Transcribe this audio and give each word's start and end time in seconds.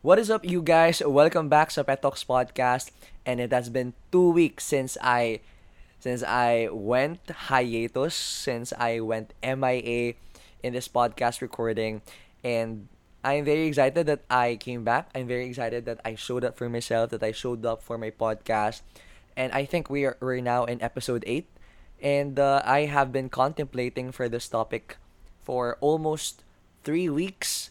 What 0.00 0.18
is 0.18 0.32
up, 0.32 0.48
you 0.48 0.64
guys? 0.64 1.04
Welcome 1.04 1.52
back 1.52 1.68
sa 1.68 1.84
Pet 1.84 2.00
podcast. 2.00 2.88
And 3.28 3.36
it 3.36 3.52
has 3.52 3.68
been 3.68 3.92
two 4.08 4.32
weeks 4.32 4.64
since 4.64 4.96
I 4.96 5.44
since 6.00 6.24
I 6.24 6.72
went 6.72 7.20
hiatus, 7.52 8.16
since 8.16 8.72
I 8.80 9.04
went 9.04 9.36
MIA 9.44 10.16
in 10.64 10.72
this 10.72 10.88
podcast 10.88 11.44
recording, 11.44 12.00
and 12.40 12.88
I'm 13.20 13.44
very 13.44 13.68
excited 13.68 14.08
that 14.08 14.24
I 14.32 14.56
came 14.56 14.88
back. 14.88 15.12
I'm 15.12 15.28
very 15.28 15.52
excited 15.52 15.84
that 15.84 16.00
I 16.00 16.16
showed 16.16 16.48
up 16.48 16.56
for 16.56 16.72
myself, 16.72 17.12
that 17.12 17.20
I 17.20 17.36
showed 17.36 17.68
up 17.68 17.84
for 17.84 18.00
my 18.00 18.08
podcast, 18.08 18.80
and 19.36 19.52
I 19.52 19.68
think 19.68 19.92
we 19.92 20.08
are 20.08 20.16
we're 20.24 20.40
now 20.40 20.64
in 20.64 20.80
episode 20.80 21.28
eight, 21.28 21.52
and 22.00 22.40
uh, 22.40 22.64
I 22.64 22.88
have 22.88 23.12
been 23.12 23.28
contemplating 23.28 24.16
for 24.16 24.32
this 24.32 24.48
topic 24.48 24.96
for 25.44 25.76
almost 25.84 26.40
three 26.88 27.12
weeks 27.12 27.68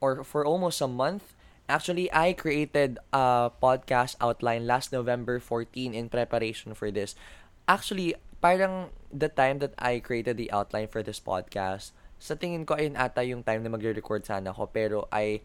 or 0.00 0.24
for 0.24 0.40
almost 0.40 0.80
a 0.80 0.88
month 0.88 1.35
Actually, 1.66 2.06
I 2.14 2.32
created 2.32 3.02
a 3.10 3.50
podcast 3.50 4.14
outline 4.22 4.70
last 4.70 4.94
November 4.94 5.42
14 5.42 5.94
in 5.94 6.06
preparation 6.08 6.74
for 6.78 6.94
this. 6.94 7.18
Actually, 7.66 8.14
parang 8.38 8.94
the 9.10 9.26
time 9.26 9.58
that 9.58 9.74
I 9.74 9.98
created 9.98 10.38
the 10.38 10.50
outline 10.54 10.86
for 10.86 11.02
this 11.02 11.18
podcast, 11.18 11.90
sa 12.22 12.38
tingin 12.38 12.62
ko 12.62 12.78
ayun 12.78 12.94
ata 12.94 13.26
yung 13.26 13.42
time 13.42 13.66
na 13.66 13.72
magre-record 13.74 14.24
sana 14.24 14.54
ako 14.54 14.70
pero 14.70 14.98
I 15.10 15.42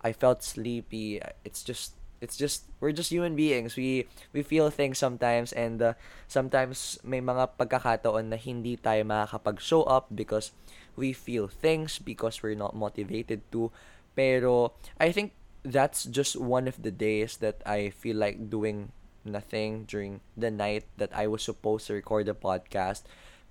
I 0.00 0.14
felt 0.14 0.46
sleepy. 0.46 1.18
It's 1.42 1.66
just 1.66 1.98
it's 2.22 2.38
just 2.38 2.70
we're 2.78 2.94
just 2.94 3.10
human 3.10 3.34
beings. 3.34 3.74
We 3.74 4.06
we 4.30 4.46
feel 4.46 4.70
things 4.70 5.02
sometimes 5.02 5.50
and 5.52 5.82
uh, 5.82 5.92
sometimes 6.30 7.02
may 7.02 7.20
mga 7.20 7.58
pagkakataon 7.58 8.30
na 8.30 8.38
hindi 8.38 8.78
tayo 8.78 9.02
makakapag-show 9.04 9.84
up 9.90 10.08
because 10.14 10.54
we 10.94 11.10
feel 11.10 11.50
things 11.50 11.98
because 11.98 12.40
we're 12.46 12.56
not 12.56 12.78
motivated 12.78 13.42
to. 13.50 13.74
Pero 14.14 14.78
I 15.02 15.10
think 15.10 15.34
that's 15.64 16.04
just 16.04 16.36
one 16.36 16.68
of 16.68 16.82
the 16.82 16.92
days 16.92 17.38
that 17.38 17.62
I 17.64 17.90
feel 17.90 18.16
like 18.16 18.50
doing 18.50 18.92
nothing 19.24 19.84
during 19.88 20.20
the 20.36 20.50
night 20.50 20.84
that 20.98 21.10
I 21.16 21.26
was 21.26 21.42
supposed 21.42 21.86
to 21.88 21.94
record 21.94 22.26
the 22.26 22.34
podcast. 22.36 23.02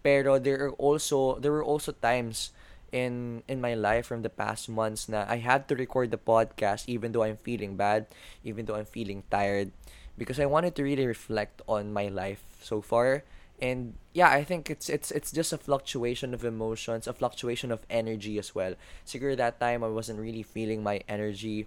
Pero 0.04 0.38
there 0.38 0.70
are 0.70 0.76
also 0.78 1.40
there 1.40 1.52
were 1.52 1.66
also 1.66 1.92
times 1.92 2.52
in 2.94 3.42
in 3.50 3.58
my 3.60 3.74
life 3.74 4.06
from 4.06 4.22
the 4.22 4.30
past 4.30 4.70
months 4.70 5.10
na 5.10 5.26
I 5.26 5.42
had 5.42 5.66
to 5.70 5.76
record 5.76 6.12
the 6.14 6.22
podcast 6.22 6.86
even 6.86 7.12
though 7.12 7.24
I'm 7.26 7.42
feeling 7.42 7.76
bad, 7.76 8.06
even 8.46 8.66
though 8.70 8.76
I'm 8.78 8.86
feeling 8.86 9.24
tired 9.32 9.72
because 10.18 10.38
I 10.40 10.46
wanted 10.46 10.76
to 10.78 10.84
really 10.86 11.08
reflect 11.08 11.62
on 11.68 11.90
my 11.92 12.08
life 12.08 12.46
so 12.62 12.82
far. 12.82 13.24
And 13.64 13.96
yeah 14.12 14.30
i 14.30 14.44
think 14.44 14.70
it's 14.70 14.90
it's 14.90 15.10
it's 15.10 15.32
just 15.32 15.54
a 15.54 15.58
fluctuation 15.58 16.34
of 16.36 16.44
emotions 16.44 17.08
a 17.08 17.14
fluctuation 17.16 17.72
of 17.72 17.82
energy 17.90 18.38
as 18.38 18.54
well. 18.54 18.76
Siguro 19.08 19.38
that 19.40 19.58
time 19.58 19.82
i 19.84 19.90
wasn't 19.90 20.20
really 20.20 20.44
feeling 20.44 20.84
my 20.84 21.00
energy 21.08 21.66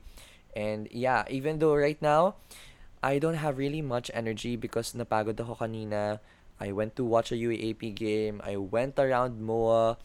and 0.57 0.89
yeah, 0.91 1.29
even 1.29 1.61
though 1.61 1.77
right 1.77 2.01
now, 2.01 2.41
I 3.05 3.21
don't 3.21 3.37
have 3.37 3.61
really 3.61 3.85
much 3.85 4.11
energy 4.17 4.57
because 4.57 4.97
napagod 4.97 5.37
ako 5.37 5.61
kanina. 5.61 6.19
I 6.57 6.73
went 6.73 6.97
to 6.97 7.05
watch 7.05 7.29
a 7.31 7.37
UAP 7.37 7.93
game. 7.93 8.41
I 8.41 8.57
went 8.57 8.97
around 8.97 9.37
MOA 9.45 10.01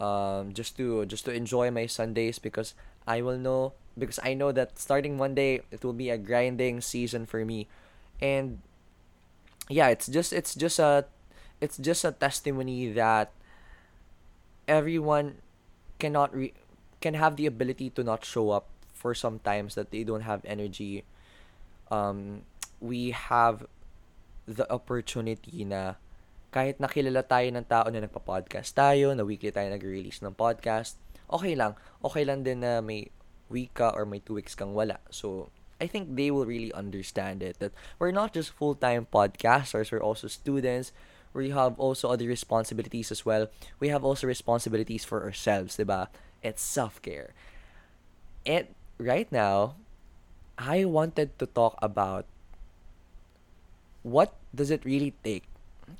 um, 0.00 0.56
just 0.56 0.80
to 0.80 1.04
just 1.04 1.28
to 1.28 1.32
enjoy 1.36 1.68
my 1.68 1.84
Sundays 1.84 2.40
because 2.40 2.72
I 3.04 3.20
will 3.20 3.36
know 3.36 3.76
because 4.00 4.16
I 4.24 4.32
know 4.32 4.48
that 4.56 4.80
starting 4.80 5.20
Monday 5.20 5.60
it 5.68 5.84
will 5.84 5.92
be 5.92 6.08
a 6.08 6.16
grinding 6.16 6.80
season 6.80 7.28
for 7.28 7.44
me. 7.44 7.68
And 8.24 8.64
yeah, 9.68 9.92
it's 9.92 10.08
just 10.08 10.32
it's 10.32 10.56
just 10.56 10.80
a 10.80 11.04
it's 11.60 11.76
just 11.76 12.08
a 12.08 12.16
testimony 12.16 12.88
that 12.96 13.36
everyone 14.64 15.44
cannot 16.00 16.32
re- 16.32 16.56
can 17.04 17.12
have 17.12 17.36
the 17.36 17.44
ability 17.44 17.92
to 17.92 18.00
not 18.00 18.24
show 18.24 18.48
up 18.56 18.72
for 19.00 19.16
some 19.16 19.40
times 19.40 19.80
that 19.80 19.88
they 19.88 20.04
don't 20.04 20.28
have 20.28 20.44
energy, 20.44 21.08
um, 21.88 22.44
we 22.84 23.16
have 23.16 23.64
the 24.44 24.68
opportunity 24.68 25.64
na 25.64 25.96
kahit 26.52 26.76
nakilala 26.76 27.24
tayo 27.24 27.48
ng 27.48 27.64
tao 27.64 27.88
na 27.88 28.04
nagpa-podcast 28.04 28.76
tayo, 28.76 29.16
na 29.16 29.24
weekly 29.24 29.48
tayo 29.48 29.72
nag-release 29.72 30.20
ng 30.20 30.36
podcast, 30.36 31.00
okay 31.32 31.56
lang. 31.56 31.72
Okay 32.04 32.28
lang 32.28 32.44
din 32.44 32.60
na 32.60 32.84
may 32.84 33.08
week 33.48 33.72
ka 33.72 33.88
or 33.96 34.04
may 34.04 34.20
two 34.20 34.36
weeks 34.36 34.52
kang 34.52 34.76
wala. 34.76 35.00
So, 35.08 35.48
I 35.80 35.88
think 35.88 36.12
they 36.18 36.28
will 36.28 36.44
really 36.44 36.74
understand 36.76 37.40
it. 37.40 37.56
That 37.62 37.72
we're 37.96 38.12
not 38.12 38.36
just 38.36 38.52
full-time 38.52 39.08
podcasters, 39.08 39.88
we're 39.88 40.04
also 40.04 40.28
students. 40.28 40.92
We 41.32 41.54
have 41.54 41.78
also 41.78 42.10
other 42.10 42.26
responsibilities 42.26 43.14
as 43.14 43.22
well. 43.22 43.46
We 43.78 43.88
have 43.94 44.02
also 44.02 44.26
responsibilities 44.26 45.06
for 45.06 45.22
ourselves, 45.22 45.78
diba? 45.78 46.10
It's 46.42 46.60
self-care. 46.60 47.32
And 48.42 48.66
right 49.00 49.32
now, 49.32 49.80
I 50.60 50.84
wanted 50.84 51.40
to 51.40 51.48
talk 51.48 51.80
about 51.80 52.28
what 54.04 54.36
does 54.52 54.68
it 54.68 54.84
really 54.84 55.16
take 55.24 55.48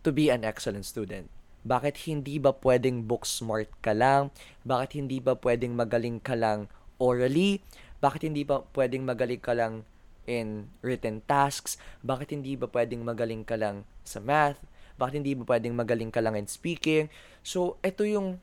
to 0.05 0.13
be 0.13 0.29
an 0.29 0.45
excellent 0.45 0.85
student? 0.85 1.33
Bakit 1.65 2.05
hindi 2.05 2.37
ba 2.37 2.53
pwedeng 2.53 3.09
book 3.09 3.25
smart 3.25 3.73
ka 3.81 3.97
lang? 3.97 4.29
Bakit 4.69 5.01
hindi 5.01 5.17
ba 5.17 5.33
pwedeng 5.41 5.77
magaling 5.77 6.21
ka 6.21 6.37
lang 6.37 6.69
orally? 7.01 7.65
Bakit 8.05 8.29
hindi 8.29 8.45
ba 8.45 8.65
pwedeng 8.77 9.09
magaling 9.09 9.41
ka 9.41 9.57
lang 9.57 9.89
in 10.29 10.69
written 10.85 11.25
tasks? 11.25 11.81
Bakit 12.05 12.37
hindi 12.37 12.57
ba 12.57 12.69
pwedeng 12.69 13.05
magaling 13.05 13.45
ka 13.49 13.57
lang 13.57 13.89
sa 14.05 14.21
math? 14.21 14.61
Bakit 15.01 15.25
hindi 15.25 15.33
ba 15.37 15.57
pwedeng 15.57 15.77
magaling 15.77 16.13
ka 16.13 16.21
lang 16.21 16.37
in 16.37 16.49
speaking? 16.49 17.09
So, 17.41 17.81
ito 17.81 18.05
yung 18.05 18.41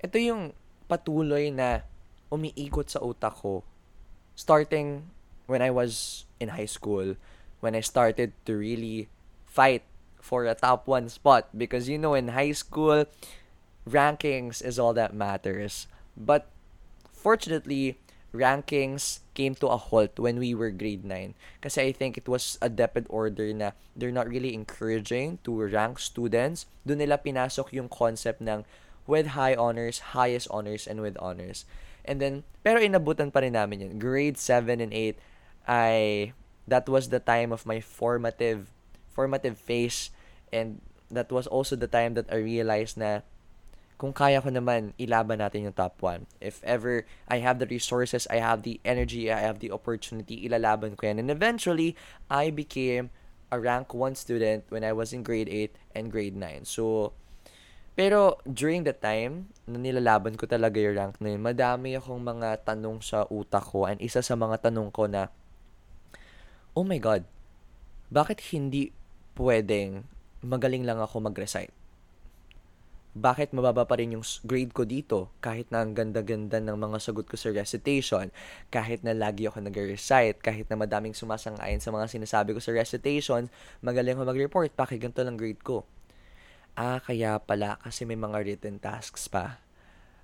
ito 0.00 0.16
yung 0.20 0.52
patuloy 0.88 1.48
na 1.48 1.84
umiikot 2.28 2.88
sa 2.88 3.00
utak 3.00 3.36
ko 3.40 3.64
starting 4.36 5.10
when 5.46 5.62
I 5.62 5.70
was 5.72 6.24
in 6.38 6.54
high 6.54 6.70
school, 6.70 7.16
when 7.58 7.74
I 7.74 7.80
started 7.80 8.32
to 8.44 8.54
really 8.54 9.08
fight 9.44 9.82
for 10.20 10.44
a 10.44 10.54
top 10.54 10.86
one 10.86 11.08
spot 11.08 11.48
because 11.56 11.88
you 11.88 11.98
know 11.98 12.14
in 12.14 12.28
high 12.28 12.52
school 12.52 13.06
rankings 13.88 14.62
is 14.62 14.78
all 14.78 14.92
that 14.94 15.14
matters. 15.14 15.86
But 16.16 16.46
fortunately, 17.10 17.98
rankings 18.34 19.20
came 19.32 19.54
to 19.56 19.68
a 19.68 19.78
halt 19.78 20.18
when 20.18 20.38
we 20.38 20.52
were 20.52 20.70
grade 20.70 21.04
9. 21.04 21.34
Kasi 21.62 21.88
I 21.88 21.92
think 21.92 22.18
it 22.18 22.28
was 22.28 22.58
a 22.60 22.68
DepEd 22.68 23.06
order 23.08 23.52
na 23.54 23.72
they're 23.94 24.12
not 24.12 24.28
really 24.28 24.52
encouraging 24.52 25.38
to 25.44 25.62
rank 25.70 25.98
students. 25.98 26.66
Doon 26.84 27.00
nila 27.00 27.22
pinasok 27.22 27.72
yung 27.72 27.88
concept 27.88 28.42
ng 28.42 28.66
with 29.06 29.38
high 29.38 29.54
honors, 29.54 30.12
highest 30.12 30.50
honors, 30.50 30.84
and 30.86 31.00
with 31.00 31.16
honors. 31.22 31.64
And 32.06 32.22
then, 32.22 32.46
pero 32.62 32.78
inabutan 32.78 33.34
pa 33.34 33.42
rin 33.42 33.58
namin 33.58 33.82
yun. 33.82 33.98
Grade 33.98 34.38
7 34.38 34.80
and 34.80 34.94
8, 34.94 35.18
I, 35.66 36.32
that 36.66 36.88
was 36.88 37.10
the 37.10 37.20
time 37.20 37.50
of 37.50 37.66
my 37.66 37.82
formative, 37.82 38.70
formative 39.10 39.58
phase. 39.58 40.10
And 40.54 40.80
that 41.10 41.30
was 41.30 41.46
also 41.46 41.76
the 41.76 41.90
time 41.90 42.14
that 42.14 42.30
I 42.30 42.38
realized 42.38 42.96
na 42.96 43.26
kung 43.96 44.12
kaya 44.12 44.44
ko 44.44 44.52
naman, 44.52 44.92
ilaban 45.00 45.40
natin 45.40 45.64
yung 45.64 45.76
top 45.76 46.00
1. 46.04 46.28
If 46.40 46.60
ever 46.64 47.08
I 47.28 47.40
have 47.40 47.58
the 47.58 47.66
resources, 47.66 48.28
I 48.28 48.44
have 48.44 48.62
the 48.62 48.80
energy, 48.84 49.32
I 49.32 49.40
have 49.40 49.58
the 49.58 49.72
opportunity, 49.72 50.44
ilalaban 50.44 50.96
ko 51.00 51.08
yan. 51.08 51.18
And 51.18 51.30
eventually, 51.32 51.96
I 52.28 52.52
became 52.52 53.08
a 53.48 53.56
rank 53.56 53.96
1 53.96 54.14
student 54.14 54.68
when 54.68 54.84
I 54.84 54.92
was 54.92 55.16
in 55.16 55.24
grade 55.24 55.48
8 55.48 55.72
and 55.96 56.12
grade 56.12 56.36
9. 56.36 56.68
So, 56.68 57.16
pero 57.96 58.36
during 58.44 58.84
the 58.84 58.92
time 58.92 59.48
na 59.64 59.80
nilalaban 59.80 60.36
ko 60.36 60.44
talaga 60.44 60.76
yung 60.76 61.00
rank 61.00 61.16
na 61.16 61.32
yun, 61.32 61.40
madami 61.40 61.96
akong 61.96 62.20
mga 62.20 62.60
tanong 62.68 63.00
sa 63.00 63.24
utak 63.32 63.64
ko 63.64 63.88
and 63.88 63.96
isa 64.04 64.20
sa 64.20 64.36
mga 64.36 64.68
tanong 64.68 64.92
ko 64.92 65.08
na, 65.08 65.32
oh 66.76 66.84
my 66.84 67.00
God, 67.00 67.24
bakit 68.12 68.44
hindi 68.52 68.92
pwedeng 69.40 70.04
magaling 70.44 70.84
lang 70.84 71.00
ako 71.00 71.24
mag-recite? 71.24 71.72
Bakit 73.16 73.56
mababa 73.56 73.88
pa 73.88 73.96
rin 73.96 74.12
yung 74.12 74.20
grade 74.44 74.76
ko 74.76 74.84
dito 74.84 75.32
kahit 75.40 75.72
na 75.72 75.80
ang 75.80 75.96
ganda-ganda 75.96 76.60
ng 76.60 76.76
mga 76.76 77.00
sagot 77.00 77.24
ko 77.24 77.40
sa 77.40 77.48
recitation, 77.48 78.28
kahit 78.68 79.00
na 79.00 79.16
lagi 79.16 79.48
ako 79.48 79.64
nag-recite, 79.64 80.44
kahit 80.44 80.68
na 80.68 80.76
madaming 80.76 81.16
sumasang-ayon 81.16 81.80
sa 81.80 81.88
mga 81.96 82.12
sinasabi 82.12 82.52
ko 82.52 82.60
sa 82.60 82.76
recitation, 82.76 83.48
magaling 83.80 84.20
ako 84.20 84.28
mag-report, 84.28 84.68
bakit 84.76 85.00
ganito 85.00 85.24
lang 85.24 85.40
grade 85.40 85.64
ko? 85.64 85.88
Ah, 86.76 87.00
kaya 87.00 87.40
pala 87.40 87.80
kasi 87.80 88.04
may 88.04 88.20
mga 88.20 88.44
written 88.44 88.76
tasks 88.76 89.32
pa. 89.32 89.64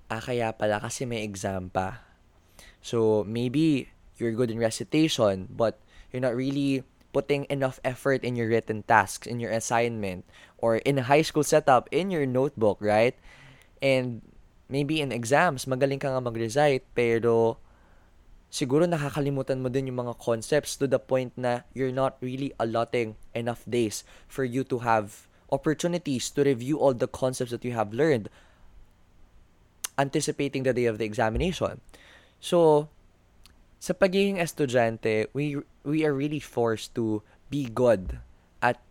Ah, 0.05 0.21
kaya 0.21 0.53
pala 0.53 0.77
kasi 0.77 1.01
may 1.09 1.25
exam 1.25 1.73
pa. 1.73 2.05
So, 2.77 3.25
maybe 3.25 3.89
you're 4.21 4.37
good 4.37 4.53
in 4.53 4.61
recitation, 4.61 5.49
but 5.49 5.81
you're 6.13 6.21
not 6.21 6.37
really 6.37 6.85
putting 7.09 7.49
enough 7.49 7.81
effort 7.81 8.21
in 8.21 8.37
your 8.37 8.53
written 8.53 8.85
tasks, 8.85 9.25
in 9.25 9.41
your 9.41 9.49
assignment, 9.49 10.29
or 10.61 10.77
in 10.85 11.01
a 11.01 11.09
high 11.09 11.25
school 11.25 11.41
setup, 11.41 11.89
in 11.89 12.13
your 12.13 12.29
notebook, 12.29 12.77
right? 12.77 13.17
And 13.81 14.21
maybe 14.69 15.01
in 15.01 15.09
exams, 15.09 15.65
magaling 15.65 16.05
ka 16.05 16.13
nga 16.13 16.21
mag-recite, 16.21 16.85
pero 16.93 17.57
siguro 18.53 18.85
nakakalimutan 18.85 19.65
mo 19.65 19.73
din 19.73 19.89
yung 19.89 20.05
mga 20.05 20.21
concepts 20.21 20.77
to 20.77 20.85
the 20.85 21.01
point 21.01 21.33
na 21.33 21.65
you're 21.73 21.93
not 21.93 22.21
really 22.21 22.53
allotting 22.61 23.17
enough 23.33 23.65
days 23.65 24.05
for 24.29 24.45
you 24.45 24.61
to 24.61 24.85
have 24.85 25.25
opportunities 25.53 26.33
to 26.33 26.41
review 26.41 26.81
all 26.81 26.97
the 26.97 27.07
concepts 27.07 27.53
that 27.53 27.63
you 27.63 27.77
have 27.77 27.93
learned 27.93 28.33
anticipating 29.97 30.63
the 30.65 30.73
day 30.73 30.85
of 30.89 30.97
the 30.97 31.05
examination. 31.05 31.77
So, 32.41 32.89
sa 33.77 33.93
pagiging 33.93 34.41
estudyante, 34.41 35.29
we 35.37 35.61
we 35.85 36.01
are 36.01 36.17
really 36.17 36.41
forced 36.41 36.97
to 36.97 37.21
be 37.53 37.69
good 37.69 38.17
at 38.65 38.81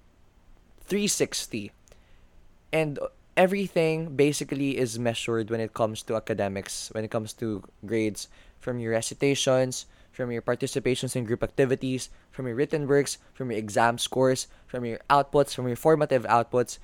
360. 0.87 1.75
And 2.73 3.03
everything 3.37 4.17
basically 4.17 4.79
is 4.79 4.99
measured 4.99 5.51
when 5.51 5.61
it 5.61 5.75
comes 5.75 6.01
to 6.07 6.17
academics, 6.17 6.89
when 6.95 7.05
it 7.05 7.11
comes 7.11 7.33
to 7.43 7.67
grades, 7.85 8.29
from 8.63 8.79
your 8.79 8.93
recitations, 8.93 9.85
from 10.13 10.31
your 10.31 10.43
participations 10.43 11.17
in 11.17 11.25
group 11.25 11.43
activities, 11.43 12.11
from 12.31 12.47
your 12.47 12.55
written 12.55 12.87
works, 12.87 13.19
from 13.33 13.51
your 13.51 13.59
exam 13.59 13.99
scores, 13.99 14.47
from 14.67 14.85
your 14.85 15.01
outputs, 15.11 15.55
from 15.55 15.67
your 15.67 15.77
formative 15.77 16.25
outputs. 16.25 16.79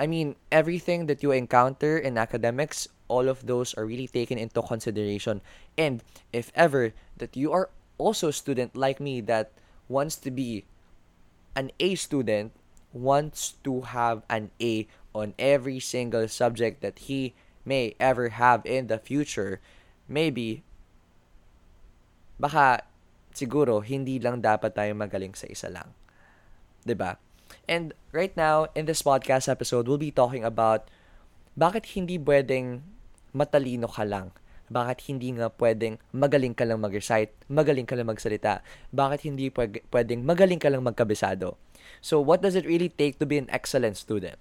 I 0.00 0.06
mean, 0.06 0.34
everything 0.50 1.06
that 1.06 1.22
you 1.22 1.30
encounter 1.30 1.98
in 1.98 2.16
academics, 2.16 2.88
all 3.06 3.28
of 3.28 3.46
those 3.46 3.74
are 3.74 3.84
really 3.84 4.08
taken 4.08 4.38
into 4.38 4.62
consideration. 4.62 5.42
And 5.76 6.02
if 6.32 6.50
ever 6.54 6.92
that 7.18 7.36
you 7.36 7.52
are 7.52 7.68
also 7.98 8.28
a 8.28 8.32
student 8.32 8.74
like 8.74 8.98
me 8.98 9.20
that 9.28 9.52
wants 9.88 10.16
to 10.24 10.30
be 10.30 10.64
an 11.54 11.70
A 11.78 11.94
student, 11.96 12.52
wants 12.92 13.60
to 13.62 13.82
have 13.82 14.22
an 14.30 14.50
A 14.60 14.88
on 15.14 15.34
every 15.38 15.80
single 15.80 16.26
subject 16.28 16.80
that 16.80 17.10
he 17.10 17.34
may 17.64 17.94
ever 18.00 18.30
have 18.30 18.64
in 18.64 18.86
the 18.86 18.98
future, 18.98 19.60
maybe 20.08 20.62
baka 22.40 22.88
siguro 23.36 23.84
hindi 23.84 24.16
lang 24.16 24.40
dapat 24.40 24.72
tayo 24.72 24.96
magaling 24.96 25.36
sa 25.36 25.44
isa 25.44 25.68
lang. 25.68 25.92
'Di 26.88 26.96
ba? 26.96 27.20
And 27.68 27.92
right 28.16 28.32
now 28.32 28.72
in 28.72 28.88
this 28.88 29.04
podcast 29.04 29.52
episode, 29.52 29.84
we'll 29.84 30.00
be 30.00 30.14
talking 30.14 30.42
about 30.42 30.88
bakit 31.52 31.92
hindi 31.92 32.16
pwedeng 32.16 32.80
matalino 33.36 33.86
ka 33.86 34.08
lang. 34.08 34.32
Bakit 34.70 35.10
hindi 35.10 35.34
nga 35.34 35.50
pwedeng 35.50 35.98
magaling 36.14 36.54
ka 36.54 36.62
lang 36.62 36.78
mag-recite, 36.78 37.34
magaling 37.50 37.90
ka 37.90 37.98
lang 37.98 38.06
magsalita? 38.06 38.62
Bakit 38.94 39.26
hindi 39.26 39.50
pwedeng 39.90 40.22
magaling 40.22 40.62
ka 40.62 40.70
lang 40.70 40.86
magkabisado? 40.86 41.58
So 41.98 42.22
what 42.22 42.40
does 42.40 42.54
it 42.54 42.64
really 42.64 42.88
take 42.88 43.18
to 43.18 43.26
be 43.26 43.36
an 43.36 43.50
excellent 43.50 43.98
student? 43.98 44.38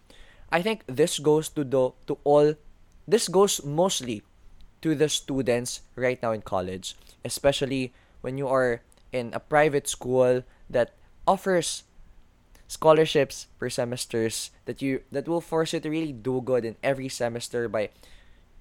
I 0.54 0.62
think 0.62 0.86
this 0.86 1.18
goes 1.18 1.50
to 1.58 1.66
the 1.66 1.98
to 2.06 2.22
all 2.22 2.54
this 3.10 3.26
goes 3.26 3.62
mostly 3.66 4.22
to 4.82 4.96
the 4.96 5.10
students 5.10 5.82
right 5.96 6.22
now 6.22 6.32
in 6.32 6.42
college, 6.42 6.96
especially 7.26 7.94
when 8.22 8.38
you 8.38 8.48
are 8.48 8.82
in 9.12 9.34
a 9.34 9.40
private 9.40 9.88
school 9.88 10.44
that 10.70 10.94
offers 11.28 11.84
scholarships 12.68 13.48
per 13.58 13.70
semesters 13.70 14.52
that 14.66 14.82
you 14.82 15.02
that 15.12 15.28
will 15.28 15.42
force 15.42 15.74
you 15.74 15.80
to 15.80 15.90
really 15.90 16.14
do 16.14 16.40
good 16.42 16.64
in 16.64 16.76
every 16.84 17.10
semester 17.10 17.68
by 17.68 17.90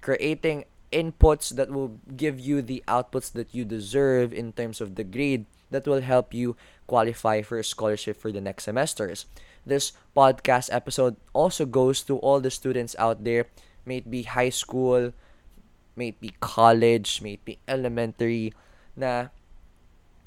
creating 0.00 0.64
inputs 0.90 1.54
that 1.54 1.70
will 1.70 2.00
give 2.16 2.40
you 2.40 2.62
the 2.62 2.82
outputs 2.88 3.30
that 3.32 3.52
you 3.52 3.64
deserve 3.64 4.32
in 4.32 4.52
terms 4.52 4.80
of 4.80 4.94
the 4.94 5.04
grade 5.04 5.44
that 5.70 5.86
will 5.86 6.00
help 6.00 6.32
you 6.32 6.56
qualify 6.86 7.42
for 7.42 7.58
a 7.58 7.64
scholarship 7.64 8.16
for 8.16 8.32
the 8.32 8.40
next 8.40 8.64
semesters. 8.64 9.26
This 9.66 9.92
podcast 10.16 10.72
episode 10.72 11.16
also 11.34 11.66
goes 11.66 12.00
to 12.08 12.16
all 12.24 12.40
the 12.40 12.50
students 12.50 12.96
out 12.98 13.24
there, 13.24 13.46
may 13.84 13.98
it 13.98 14.10
be 14.10 14.22
high 14.22 14.48
school, 14.48 15.12
may 15.98 16.14
it 16.14 16.22
be 16.22 16.30
college, 16.38 17.18
may 17.18 17.34
it 17.34 17.42
be 17.42 17.58
elementary, 17.66 18.54
na 18.94 19.34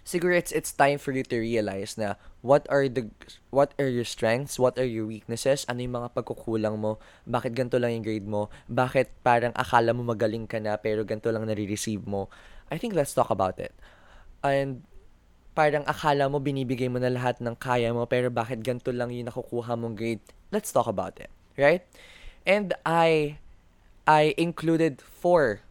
siguro 0.03 0.35
it's 0.35 0.51
it's 0.51 0.75
time 0.75 0.99
for 0.99 1.15
you 1.15 1.23
to 1.23 1.39
realize 1.39 1.95
na 1.95 2.19
what 2.43 2.67
are 2.67 2.91
the 2.91 3.07
what 3.53 3.71
are 3.79 3.87
your 3.87 4.03
strengths, 4.03 4.59
what 4.59 4.75
are 4.75 4.85
your 4.85 5.07
weaknesses, 5.07 5.63
ano 5.71 5.79
yung 5.79 5.95
mga 6.03 6.11
pagkukulang 6.11 6.75
mo, 6.75 6.99
bakit 7.23 7.55
ganito 7.55 7.79
lang 7.79 7.95
yung 7.95 8.05
grade 8.05 8.27
mo, 8.27 8.51
bakit 8.67 9.07
parang 9.23 9.55
akala 9.55 9.95
mo 9.95 10.03
magaling 10.03 10.49
ka 10.49 10.59
na 10.59 10.75
pero 10.75 11.07
ganito 11.07 11.31
lang 11.31 11.47
nare-receive 11.47 12.03
mo. 12.03 12.27
I 12.67 12.75
think 12.75 12.91
let's 12.91 13.15
talk 13.15 13.31
about 13.31 13.55
it. 13.61 13.71
And 14.43 14.83
parang 15.53 15.85
akala 15.85 16.31
mo 16.31 16.39
binibigay 16.39 16.87
mo 16.89 16.97
na 16.97 17.11
lahat 17.11 17.39
ng 17.39 17.55
kaya 17.59 17.93
mo 17.93 18.07
pero 18.09 18.27
bakit 18.33 18.65
ganito 18.65 18.89
lang 18.89 19.13
yung 19.13 19.29
nakukuha 19.29 19.77
mong 19.77 19.95
grade. 19.95 20.23
Let's 20.51 20.73
talk 20.73 20.89
about 20.89 21.15
it, 21.21 21.31
right? 21.55 21.85
And 22.43 22.73
I 22.83 23.37
I 24.07 24.33
included 24.37 25.01
four 25.01 25.61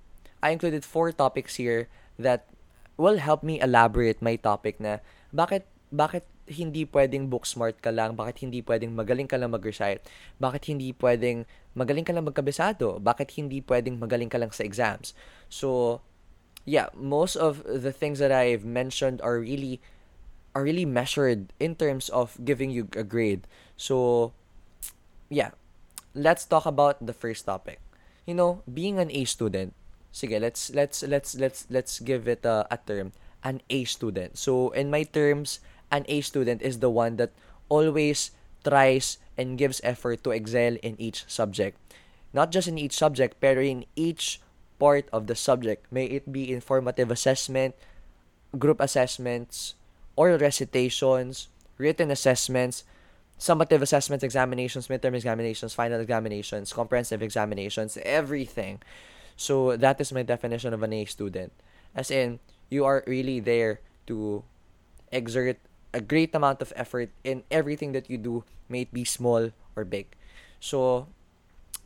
I 0.40 0.50
included 0.50 0.84
four 0.84 1.12
topics 1.12 1.56
here 1.56 1.88
that 2.18 2.48
will 2.96 3.20
help 3.20 3.42
me 3.42 3.60
elaborate 3.60 4.20
my 4.20 4.36
topic 4.36 4.80
na 4.80 5.04
bakit 5.32 5.64
bakit 5.92 6.24
hindi 6.50 6.82
pwedeng 6.90 7.30
book 7.30 7.46
smart 7.46 7.78
ka 7.78 7.94
lang, 7.94 8.18
bakit 8.18 8.42
hindi 8.42 8.58
pwedeng 8.60 8.92
magaling 8.92 9.30
ka 9.30 9.38
lang 9.38 9.54
mag-recite, 9.54 10.02
bakit 10.42 10.66
hindi 10.66 10.90
pwedeng 10.98 11.46
magaling 11.78 12.02
ka 12.02 12.10
lang 12.10 12.26
magkabisado, 12.26 12.98
bakit 12.98 13.38
hindi 13.38 13.62
pwedeng 13.62 14.02
magaling 14.02 14.26
ka 14.26 14.38
lang 14.38 14.50
sa 14.50 14.66
exams. 14.66 15.14
So, 15.46 16.00
yeah, 16.66 16.90
most 16.98 17.38
of 17.38 17.62
the 17.62 17.94
things 17.94 18.18
that 18.18 18.34
I've 18.34 18.66
mentioned 18.66 19.22
are 19.22 19.38
really 19.38 19.78
are 20.50 20.66
really 20.66 20.86
measured 20.86 21.54
in 21.62 21.78
terms 21.78 22.10
of 22.10 22.34
giving 22.42 22.74
you 22.74 22.90
a 22.98 23.06
grade. 23.06 23.46
So, 23.78 24.34
yeah, 25.30 25.54
let's 26.18 26.42
talk 26.42 26.66
about 26.66 26.98
the 26.98 27.14
first 27.14 27.46
topic. 27.46 27.78
You 28.26 28.34
know, 28.34 28.62
being 28.68 28.98
an 28.98 29.10
A 29.10 29.24
student, 29.24 29.74
sige, 30.12 30.40
let's 30.40 30.70
let's 30.70 31.02
let's 31.02 31.34
let's 31.34 31.66
let's 31.70 32.00
give 32.00 32.28
it 32.28 32.44
a, 32.44 32.66
a 32.70 32.78
term, 32.78 33.12
an 33.42 33.60
A 33.70 33.84
student. 33.84 34.38
So 34.38 34.70
in 34.70 34.90
my 34.90 35.04
terms, 35.04 35.60
an 35.90 36.04
A 36.08 36.20
student 36.20 36.62
is 36.62 36.78
the 36.78 36.90
one 36.90 37.16
that 37.16 37.32
always 37.68 38.30
tries 38.64 39.18
and 39.36 39.56
gives 39.56 39.80
effort 39.82 40.22
to 40.24 40.30
excel 40.30 40.76
in 40.82 41.00
each 41.00 41.24
subject. 41.26 41.78
Not 42.32 42.52
just 42.52 42.68
in 42.68 42.78
each 42.78 42.94
subject, 42.94 43.40
pero 43.40 43.62
in 43.62 43.86
each 43.96 44.40
part 44.78 45.08
of 45.12 45.26
the 45.26 45.34
subject. 45.34 45.86
May 45.90 46.06
it 46.06 46.30
be 46.30 46.52
informative 46.52 47.10
assessment, 47.10 47.74
group 48.58 48.80
assessments, 48.80 49.74
oral 50.14 50.38
recitations, 50.38 51.48
written 51.78 52.10
assessments, 52.10 52.84
summative 53.40 53.80
assessments, 53.80 54.22
examinations, 54.22 54.88
midterm 54.88 55.16
examinations, 55.16 55.72
final 55.72 55.98
examinations, 55.98 56.72
comprehensive 56.72 57.22
examinations, 57.24 57.96
everything. 58.04 58.78
So 59.36 59.76
that 59.80 59.98
is 60.00 60.12
my 60.12 60.22
definition 60.22 60.76
of 60.76 60.84
an 60.84 60.92
A 60.92 61.06
student. 61.06 61.50
As 61.96 62.12
in, 62.12 62.38
you 62.68 62.84
are 62.84 63.02
really 63.08 63.40
there 63.40 63.80
to 64.06 64.44
exert 65.10 65.56
a 65.92 66.00
great 66.04 66.34
amount 66.34 66.60
of 66.60 66.72
effort 66.76 67.08
in 67.24 67.42
everything 67.50 67.92
that 67.92 68.10
you 68.12 68.18
do, 68.18 68.44
may 68.68 68.82
it 68.82 68.92
be 68.92 69.04
small 69.04 69.50
or 69.74 69.84
big. 69.84 70.06
So 70.60 71.08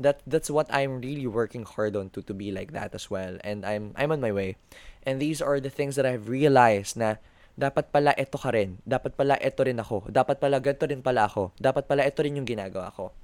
that 0.00 0.20
that's 0.26 0.50
what 0.50 0.66
I'm 0.74 1.00
really 1.00 1.30
working 1.30 1.62
hard 1.62 1.94
on 1.94 2.10
to 2.10 2.22
to 2.26 2.34
be 2.34 2.50
like 2.50 2.74
that 2.74 2.94
as 2.98 3.08
well. 3.08 3.38
And 3.46 3.64
I'm 3.64 3.94
I'm 3.94 4.10
on 4.10 4.20
my 4.20 4.32
way. 4.32 4.58
And 5.06 5.22
these 5.22 5.40
are 5.40 5.60
the 5.60 5.70
things 5.70 5.94
that 5.94 6.04
I've 6.04 6.28
realized 6.28 6.98
na 6.98 7.22
dapat 7.54 7.90
pala 7.94 8.10
ito 8.18 8.34
ka 8.34 8.50
rin. 8.50 8.82
Dapat 8.82 9.14
pala 9.14 9.38
ito 9.38 9.62
rin 9.62 9.78
ako. 9.78 10.10
Dapat 10.10 10.42
pala 10.42 10.58
ganito 10.58 10.86
rin 10.90 11.02
pala 11.02 11.30
ako. 11.30 11.54
Dapat 11.58 11.86
pala 11.86 12.02
ito 12.02 12.18
rin 12.22 12.38
yung 12.38 12.46
ginagawa 12.46 12.90
ko. 12.90 13.14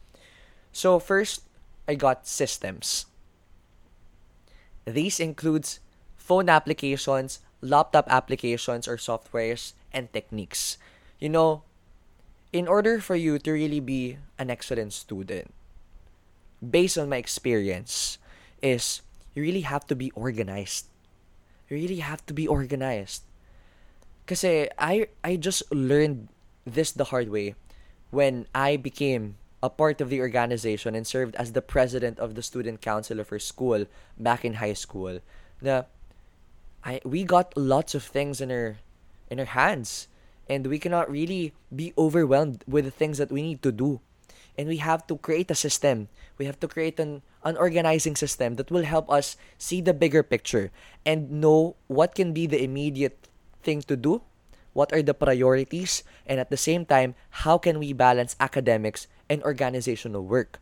So 0.71 1.03
first, 1.03 1.47
I 1.91 1.99
got 1.99 2.31
systems. 2.31 3.11
These 4.87 5.19
includes 5.19 5.83
phone 6.15 6.47
applications, 6.47 7.43
laptop 7.59 8.07
applications 8.07 8.87
or 8.87 8.97
softwares, 8.97 9.75
and 9.91 10.07
techniques. 10.15 10.79
You 11.19 11.29
know, 11.29 11.67
in 12.55 12.71
order 12.71 13.03
for 13.03 13.19
you 13.19 13.39
to 13.43 13.51
really 13.51 13.83
be 13.83 14.19
an 14.39 14.51
excellent 14.51 14.95
student, 14.95 15.51
based 16.63 16.97
on 16.97 17.11
my 17.11 17.19
experience, 17.19 18.19
is 18.63 19.03
you 19.35 19.43
really 19.43 19.67
have 19.67 19.87
to 19.91 19.97
be 19.99 20.15
organized. 20.15 20.87
You 21.69 21.77
really 21.77 21.99
have 21.99 22.25
to 22.27 22.35
be 22.35 22.47
organized. 22.47 23.27
Kasi 24.31 24.71
I 24.79 25.11
I 25.27 25.35
just 25.35 25.67
learned 25.75 26.31
this 26.63 26.95
the 26.95 27.11
hard 27.11 27.35
way 27.35 27.59
when 28.15 28.47
I 28.55 28.79
became 28.79 29.35
a 29.59 29.67
part 29.67 29.99
of 29.99 30.07
the 30.07 30.23
organization 30.23 30.95
and 30.95 31.03
served 31.03 31.35
as 31.35 31.51
the 31.51 31.61
president 31.61 32.23
of 32.23 32.39
the 32.39 32.47
student 32.47 32.79
council 32.79 33.19
of 33.19 33.35
her 33.35 33.43
school 33.43 33.91
back 34.15 34.47
in 34.47 34.63
high 34.63 34.79
school. 34.79 35.19
Na 35.59 35.91
I 36.87 37.03
we 37.03 37.27
got 37.27 37.59
lots 37.59 37.99
of 37.99 38.07
things 38.07 38.39
in 38.39 38.55
our 38.55 38.79
in 39.27 39.43
our 39.43 39.51
hands 39.51 40.07
and 40.47 40.71
we 40.71 40.79
cannot 40.79 41.11
really 41.11 41.51
be 41.75 41.91
overwhelmed 41.99 42.63
with 42.71 42.87
the 42.87 42.95
things 42.95 43.19
that 43.19 43.35
we 43.35 43.43
need 43.43 43.67
to 43.67 43.75
do. 43.75 43.99
And 44.55 44.71
we 44.71 44.79
have 44.79 45.11
to 45.11 45.19
create 45.19 45.51
a 45.51 45.59
system. 45.59 46.07
We 46.39 46.47
have 46.47 46.63
to 46.63 46.71
create 46.71 47.03
an 47.03 47.27
an 47.43 47.59
organizing 47.59 48.15
system 48.15 48.63
that 48.63 48.71
will 48.71 48.87
help 48.87 49.11
us 49.11 49.35
see 49.59 49.83
the 49.83 49.91
bigger 49.91 50.23
picture 50.23 50.71
and 51.03 51.43
know 51.43 51.75
what 51.91 52.15
can 52.15 52.31
be 52.31 52.47
the 52.47 52.63
immediate 52.63 53.30
thing 53.63 53.83
to 53.87 53.97
do 53.97 54.23
what 54.73 54.93
are 54.93 55.03
the 55.03 55.15
priorities 55.15 56.03
and 56.27 56.39
at 56.39 56.51
the 56.51 56.57
same 56.57 56.87
time 56.87 57.15
how 57.43 57.59
can 57.59 57.79
we 57.79 57.93
balance 57.93 58.37
academics 58.39 59.07
and 59.29 59.43
organizational 59.43 60.23
work. 60.23 60.59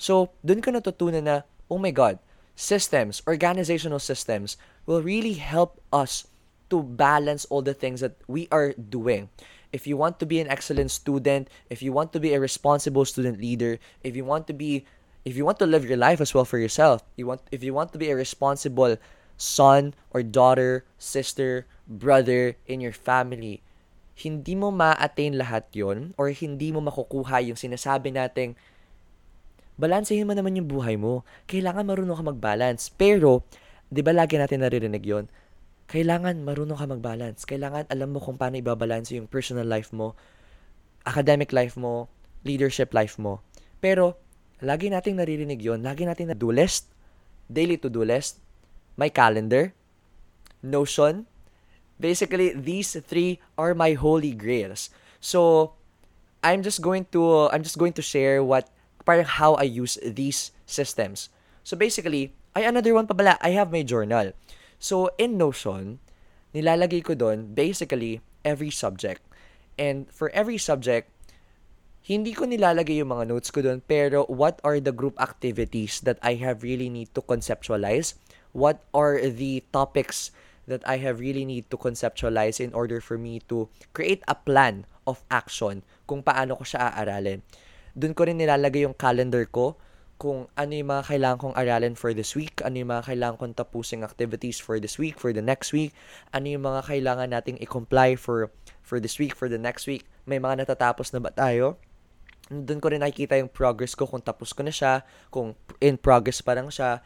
So, 0.00 0.32
dun 0.44 0.60
ka 0.60 0.72
natutunan 0.72 1.24
na, 1.24 1.36
oh 1.68 1.76
my 1.76 1.90
God, 1.92 2.18
systems, 2.56 3.20
organizational 3.28 4.00
systems 4.00 4.56
will 4.84 5.02
really 5.04 5.36
help 5.36 5.80
us 5.92 6.28
to 6.68 6.82
balance 6.82 7.44
all 7.48 7.60
the 7.60 7.74
things 7.74 8.00
that 8.00 8.16
we 8.28 8.48
are 8.52 8.72
doing. 8.72 9.28
If 9.72 9.86
you 9.86 9.96
want 9.96 10.18
to 10.20 10.26
be 10.26 10.40
an 10.40 10.48
excellent 10.48 10.90
student, 10.90 11.48
if 11.68 11.82
you 11.82 11.92
want 11.92 12.12
to 12.12 12.20
be 12.20 12.32
a 12.34 12.40
responsible 12.40 13.04
student 13.04 13.40
leader, 13.40 13.78
if 14.02 14.16
you 14.16 14.24
want 14.24 14.46
to 14.48 14.54
be 14.54 14.84
if 15.24 15.36
you 15.36 15.44
want 15.44 15.60
to 15.60 15.68
live 15.68 15.84
your 15.84 16.00
life 16.00 16.20
as 16.20 16.32
well 16.32 16.48
for 16.48 16.58
yourself, 16.58 17.04
you 17.16 17.26
want 17.26 17.42
if 17.52 17.62
you 17.62 17.74
want 17.74 17.92
to 17.92 17.98
be 17.98 18.10
a 18.10 18.16
responsible 18.16 18.96
son 19.36 19.94
or 20.10 20.22
daughter, 20.22 20.84
sister, 20.98 21.66
brother, 21.90 22.54
in 22.70 22.78
your 22.78 22.94
family, 22.94 23.58
hindi 24.14 24.54
mo 24.54 24.70
ma-attain 24.70 25.34
lahat 25.34 25.66
yon 25.74 26.14
or 26.14 26.30
hindi 26.30 26.70
mo 26.70 26.78
makukuha 26.78 27.42
yung 27.42 27.58
sinasabi 27.58 28.14
nating 28.14 28.54
balansehin 29.74 30.28
mo 30.28 30.38
naman 30.38 30.54
yung 30.54 30.70
buhay 30.70 30.94
mo. 30.94 31.26
Kailangan 31.50 31.82
marunong 31.82 32.14
ka 32.14 32.24
mag-balance. 32.30 32.94
Pero, 32.94 33.42
di 33.90 34.06
ba 34.06 34.14
lagi 34.14 34.38
natin 34.38 34.62
naririnig 34.62 35.02
yon 35.02 35.26
Kailangan 35.90 36.46
marunong 36.46 36.78
ka 36.78 36.86
mag-balance. 36.86 37.42
Kailangan 37.42 37.90
alam 37.90 38.14
mo 38.14 38.22
kung 38.22 38.38
paano 38.38 38.54
ibabalance 38.54 39.10
yung 39.18 39.26
personal 39.26 39.66
life 39.66 39.90
mo, 39.90 40.14
academic 41.02 41.50
life 41.50 41.74
mo, 41.74 42.06
leadership 42.46 42.94
life 42.94 43.18
mo. 43.18 43.42
Pero, 43.82 44.14
lagi 44.62 44.92
nating 44.92 45.18
naririnig 45.18 45.58
yon 45.58 45.82
Lagi 45.82 46.06
nating 46.06 46.30
na-do 46.30 46.54
list, 46.54 46.86
daily 47.50 47.80
to-do 47.80 48.06
list, 48.06 48.38
my 49.00 49.10
calendar, 49.10 49.74
Notion. 50.60 51.24
Basically, 52.00 52.56
these 52.56 52.96
three 53.04 53.38
are 53.60 53.76
my 53.76 53.92
holy 53.92 54.32
grails. 54.32 54.88
So, 55.20 55.76
I'm 56.40 56.64
just 56.64 56.80
going 56.80 57.04
to 57.12 57.52
I'm 57.52 57.62
just 57.62 57.76
going 57.76 57.92
to 58.00 58.04
share 58.04 58.40
what 58.40 58.68
parang 59.04 59.28
how 59.28 59.54
I 59.60 59.68
use 59.68 60.00
these 60.00 60.52
systems. 60.64 61.28
So 61.64 61.76
basically, 61.76 62.32
ay 62.56 62.64
another 62.64 62.96
one 62.96 63.04
pa 63.04 63.12
pala, 63.12 63.36
I 63.44 63.52
have 63.56 63.68
my 63.68 63.84
journal. 63.84 64.32
So 64.80 65.12
in 65.20 65.36
Notion, 65.36 66.00
nilalagay 66.56 67.04
ko 67.04 67.12
doon 67.12 67.52
basically 67.52 68.24
every 68.40 68.72
subject. 68.72 69.20
And 69.76 70.08
for 70.08 70.32
every 70.32 70.56
subject, 70.56 71.12
hindi 72.00 72.32
ko 72.32 72.48
nilalagay 72.48 73.04
yung 73.04 73.12
mga 73.12 73.28
notes 73.28 73.52
ko 73.52 73.60
doon, 73.60 73.84
pero 73.84 74.24
what 74.32 74.56
are 74.64 74.80
the 74.80 74.92
group 74.92 75.20
activities 75.20 76.00
that 76.08 76.16
I 76.24 76.40
have 76.40 76.64
really 76.64 76.88
need 76.88 77.12
to 77.12 77.20
conceptualize? 77.20 78.16
What 78.56 78.80
are 78.96 79.20
the 79.20 79.60
topics 79.68 80.32
that 80.70 80.86
I 80.86 81.02
have 81.02 81.18
really 81.18 81.42
need 81.42 81.66
to 81.74 81.76
conceptualize 81.76 82.62
in 82.62 82.70
order 82.70 83.02
for 83.02 83.18
me 83.18 83.42
to 83.50 83.66
create 83.90 84.22
a 84.30 84.38
plan 84.38 84.86
of 85.04 85.26
action 85.28 85.82
kung 86.06 86.22
paano 86.22 86.54
ko 86.54 86.62
siya 86.62 86.94
aaralin. 86.94 87.42
Doon 87.98 88.14
ko 88.14 88.24
rin 88.30 88.38
nilalagay 88.38 88.86
yung 88.86 88.94
calendar 88.94 89.42
ko 89.50 89.74
kung 90.20 90.52
ano 90.52 90.72
yung 90.76 90.92
mga 90.92 91.16
kailangan 91.16 91.38
kong 91.40 91.56
aralin 91.56 91.96
for 91.96 92.12
this 92.12 92.36
week, 92.36 92.60
ano 92.60 92.76
yung 92.76 92.92
mga 92.92 93.08
kailangan 93.08 93.40
kong 93.40 93.56
tapusing 93.56 94.04
activities 94.04 94.60
for 94.60 94.76
this 94.76 95.00
week, 95.00 95.16
for 95.16 95.32
the 95.32 95.40
next 95.40 95.72
week, 95.72 95.96
ano 96.36 96.44
yung 96.44 96.68
mga 96.68 96.84
kailangan 96.92 97.32
nating 97.32 97.56
i-comply 97.64 98.20
for 98.20 98.52
for 98.84 99.00
this 99.00 99.16
week, 99.16 99.32
for 99.32 99.48
the 99.48 99.56
next 99.56 99.88
week. 99.88 100.04
May 100.28 100.36
mga 100.36 100.68
natatapos 100.68 101.16
na 101.16 101.24
ba 101.24 101.32
tayo? 101.32 101.80
Doon 102.52 102.84
ko 102.84 102.92
rin 102.92 103.00
nakikita 103.00 103.40
yung 103.40 103.48
progress 103.48 103.96
ko 103.96 104.04
kung 104.04 104.20
tapos 104.20 104.52
ko 104.52 104.60
na 104.60 104.74
siya, 104.74 105.08
kung 105.32 105.56
in 105.80 105.96
progress 105.96 106.44
pa 106.44 106.52
lang 106.52 106.68
siya, 106.68 107.00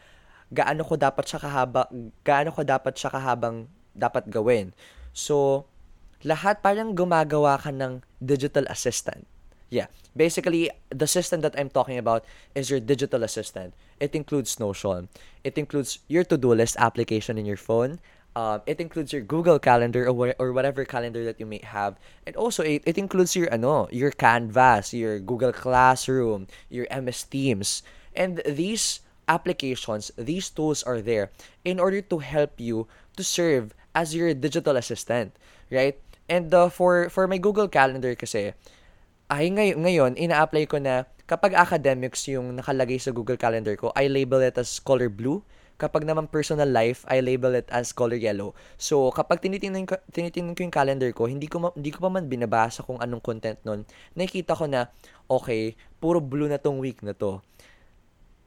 gaano 0.53 0.85
ko 0.85 0.97
dapat 0.99 1.25
siya 1.25 1.39
kahaba, 1.41 1.89
gaano 2.21 2.49
ko 2.53 2.61
dapat 2.61 2.93
siya 2.97 3.09
kahabang 3.13 3.65
dapat 3.95 4.27
gawin. 4.29 4.75
So, 5.15 5.65
lahat 6.25 6.59
parang 6.59 6.93
gumagawa 6.93 7.57
ka 7.61 7.71
ng 7.71 8.03
digital 8.19 8.67
assistant. 8.67 9.25
Yeah. 9.69 9.87
Basically, 10.15 10.69
the 10.89 11.07
system 11.07 11.41
that 11.41 11.57
I'm 11.59 11.69
talking 11.69 11.97
about 11.97 12.23
is 12.53 12.69
your 12.69 12.79
digital 12.79 13.23
assistant. 13.23 13.73
It 13.99 14.15
includes 14.15 14.59
Notion. 14.59 15.09
It 15.43 15.57
includes 15.57 15.99
your 16.07 16.23
to-do 16.23 16.53
list 16.53 16.77
application 16.79 17.37
in 17.37 17.45
your 17.45 17.59
phone. 17.59 17.99
Um, 18.35 18.61
it 18.65 18.79
includes 18.79 19.13
your 19.13 19.23
Google 19.23 19.59
Calendar 19.59 20.07
or, 20.07 20.35
or 20.37 20.51
whatever 20.51 20.83
calendar 20.83 21.23
that 21.23 21.39
you 21.39 21.45
may 21.45 21.63
have. 21.63 21.95
And 22.27 22.35
also, 22.35 22.63
it, 22.63 22.83
it 22.85 22.97
includes 22.97 23.35
your 23.35 23.51
ano, 23.51 23.87
your 23.91 24.11
Canvas, 24.11 24.93
your 24.93 25.19
Google 25.19 25.53
Classroom, 25.53 26.47
your 26.69 26.85
MS 26.91 27.23
Teams. 27.23 27.81
And 28.15 28.43
these 28.45 28.99
applications, 29.27 30.09
these 30.17 30.49
tools 30.49 30.81
are 30.83 31.01
there 31.01 31.29
in 31.65 31.79
order 31.79 32.01
to 32.01 32.17
help 32.21 32.57
you 32.57 32.89
to 33.15 33.23
serve 33.23 33.73
as 33.95 34.13
your 34.13 34.33
digital 34.35 34.75
assistant, 34.75 35.33
right? 35.71 35.97
And 36.25 36.49
uh, 36.53 36.73
for 36.73 37.07
for 37.13 37.29
my 37.29 37.37
Google 37.37 37.69
Calendar 37.69 38.13
kasi, 38.17 38.57
ay 39.29 39.49
ngay- 39.49 39.77
ngayon, 39.77 40.17
ina-apply 40.17 40.65
ko 40.69 40.77
na 40.81 41.05
kapag 41.25 41.57
academics 41.57 42.29
yung 42.29 42.57
nakalagay 42.57 43.01
sa 43.01 43.13
Google 43.13 43.37
Calendar 43.37 43.73
ko, 43.77 43.89
I 43.97 44.09
label 44.09 44.41
it 44.45 44.57
as 44.57 44.77
color 44.81 45.09
blue. 45.09 45.41
Kapag 45.75 46.07
naman 46.07 46.31
personal 46.31 46.71
life, 46.71 47.03
I 47.11 47.19
label 47.19 47.51
it 47.51 47.67
as 47.67 47.91
color 47.91 48.15
yellow. 48.15 48.55
So, 48.79 49.11
kapag 49.11 49.43
tinitingnan 49.43 49.83
ko, 49.83 49.99
tinitingnan 50.07 50.55
ko 50.55 50.63
yung 50.63 50.71
calendar 50.71 51.11
ko, 51.11 51.27
hindi 51.27 51.51
ko, 51.51 51.67
ma- 51.67 51.75
hindi 51.75 51.91
ko 51.91 51.99
pa 51.99 52.07
man 52.07 52.31
binabasa 52.31 52.79
kung 52.79 52.95
anong 53.03 53.19
content 53.19 53.59
nun, 53.67 53.83
nakikita 54.15 54.55
ko 54.55 54.71
na, 54.71 54.87
okay, 55.27 55.75
puro 55.99 56.23
blue 56.23 56.47
na 56.47 56.63
tong 56.63 56.79
week 56.79 57.03
na 57.03 57.11
to. 57.11 57.43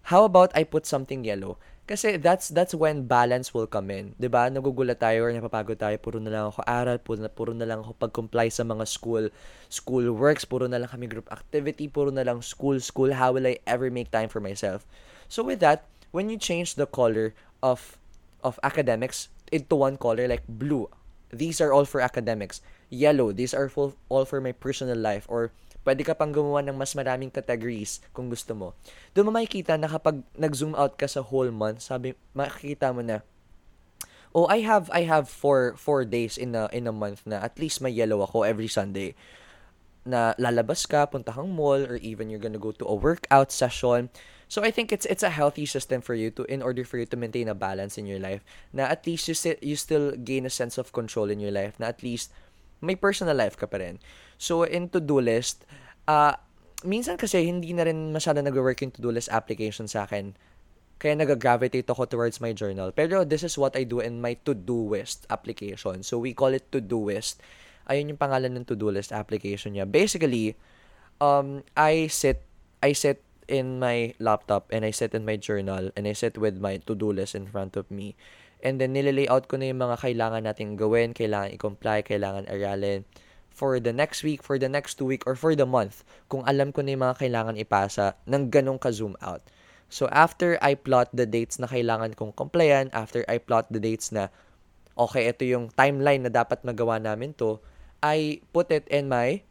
How 0.08 0.24
about 0.24 0.56
I 0.56 0.64
put 0.64 0.88
something 0.88 1.20
yellow? 1.20 1.60
Kasi 1.84 2.16
that's 2.16 2.48
that's 2.48 2.72
when 2.72 3.04
balance 3.04 3.52
will 3.52 3.68
come 3.68 3.92
in. 3.92 4.16
'Di 4.16 4.28
ba? 4.32 4.48
Nagugulat 4.48 5.00
tayo 5.00 5.28
or 5.28 5.32
napapagod 5.32 5.76
tayo, 5.76 5.96
puro 6.00 6.16
na 6.16 6.32
lang 6.32 6.44
ako 6.48 6.64
aral, 6.64 6.96
puro 6.96 7.20
na, 7.20 7.28
puro 7.28 7.52
na 7.52 7.68
lang 7.68 7.84
ako 7.84 7.92
pag-comply 7.96 8.48
sa 8.48 8.64
mga 8.64 8.88
school 8.88 9.28
school 9.68 10.08
works, 10.12 10.48
puro 10.48 10.64
na 10.64 10.80
lang 10.80 10.88
kami 10.88 11.12
group 11.12 11.28
activity, 11.28 11.92
puro 11.92 12.08
na 12.08 12.24
lang 12.24 12.40
school 12.40 12.80
school. 12.80 13.12
How 13.12 13.36
will 13.36 13.44
I 13.44 13.60
ever 13.68 13.92
make 13.92 14.08
time 14.08 14.32
for 14.32 14.40
myself? 14.40 14.88
So 15.28 15.44
with 15.44 15.60
that, 15.60 15.84
when 16.12 16.32
you 16.32 16.40
change 16.40 16.80
the 16.80 16.88
color 16.88 17.36
of 17.60 18.00
of 18.40 18.56
academics 18.64 19.28
into 19.52 19.76
one 19.76 20.00
color 20.00 20.24
like 20.24 20.44
blue, 20.48 20.88
these 21.32 21.60
are 21.60 21.72
all 21.72 21.84
for 21.84 22.00
academics. 22.00 22.64
Yellow, 22.88 23.32
these 23.32 23.52
are 23.52 23.68
full, 23.68 23.92
all 24.08 24.24
for 24.24 24.40
my 24.40 24.56
personal 24.56 24.96
life 24.96 25.28
or 25.28 25.52
Pwede 25.88 26.04
ka 26.04 26.12
pang 26.12 26.28
gumawa 26.28 26.60
ng 26.60 26.76
mas 26.76 26.92
maraming 26.92 27.32
categories 27.32 28.04
kung 28.12 28.28
gusto 28.28 28.52
mo. 28.52 28.76
Doon 29.16 29.32
mo 29.32 29.40
makikita 29.40 29.80
na 29.80 29.88
kapag 29.88 30.20
nag-zoom 30.36 30.76
out 30.76 31.00
ka 31.00 31.08
sa 31.08 31.24
whole 31.24 31.48
month, 31.48 31.80
sabi, 31.80 32.12
makikita 32.36 32.92
mo 32.92 33.00
na, 33.00 33.24
oh, 34.36 34.44
I 34.52 34.60
have 34.68 34.92
I 34.92 35.08
have 35.08 35.32
four 35.32 35.80
four 35.80 36.04
days 36.04 36.36
in 36.36 36.52
a 36.52 36.68
in 36.76 36.84
a 36.84 36.92
month 36.92 37.24
na 37.24 37.40
at 37.40 37.56
least 37.56 37.80
may 37.80 37.88
yellow 37.88 38.20
ako 38.20 38.44
every 38.44 38.68
Sunday 38.68 39.16
na 40.04 40.36
lalabas 40.36 40.84
ka, 40.84 41.08
punta 41.08 41.32
kang 41.32 41.56
mall, 41.56 41.80
or 41.88 41.96
even 42.04 42.28
you're 42.28 42.40
gonna 42.40 42.60
go 42.60 42.76
to 42.76 42.84
a 42.84 42.92
workout 42.92 43.48
session. 43.48 44.12
So 44.48 44.64
I 44.64 44.68
think 44.68 44.92
it's 44.92 45.08
it's 45.08 45.24
a 45.24 45.32
healthy 45.32 45.64
system 45.64 46.04
for 46.04 46.12
you 46.12 46.28
to 46.36 46.44
in 46.48 46.60
order 46.60 46.84
for 46.84 46.96
you 47.00 47.08
to 47.08 47.16
maintain 47.16 47.48
a 47.48 47.56
balance 47.56 47.96
in 47.96 48.04
your 48.04 48.20
life. 48.20 48.44
Na 48.76 48.88
at 48.88 49.04
least 49.08 49.28
you 49.28 49.36
sit, 49.36 49.60
you 49.64 49.76
still 49.76 50.16
gain 50.16 50.44
a 50.44 50.52
sense 50.52 50.76
of 50.76 50.92
control 50.92 51.28
in 51.28 51.40
your 51.40 51.52
life. 51.52 51.76
Na 51.80 51.92
at 51.92 52.00
least 52.00 52.32
may 52.80 52.94
personal 52.94 53.36
life 53.36 53.58
ka 53.58 53.66
pa 53.66 53.82
rin. 53.82 53.98
So, 54.38 54.62
in 54.62 54.88
to-do 54.90 55.18
list, 55.18 55.66
uh, 56.06 56.38
minsan 56.86 57.18
kasi 57.18 57.42
hindi 57.46 57.74
na 57.74 57.86
rin 57.86 58.14
masyado 58.14 58.38
nag-work 58.38 58.82
yung 58.82 58.94
to-do 58.94 59.10
list 59.10 59.30
application 59.34 59.90
sa 59.90 60.06
akin. 60.06 60.38
Kaya 60.98 61.14
nag-gravitate 61.14 61.86
ako 61.86 62.06
towards 62.06 62.42
my 62.42 62.54
journal. 62.54 62.90
Pero 62.94 63.22
this 63.22 63.42
is 63.42 63.58
what 63.58 63.74
I 63.74 63.86
do 63.86 63.98
in 63.98 64.22
my 64.22 64.38
to-do 64.46 64.94
list 64.94 65.26
application. 65.30 66.06
So, 66.06 66.18
we 66.18 66.34
call 66.34 66.54
it 66.54 66.70
to-do 66.70 67.10
list. 67.10 67.42
Ayun 67.90 68.14
yung 68.14 68.20
pangalan 68.20 68.54
ng 68.54 68.66
to-do 68.66 68.90
list 68.94 69.10
application 69.10 69.74
niya. 69.74 69.86
Basically, 69.86 70.54
um, 71.18 71.66
I 71.74 72.06
sit, 72.06 72.46
I 72.82 72.94
sit 72.94 73.22
in 73.48 73.80
my 73.80 74.12
laptop 74.20 74.68
and 74.70 74.84
I 74.84 74.92
sit 74.92 75.16
in 75.16 75.24
my 75.24 75.40
journal 75.40 75.90
and 75.96 76.04
I 76.06 76.12
sit 76.12 76.36
with 76.36 76.60
my 76.60 76.78
to-do 76.84 77.10
list 77.10 77.34
in 77.34 77.48
front 77.48 77.74
of 77.74 77.90
me. 77.90 78.14
And 78.62 78.82
then, 78.82 78.94
nililayout 78.94 79.46
ko 79.46 79.56
na 79.56 79.70
yung 79.70 79.82
mga 79.82 80.02
kailangan 80.02 80.42
nating 80.46 80.74
gawin, 80.74 81.14
kailangan 81.14 81.54
i-comply, 81.54 82.02
kailangan 82.02 82.50
aralin 82.50 83.06
for 83.54 83.82
the 83.82 83.90
next 83.90 84.22
week, 84.22 84.42
for 84.42 84.54
the 84.54 84.70
next 84.70 85.02
two 85.02 85.06
week, 85.06 85.26
or 85.26 85.34
for 85.34 85.58
the 85.58 85.66
month 85.66 86.06
kung 86.30 86.46
alam 86.46 86.70
ko 86.70 86.82
na 86.82 86.94
yung 86.94 87.02
mga 87.02 87.18
kailangan 87.26 87.58
ipasa 87.58 88.14
ng 88.30 88.50
ganong 88.50 88.78
ka-zoom 88.78 89.18
out. 89.18 89.42
So, 89.90 90.06
after 90.14 90.60
I 90.62 90.78
plot 90.78 91.10
the 91.10 91.26
dates 91.26 91.58
na 91.58 91.66
kailangan 91.66 92.14
kong 92.14 92.36
complyan, 92.38 92.92
after 92.94 93.26
I 93.26 93.42
plot 93.42 93.72
the 93.72 93.82
dates 93.82 94.14
na, 94.14 94.30
okay, 94.94 95.26
ito 95.26 95.42
yung 95.46 95.74
timeline 95.74 96.22
na 96.22 96.30
dapat 96.30 96.62
magawa 96.62 97.02
namin 97.02 97.34
to, 97.38 97.58
I 97.98 98.42
put 98.54 98.70
it 98.70 98.86
in 98.92 99.10
my 99.10 99.42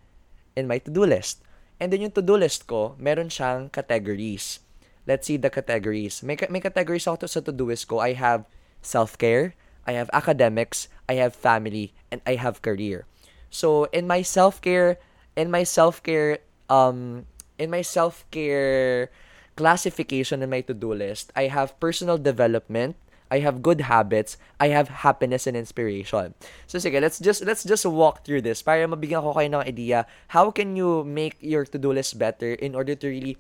in 0.55 0.65
my 0.65 0.79
to-do 0.79 1.03
list. 1.03 1.43
And 1.77 1.91
then 1.91 2.01
yung 2.01 2.15
to-do 2.15 2.39
list 2.39 2.65
ko, 2.65 2.95
meron 2.97 3.29
siyang 3.29 3.69
categories. 3.69 4.63
Let's 5.07 5.29
see 5.29 5.37
the 5.37 5.51
categories. 5.51 6.23
May, 6.25 6.35
may 6.49 6.59
categories 6.59 7.05
ako 7.05 7.23
to 7.23 7.27
sa 7.29 7.41
to-do 7.43 7.69
list 7.69 7.87
ko. 7.87 7.99
I 7.99 8.17
have 8.17 8.47
self-care, 8.81 9.55
I 9.85 9.93
have 9.93 10.09
academics, 10.13 10.87
I 11.07 11.15
have 11.23 11.35
family, 11.35 11.93
and 12.11 12.21
I 12.25 12.35
have 12.35 12.61
career. 12.61 13.05
So 13.49 13.85
in 13.95 14.07
my 14.07 14.21
self 14.21 14.61
care, 14.61 14.99
in 15.35 15.51
my 15.51 15.63
self 15.63 16.03
care, 16.03 16.39
um, 16.69 17.25
in 17.57 17.69
my 17.69 17.81
self 17.81 18.25
care 18.31 19.09
classification 19.57 20.43
in 20.43 20.49
my 20.49 20.61
to 20.61 20.73
do 20.73 20.93
list, 20.93 21.33
I 21.35 21.49
have 21.49 21.77
personal 21.79 22.17
development. 22.17 22.95
I 23.27 23.39
have 23.43 23.59
good 23.59 23.81
habits, 23.91 24.37
I 24.55 24.71
have 24.71 25.03
happiness 25.03 25.47
and 25.47 25.57
inspiration. 25.57 26.31
So 26.63 26.79
sige, 26.79 26.95
let's 27.03 27.19
just 27.19 27.43
let's 27.43 27.67
just 27.67 27.83
walk 27.83 28.23
through 28.23 28.47
this 28.47 28.63
para 28.63 28.87
mabigyan 28.87 29.19
ko 29.19 29.35
kayo 29.35 29.51
ng 29.51 29.67
idea 29.67 30.07
how 30.31 30.47
can 30.47 30.79
you 30.79 31.03
make 31.03 31.35
your 31.43 31.67
to-do 31.67 31.91
list 31.91 32.15
better 32.15 32.55
in 32.55 32.71
order 32.71 32.95
to 32.95 33.07
really 33.11 33.35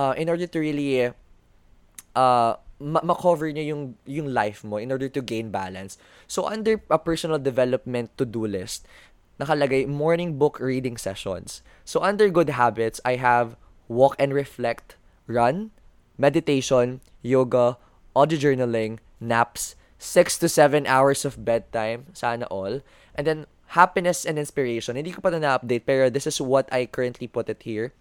uh 0.00 0.16
in 0.16 0.32
order 0.32 0.48
to 0.48 0.56
really 0.56 1.12
uh 2.16 2.52
ma- 2.82 3.06
ma-cover 3.06 3.48
niya 3.54 3.70
yung 3.70 3.94
yung 4.04 4.34
life 4.34 4.66
mo 4.66 4.76
in 4.76 4.90
order 4.90 5.06
to 5.06 5.22
gain 5.22 5.54
balance. 5.54 5.96
So 6.26 6.50
under 6.50 6.82
a 6.90 6.98
personal 6.98 7.38
development 7.38 8.10
to-do 8.18 8.44
list, 8.44 8.84
nakalagay 9.38 9.86
morning 9.86 10.36
book 10.36 10.58
reading 10.58 10.98
sessions. 10.98 11.62
So 11.86 12.02
under 12.02 12.28
good 12.28 12.50
habits, 12.50 12.98
I 13.06 13.16
have 13.22 13.54
walk 13.86 14.18
and 14.18 14.34
reflect, 14.34 14.98
run, 15.30 15.70
meditation, 16.18 17.00
yoga, 17.22 17.78
audio 18.14 18.38
journaling, 18.38 18.98
naps, 19.22 19.78
six 20.02 20.36
to 20.38 20.48
seven 20.48 20.86
hours 20.86 21.24
of 21.24 21.46
bedtime, 21.46 22.10
sana 22.12 22.44
all. 22.50 22.82
And 23.14 23.26
then, 23.26 23.46
happiness 23.72 24.24
and 24.28 24.36
inspiration. 24.36 24.96
Hindi 24.96 25.16
ko 25.16 25.24
pa 25.24 25.32
na-update, 25.32 25.88
pero 25.88 26.10
this 26.12 26.28
is 26.28 26.40
what 26.40 26.68
I 26.68 26.84
currently 26.84 27.28
put 27.28 27.48
it 27.48 27.64
here. 27.64 27.96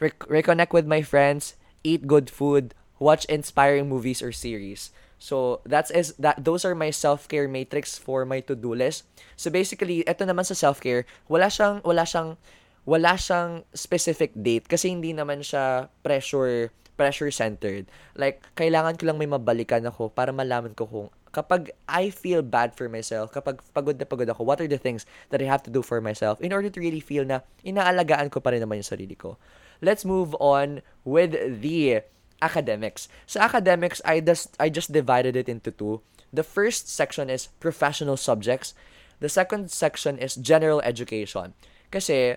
Re- 0.00 0.12
reconnect 0.28 0.72
with 0.76 0.84
my 0.84 1.00
friends, 1.00 1.56
eat 1.80 2.04
good 2.04 2.28
food, 2.28 2.74
watch 2.98 3.24
inspiring 3.26 3.88
movies 3.88 4.22
or 4.22 4.32
series. 4.32 4.90
So 5.18 5.64
that's 5.64 5.88
is 5.88 6.12
that 6.20 6.42
those 6.42 6.64
are 6.68 6.76
my 6.76 6.90
self-care 6.90 7.48
matrix 7.48 7.96
for 7.96 8.28
my 8.28 8.44
to-do 8.44 8.74
list. 8.74 9.08
So 9.40 9.48
basically, 9.48 10.04
ito 10.04 10.22
naman 10.26 10.44
sa 10.44 10.52
self-care, 10.52 11.08
wala 11.30 11.48
siyang 11.48 11.80
wala 11.80 12.04
siyang 12.04 12.36
wala 12.84 13.16
siyang 13.16 13.64
specific 13.72 14.36
date 14.36 14.68
kasi 14.68 14.92
hindi 14.92 15.16
naman 15.16 15.40
siya 15.40 15.88
pressure 16.04 16.68
pressure 16.94 17.32
centered. 17.32 17.88
Like 18.14 18.44
kailangan 18.54 19.00
ko 19.00 19.08
lang 19.08 19.18
may 19.18 19.30
mabalikan 19.30 19.82
ako 19.88 20.12
para 20.12 20.30
malaman 20.30 20.76
ko 20.76 20.84
kung 20.86 21.08
kapag 21.34 21.74
I 21.90 22.14
feel 22.14 22.46
bad 22.46 22.78
for 22.78 22.86
myself, 22.86 23.34
kapag 23.34 23.58
pagod 23.74 23.98
na 23.98 24.06
pagod 24.06 24.30
ako, 24.30 24.46
what 24.46 24.62
are 24.62 24.70
the 24.70 24.78
things 24.78 25.02
that 25.34 25.42
I 25.42 25.50
have 25.50 25.66
to 25.66 25.72
do 25.72 25.82
for 25.82 25.98
myself 25.98 26.38
in 26.38 26.54
order 26.54 26.70
to 26.70 26.78
really 26.78 27.02
feel 27.02 27.26
na 27.26 27.42
inaalagaan 27.66 28.30
ko 28.30 28.38
pa 28.38 28.54
rin 28.54 28.62
naman 28.62 28.84
yung 28.84 28.92
sarili 28.92 29.18
ko. 29.18 29.34
Let's 29.82 30.06
move 30.06 30.38
on 30.38 30.84
with 31.02 31.34
the 31.34 32.06
academics. 32.44 33.08
Sa 33.24 33.40
academics, 33.40 34.04
I 34.04 34.20
just 34.20 34.52
I 34.60 34.68
just 34.68 34.92
divided 34.92 35.34
it 35.34 35.48
into 35.48 35.72
two. 35.72 36.04
The 36.28 36.44
first 36.44 36.92
section 36.92 37.32
is 37.32 37.48
professional 37.58 38.20
subjects. 38.20 38.76
The 39.24 39.32
second 39.32 39.72
section 39.72 40.20
is 40.20 40.36
general 40.36 40.84
education. 40.84 41.56
Kasi 41.88 42.36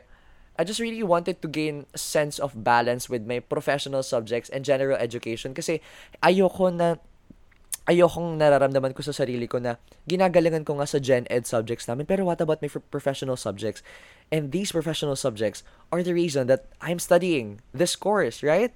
I 0.57 0.63
just 0.63 0.81
really 0.81 1.05
wanted 1.05 1.41
to 1.45 1.47
gain 1.47 1.85
a 1.93 2.01
sense 2.01 2.39
of 2.41 2.63
balance 2.63 3.09
with 3.09 3.29
my 3.29 3.39
professional 3.39 4.01
subjects 4.01 4.49
and 4.49 4.65
general 4.65 4.97
education 4.97 5.53
kasi 5.53 5.85
ayoko 6.25 6.73
na 6.73 6.97
ayokong 7.85 8.41
nararamdaman 8.41 8.91
ko 8.97 9.05
sa 9.05 9.13
sarili 9.13 9.45
ko 9.45 9.61
na 9.61 9.77
ginagalingan 10.09 10.65
ko 10.65 10.81
nga 10.81 10.89
sa 10.89 10.97
gen 10.97 11.29
ed 11.29 11.45
subjects 11.45 11.85
namin 11.85 12.09
pero 12.09 12.25
what 12.25 12.41
about 12.41 12.59
my 12.59 12.67
professional 12.89 13.37
subjects 13.37 13.85
and 14.33 14.49
these 14.49 14.73
professional 14.73 15.15
subjects 15.15 15.61
are 15.93 16.01
the 16.01 16.11
reason 16.11 16.49
that 16.49 16.65
I'm 16.81 16.97
studying 16.97 17.61
this 17.71 17.93
course 17.93 18.41
right 18.41 18.73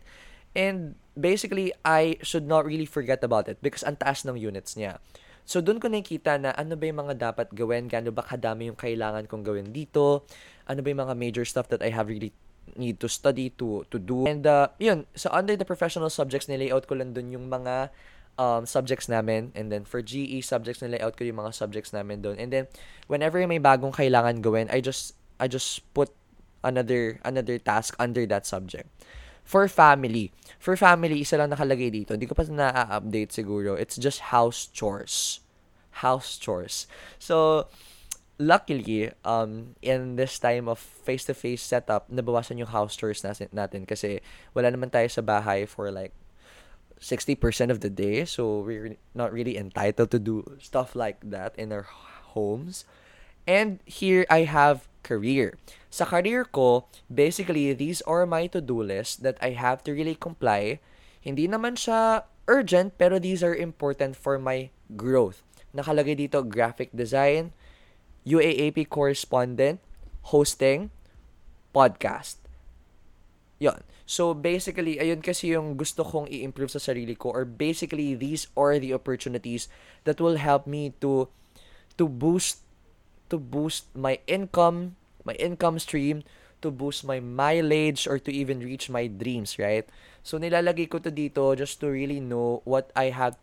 and 0.54 0.96
basically, 1.18 1.74
I 1.84 2.18
should 2.22 2.48
not 2.48 2.63
really 2.65 2.88
forget 2.88 3.24
about 3.24 3.48
it 3.51 3.60
because 3.60 3.84
ang 3.84 4.00
taas 4.00 4.24
ng 4.24 4.38
units 4.38 4.75
niya. 4.80 5.00
So, 5.44 5.60
doon 5.60 5.82
ko 5.82 5.89
nakikita 5.89 6.38
na 6.38 6.53
ano 6.53 6.77
ba 6.77 6.86
yung 6.86 7.01
mga 7.01 7.15
dapat 7.18 7.51
gawin, 7.51 7.89
gaano 7.89 8.13
ba 8.13 8.24
kadami 8.24 8.70
yung 8.70 8.77
kailangan 8.77 9.25
kong 9.25 9.44
gawin 9.44 9.74
dito, 9.74 10.24
ano 10.70 10.80
ba 10.80 10.88
yung 10.88 11.01
mga 11.03 11.15
major 11.18 11.44
stuff 11.44 11.68
that 11.74 11.82
I 11.82 11.91
have 11.91 12.08
really 12.08 12.32
need 12.77 13.01
to 13.01 13.10
study 13.10 13.51
to 13.60 13.84
to 13.89 13.98
do. 13.98 14.24
And 14.30 14.46
uh, 14.46 14.72
yun, 14.77 15.10
so 15.18 15.27
under 15.34 15.58
the 15.58 15.68
professional 15.68 16.13
subjects, 16.13 16.48
nilayout 16.48 16.88
ko 16.88 16.96
lang 16.96 17.12
doon 17.12 17.36
yung 17.36 17.46
mga 17.50 17.89
um, 18.38 18.63
subjects 18.65 19.10
namin. 19.10 19.51
And 19.58 19.72
then 19.72 19.84
for 19.84 20.00
GE 20.00 20.46
subjects, 20.46 20.80
nilayout 20.80 21.18
ko 21.18 21.25
yung 21.25 21.41
mga 21.41 21.51
subjects 21.51 21.91
namin 21.91 22.22
doon. 22.22 22.38
And 22.39 22.53
then, 22.53 22.65
whenever 23.12 23.41
may 23.48 23.60
bagong 23.60 23.91
kailangan 23.91 24.39
gawin, 24.46 24.70
I 24.72 24.80
just, 24.80 25.18
I 25.41 25.50
just 25.50 25.84
put 25.91 26.13
another, 26.63 27.20
another 27.25 27.58
task 27.58 27.98
under 27.98 28.24
that 28.30 28.46
subject. 28.46 28.88
For 29.51 29.67
family. 29.67 30.31
For 30.63 30.79
family, 30.79 31.27
isa 31.27 31.36
lang 31.36 31.51
nakalagay 31.51 31.91
dito. 31.91 32.15
Hindi 32.15 32.24
ko 32.24 32.39
pa 32.39 32.48
na-update 32.48 33.36
siguro. 33.36 33.75
It's 33.75 34.00
just 34.00 34.31
house 34.31 34.72
chores. 34.72 35.43
House 36.00 36.39
chores. 36.39 36.88
So, 37.20 37.67
luckily, 38.39 39.12
um, 39.27 39.75
in 39.84 40.15
this 40.15 40.39
time 40.39 40.72
of 40.72 40.79
face-to-face 40.79 41.67
setup, 41.67 42.08
nabawasan 42.08 42.63
yung 42.63 42.72
house 42.72 42.96
chores 42.96 43.27
natin 43.27 43.84
kasi 43.84 44.24
wala 44.55 44.72
naman 44.72 44.88
tayo 44.88 45.12
sa 45.12 45.20
bahay 45.20 45.67
for 45.67 45.91
like 45.91 46.15
60% 47.03 47.36
of 47.75 47.84
the 47.84 47.91
day. 47.91 48.24
So, 48.24 48.63
we're 48.63 48.96
not 49.12 49.36
really 49.36 49.60
entitled 49.60 50.15
to 50.15 50.20
do 50.24 50.48
stuff 50.63 50.96
like 50.96 51.20
that 51.27 51.60
in 51.60 51.75
our 51.75 51.91
homes. 52.31 52.88
And 53.43 53.84
here 53.84 54.24
I 54.31 54.48
have 54.48 54.88
career. 55.03 55.58
Sa 55.89 56.08
career 56.08 56.46
ko, 56.48 56.88
basically, 57.12 57.74
these 57.74 58.01
are 58.08 58.26
my 58.26 58.47
to-do 58.47 58.82
lists 58.82 59.17
that 59.19 59.38
I 59.41 59.58
have 59.58 59.84
to 59.86 59.91
really 59.91 60.15
comply. 60.15 60.80
Hindi 61.21 61.45
naman 61.45 61.76
siya 61.76 62.26
urgent, 62.47 62.97
pero 62.97 63.19
these 63.19 63.43
are 63.43 63.54
important 63.54 64.15
for 64.15 64.39
my 64.39 64.71
growth. 64.95 65.43
Nakalagay 65.76 66.17
dito, 66.17 66.41
graphic 66.43 66.91
design, 66.95 67.54
UAAP 68.28 68.88
correspondent, 68.88 69.80
hosting, 70.34 70.91
podcast. 71.71 72.38
Yon. 73.62 73.86
So, 74.10 74.34
basically, 74.34 74.99
ayun 74.99 75.23
kasi 75.23 75.56
yung 75.56 75.78
gusto 75.78 76.04
kong 76.04 76.28
i-improve 76.28 76.73
sa 76.73 76.82
sarili 76.82 77.15
ko 77.15 77.32
or 77.32 77.45
basically, 77.45 78.17
these 78.17 78.49
are 78.60 78.76
the 78.76 78.91
opportunities 78.91 79.71
that 80.04 80.19
will 80.19 80.36
help 80.36 80.67
me 80.67 80.91
to 80.99 81.32
to 81.95 82.10
boost 82.10 82.61
to 83.32 83.39
boost 83.39 83.88
my 83.96 84.20
income, 84.28 85.00
my 85.24 85.34
income 85.39 85.80
stream, 85.80 86.28
to 86.62 86.70
boost 86.70 87.08
my 87.08 87.17
mileage 87.17 88.06
or 88.06 88.20
to 88.20 88.30
even 88.30 88.62
reach 88.62 88.91
my 88.91 89.08
dreams, 89.08 89.58
right? 89.58 89.88
So 90.22 90.38
nilalagay 90.38 90.91
ko 90.91 91.02
to 91.02 91.10
dito 91.10 91.56
just 91.58 91.82
to 91.82 91.89
really 91.89 92.22
know 92.22 92.62
what 92.67 92.94
I 92.94 93.10
have 93.10 93.39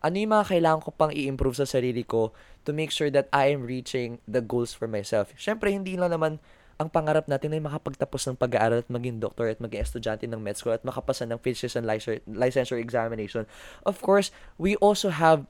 ano 0.00 0.16
yung 0.16 0.32
mga 0.32 0.56
kailangan 0.56 0.80
ko 0.80 0.90
pang 0.96 1.12
i-improve 1.12 1.60
sa 1.60 1.68
sarili 1.68 2.04
ko 2.04 2.32
to 2.64 2.72
make 2.72 2.88
sure 2.88 3.12
that 3.12 3.28
I 3.32 3.52
am 3.52 3.64
reaching 3.68 4.16
the 4.24 4.40
goals 4.40 4.72
for 4.72 4.88
myself. 4.88 5.32
Syempre, 5.36 5.68
hindi 5.72 5.96
lang 5.96 6.16
naman 6.16 6.40
ang 6.80 6.88
pangarap 6.88 7.28
natin 7.28 7.52
ay 7.52 7.60
makapagtapos 7.60 8.24
ng 8.24 8.40
pag-aaral 8.40 8.80
at 8.80 8.88
maging 8.88 9.20
doctor 9.20 9.52
at 9.52 9.60
maging 9.60 9.84
estudyante 9.84 10.24
ng 10.24 10.40
med 10.40 10.56
school 10.56 10.72
at 10.72 10.80
makapasa 10.80 11.28
ng 11.28 11.36
physician 11.36 11.84
licensure 12.24 12.80
examination. 12.80 13.44
Of 13.84 14.00
course, 14.00 14.32
we 14.56 14.80
also 14.80 15.12
have 15.12 15.44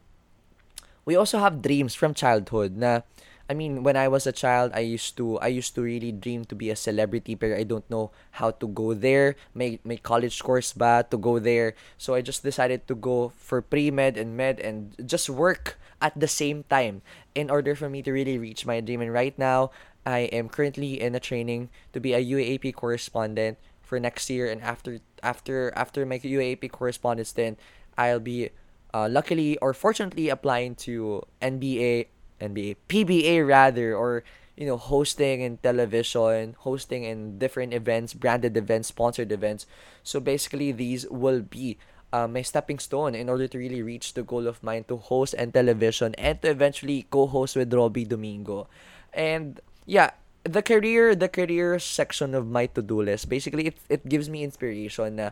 we 1.06 1.14
also 1.14 1.38
have 1.38 1.62
dreams 1.62 1.94
from 1.94 2.18
childhood 2.18 2.74
na 2.74 3.06
I 3.50 3.54
mean, 3.58 3.82
when 3.82 3.98
I 3.98 4.06
was 4.06 4.30
a 4.30 4.32
child, 4.32 4.70
I 4.78 4.86
used 4.86 5.18
to 5.18 5.34
I 5.42 5.50
used 5.50 5.74
to 5.74 5.82
really 5.82 6.14
dream 6.14 6.46
to 6.46 6.54
be 6.54 6.70
a 6.70 6.78
celebrity, 6.78 7.34
but 7.34 7.50
I 7.50 7.66
don't 7.66 7.82
know 7.90 8.14
how 8.38 8.54
to 8.62 8.66
go 8.70 8.94
there. 8.94 9.34
May 9.58 9.82
may 9.82 9.98
college 9.98 10.38
course 10.38 10.70
ba 10.70 11.02
to 11.10 11.18
go 11.18 11.42
there. 11.42 11.74
So 11.98 12.14
I 12.14 12.22
just 12.22 12.46
decided 12.46 12.86
to 12.86 12.94
go 12.94 13.34
for 13.34 13.58
pre-med 13.58 14.14
and 14.14 14.38
med 14.38 14.62
and 14.62 14.94
just 15.02 15.26
work 15.26 15.82
at 15.98 16.14
the 16.14 16.30
same 16.30 16.62
time 16.70 17.02
in 17.34 17.50
order 17.50 17.74
for 17.74 17.90
me 17.90 18.06
to 18.06 18.14
really 18.14 18.38
reach 18.38 18.70
my 18.70 18.78
dream. 18.78 19.02
And 19.02 19.10
right 19.10 19.34
now, 19.34 19.74
I 20.06 20.30
am 20.30 20.46
currently 20.46 21.02
in 21.02 21.18
a 21.18 21.20
training 21.20 21.74
to 21.90 21.98
be 21.98 22.14
a 22.14 22.22
UAP 22.22 22.70
correspondent 22.78 23.58
for 23.82 23.98
next 23.98 24.30
year 24.30 24.46
and 24.46 24.62
after 24.62 25.02
after 25.26 25.74
after 25.74 26.06
my 26.06 26.22
UAP 26.22 26.70
correspondence 26.70 27.34
then 27.34 27.58
I'll 27.98 28.22
be 28.22 28.54
uh, 28.94 29.10
luckily 29.10 29.58
or 29.58 29.74
fortunately 29.74 30.30
applying 30.30 30.78
to 30.86 31.26
NBA 31.42 32.06
NBA, 32.40 32.76
PBA 32.88 33.46
rather, 33.46 33.94
or 33.94 34.24
you 34.56 34.66
know, 34.66 34.76
hosting 34.76 35.40
in 35.40 35.56
television, 35.56 36.54
hosting 36.60 37.04
in 37.04 37.38
different 37.38 37.72
events, 37.72 38.12
branded 38.12 38.56
events, 38.56 38.88
sponsored 38.88 39.32
events. 39.32 39.64
So 40.02 40.20
basically, 40.20 40.70
these 40.72 41.08
will 41.08 41.40
be 41.40 41.78
uh, 42.12 42.26
my 42.26 42.42
stepping 42.42 42.78
stone 42.78 43.14
in 43.14 43.28
order 43.28 43.48
to 43.48 43.58
really 43.58 43.82
reach 43.82 44.14
the 44.14 44.22
goal 44.22 44.46
of 44.46 44.62
mine 44.62 44.84
to 44.88 44.96
host 44.96 45.34
and 45.38 45.54
television 45.54 46.14
and 46.16 46.42
to 46.42 46.50
eventually 46.50 47.06
co-host 47.10 47.56
with 47.56 47.72
Robbie 47.72 48.04
Domingo. 48.04 48.68
And 49.14 49.60
yeah, 49.86 50.10
the 50.44 50.62
career, 50.62 51.14
the 51.14 51.28
career 51.28 51.78
section 51.78 52.34
of 52.34 52.46
my 52.46 52.66
to-do 52.66 53.02
list, 53.02 53.28
basically, 53.28 53.68
it, 53.68 53.78
it 53.88 54.08
gives 54.08 54.28
me 54.28 54.44
inspiration. 54.44 55.16
Na, 55.16 55.30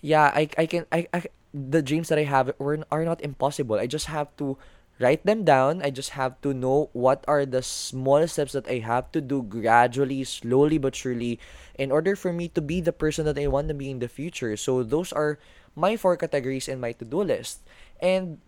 yeah, 0.00 0.32
I, 0.34 0.48
I 0.58 0.66
can, 0.66 0.86
I, 0.90 1.06
I, 1.12 1.24
the 1.52 1.82
dreams 1.82 2.08
that 2.08 2.18
I 2.18 2.24
have 2.24 2.52
are, 2.58 2.78
are 2.90 3.04
not 3.04 3.20
impossible. 3.20 3.76
I 3.76 3.86
just 3.86 4.06
have 4.06 4.34
to 4.38 4.58
write 5.00 5.26
them 5.26 5.42
down. 5.44 5.82
I 5.82 5.90
just 5.90 6.14
have 6.14 6.38
to 6.42 6.54
know 6.54 6.90
what 6.92 7.24
are 7.26 7.46
the 7.46 7.62
small 7.62 8.26
steps 8.26 8.52
that 8.52 8.68
I 8.68 8.78
have 8.78 9.10
to 9.12 9.20
do 9.20 9.42
gradually, 9.42 10.22
slowly 10.24 10.78
but 10.78 10.94
surely, 10.94 11.40
in 11.74 11.90
order 11.90 12.14
for 12.14 12.32
me 12.32 12.48
to 12.54 12.62
be 12.62 12.80
the 12.80 12.94
person 12.94 13.24
that 13.26 13.38
I 13.38 13.46
want 13.48 13.68
to 13.68 13.74
be 13.74 13.90
in 13.90 13.98
the 13.98 14.08
future. 14.08 14.56
So 14.56 14.82
those 14.82 15.12
are 15.12 15.38
my 15.74 15.96
four 15.96 16.16
categories 16.16 16.68
in 16.68 16.78
my 16.78 16.92
to-do 16.92 17.22
list. 17.22 17.66
And 17.98 18.38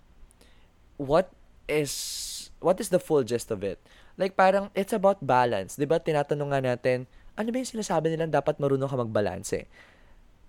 what 0.97 1.33
is 1.69 2.51
what 2.63 2.79
is 2.81 2.89
the 2.89 3.03
full 3.03 3.23
gist 3.27 3.51
of 3.51 3.63
it? 3.67 3.83
Like 4.17 4.39
parang 4.39 4.71
it's 4.73 4.95
about 4.95 5.21
balance. 5.27 5.77
'Di 5.77 5.85
ba 5.85 5.99
tinatanong 5.99 6.51
nga 6.55 6.61
natin, 6.63 6.99
ano 7.35 7.49
ba 7.51 7.59
yung 7.59 7.69
sinasabi 7.69 8.15
nilang 8.15 8.33
dapat 8.33 8.57
marunong 8.63 8.89
ka 8.89 8.97
magbalanse? 8.97 9.67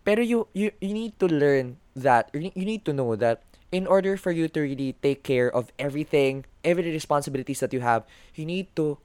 Pero 0.08 0.24
you 0.24 0.48
you 0.56 0.72
you 0.80 0.94
need 0.96 1.20
to 1.20 1.28
learn 1.28 1.76
that 1.98 2.32
you 2.32 2.54
need 2.64 2.88
to 2.88 2.96
know 2.96 3.18
that 3.20 3.44
in 3.72 3.88
order 3.88 4.18
for 4.18 4.32
you 4.32 4.48
to 4.48 4.62
really 4.62 4.96
take 5.02 5.24
care 5.24 5.50
of 5.50 5.72
everything, 5.80 6.46
every 6.64 6.90
responsibilities 6.92 7.60
that 7.60 7.74
you 7.74 7.82
have, 7.82 8.04
you 8.36 8.46
need 8.46 8.68
to 8.76 8.98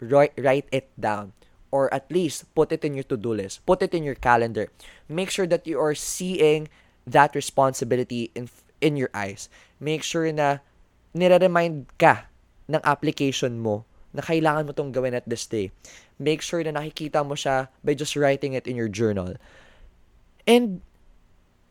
write, 0.00 0.32
write 0.38 0.66
it 0.72 0.88
down 0.98 1.32
or 1.70 1.92
at 1.94 2.10
least 2.10 2.52
put 2.54 2.72
it 2.72 2.84
in 2.84 2.94
your 2.94 3.06
to-do 3.06 3.34
list. 3.34 3.64
Put 3.64 3.82
it 3.82 3.94
in 3.94 4.02
your 4.02 4.18
calendar. 4.18 4.68
Make 5.08 5.30
sure 5.30 5.46
that 5.46 5.66
you 5.66 5.78
are 5.78 5.94
seeing 5.94 6.68
that 7.06 7.34
responsibility 7.34 8.30
in 8.34 8.50
in 8.80 8.96
your 8.96 9.10
eyes. 9.14 9.48
Make 9.78 10.02
sure 10.02 10.26
na 10.32 10.58
nire-remind 11.14 11.86
ka 11.98 12.26
ng 12.66 12.82
application 12.82 13.60
mo 13.62 13.84
na 14.10 14.22
kailangan 14.22 14.66
mo 14.66 14.72
tong 14.74 14.90
gawin 14.90 15.14
at 15.14 15.26
this 15.28 15.46
day. 15.46 15.70
Make 16.18 16.42
sure 16.42 16.62
na 16.66 16.74
nakikita 16.74 17.22
mo 17.22 17.38
siya 17.38 17.70
by 17.86 17.94
just 17.94 18.18
writing 18.18 18.58
it 18.58 18.66
in 18.66 18.74
your 18.74 18.90
journal. 18.90 19.38
And 20.48 20.82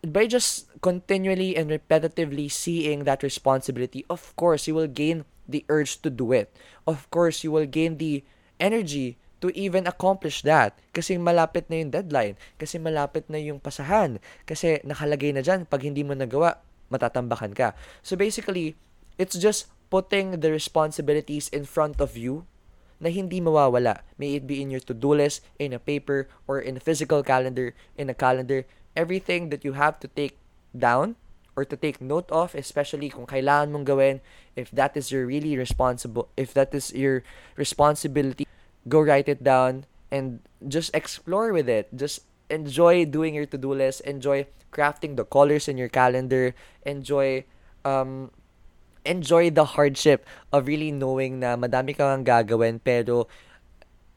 by 0.04 0.28
just 0.28 0.72
continually 0.80 1.56
and 1.56 1.70
repetitively 1.70 2.52
seeing 2.52 3.04
that 3.04 3.24
responsibility, 3.24 4.06
of 4.10 4.36
course, 4.36 4.68
you 4.68 4.76
will 4.76 4.88
gain 4.88 5.26
the 5.48 5.66
urge 5.68 6.02
to 6.06 6.10
do 6.10 6.32
it. 6.32 6.54
Of 6.88 7.10
course, 7.12 7.44
you 7.44 7.52
will 7.52 7.68
gain 7.68 7.98
the 7.98 8.24
energy 8.60 9.18
to 9.42 9.52
even 9.56 9.88
accomplish 9.88 10.44
that. 10.44 10.76
Kasi 10.92 11.18
malapit 11.18 11.68
na 11.68 11.80
yung 11.84 11.92
deadline. 11.92 12.36
Kasi 12.60 12.80
malapit 12.80 13.28
na 13.28 13.40
yung 13.40 13.60
pasahan. 13.60 14.20
Kasi 14.46 14.84
nakalagay 14.84 15.32
na 15.36 15.44
dyan, 15.44 15.68
pag 15.68 15.84
hindi 15.84 16.04
mo 16.04 16.16
nagawa, 16.16 16.60
matatambakan 16.92 17.56
ka. 17.56 17.76
So 18.04 18.16
basically, 18.16 18.76
it's 19.18 19.36
just 19.36 19.72
putting 19.90 20.40
the 20.40 20.52
responsibilities 20.54 21.50
in 21.50 21.66
front 21.66 21.98
of 22.00 22.14
you 22.16 22.46
na 23.00 23.08
hindi 23.08 23.40
mawawala. 23.40 24.04
May 24.20 24.36
it 24.36 24.46
be 24.46 24.60
in 24.60 24.70
your 24.70 24.84
to-do 24.84 25.16
list, 25.16 25.40
in 25.56 25.72
a 25.72 25.80
paper, 25.80 26.28
or 26.46 26.60
in 26.60 26.76
a 26.76 26.84
physical 26.84 27.24
calendar, 27.24 27.72
in 27.96 28.12
a 28.12 28.16
calendar. 28.16 28.68
Everything 28.96 29.50
that 29.50 29.64
you 29.64 29.74
have 29.74 30.00
to 30.00 30.08
take 30.08 30.38
down 30.78 31.16
or 31.56 31.66
to 31.66 31.76
take 31.76 32.00
note 32.00 32.30
of, 32.32 32.56
especially 32.56 33.10
kung 33.10 33.28
kailangan 33.28 33.72
mong 33.72 33.86
gawin, 33.86 34.22
if 34.56 34.72
that 34.72 34.96
is 34.96 35.12
your 35.12 35.26
really 35.26 35.58
responsible, 35.58 36.30
if 36.38 36.54
that 36.54 36.74
is 36.74 36.94
your 36.94 37.24
responsibility, 37.56 38.48
go 38.88 39.02
write 39.02 39.28
it 39.28 39.44
down 39.44 39.86
and 40.12 40.40
just 40.68 40.94
explore 40.96 41.52
with 41.52 41.68
it. 41.68 41.92
Just 41.92 42.24
enjoy 42.50 43.06
doing 43.06 43.36
your 43.36 43.46
to-do 43.46 43.74
list, 43.74 44.02
enjoy 44.02 44.48
crafting 44.72 45.16
the 45.16 45.26
colors 45.26 45.68
in 45.68 45.78
your 45.78 45.90
calendar, 45.90 46.56
enjoy 46.86 47.44
um 47.86 48.32
enjoy 49.06 49.50
the 49.50 49.76
hardship 49.76 50.26
of 50.52 50.68
really 50.68 50.92
knowing 50.92 51.40
na 51.40 51.56
madami 51.56 51.96
kang 51.96 52.24
gagawin 52.24 52.80
pero 52.84 53.28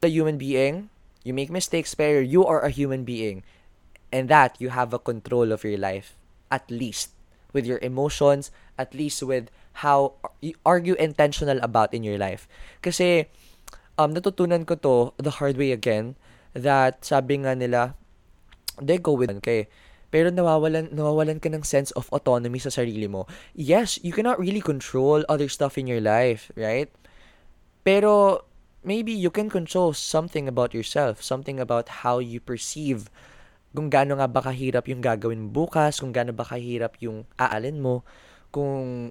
a 0.03 0.07
human 0.07 0.37
being, 0.37 0.89
you 1.23 1.33
make 1.33 1.49
mistakes 1.49 1.95
pero 1.95 2.19
you 2.19 2.43
are 2.43 2.59
a 2.61 2.69
human 2.69 3.03
being. 3.03 3.43
And 4.13 4.29
that 4.29 4.61
you 4.61 4.69
have 4.69 4.93
a 4.93 5.01
control 5.01 5.49
of 5.49 5.65
your 5.65 5.81
life 5.81 6.13
at 6.53 6.69
least 6.69 7.17
with 7.49 7.65
your 7.65 7.81
emotions, 7.81 8.53
at 8.77 8.93
least 8.93 9.25
with 9.25 9.49
how 9.81 10.13
are 10.61 10.77
you 10.77 10.93
intentional 11.01 11.57
about 11.65 11.93
in 11.93 12.05
your 12.05 12.21
life. 12.21 12.45
Kasi 12.85 13.25
um 13.97 14.13
natutunan 14.13 14.69
ko 14.69 14.77
to 14.77 14.95
the 15.17 15.41
hard 15.41 15.57
way 15.57 15.73
again 15.73 16.13
that 16.53 17.01
sabi 17.01 17.41
nga 17.41 17.57
nila 17.57 17.97
they 18.77 19.01
go 19.01 19.13
with 19.17 19.33
kay 19.41 19.65
pero 20.13 20.29
nawawalan, 20.29 20.93
nawawalan 20.93 21.41
ka 21.41 21.49
ng 21.49 21.65
sense 21.65 21.89
of 21.97 22.05
autonomy 22.13 22.61
sa 22.61 22.69
sarili 22.69 23.09
mo. 23.09 23.25
Yes, 23.57 23.97
you 24.05 24.13
cannot 24.13 24.37
really 24.37 24.61
control 24.61 25.25
other 25.25 25.49
stuff 25.49 25.73
in 25.73 25.89
your 25.89 26.05
life, 26.05 26.53
right? 26.53 26.85
Pero 27.81 28.45
maybe 28.85 29.09
you 29.09 29.33
can 29.33 29.49
control 29.49 29.89
something 29.97 30.45
about 30.45 30.69
yourself, 30.69 31.25
something 31.25 31.57
about 31.57 32.05
how 32.05 32.21
you 32.21 32.37
perceive 32.37 33.09
kung 33.73 33.89
gaano 33.89 34.21
nga 34.21 34.29
ba 34.29 34.41
kahirap 34.45 34.85
yung 34.87 35.01
gagawin 35.01 35.49
bukas, 35.49 35.97
kung 35.97 36.13
gaano 36.13 36.31
ba 36.31 36.45
kahirap 36.45 36.97
yung 37.01 37.25
aalin 37.41 37.81
mo, 37.81 38.05
kung 38.53 39.09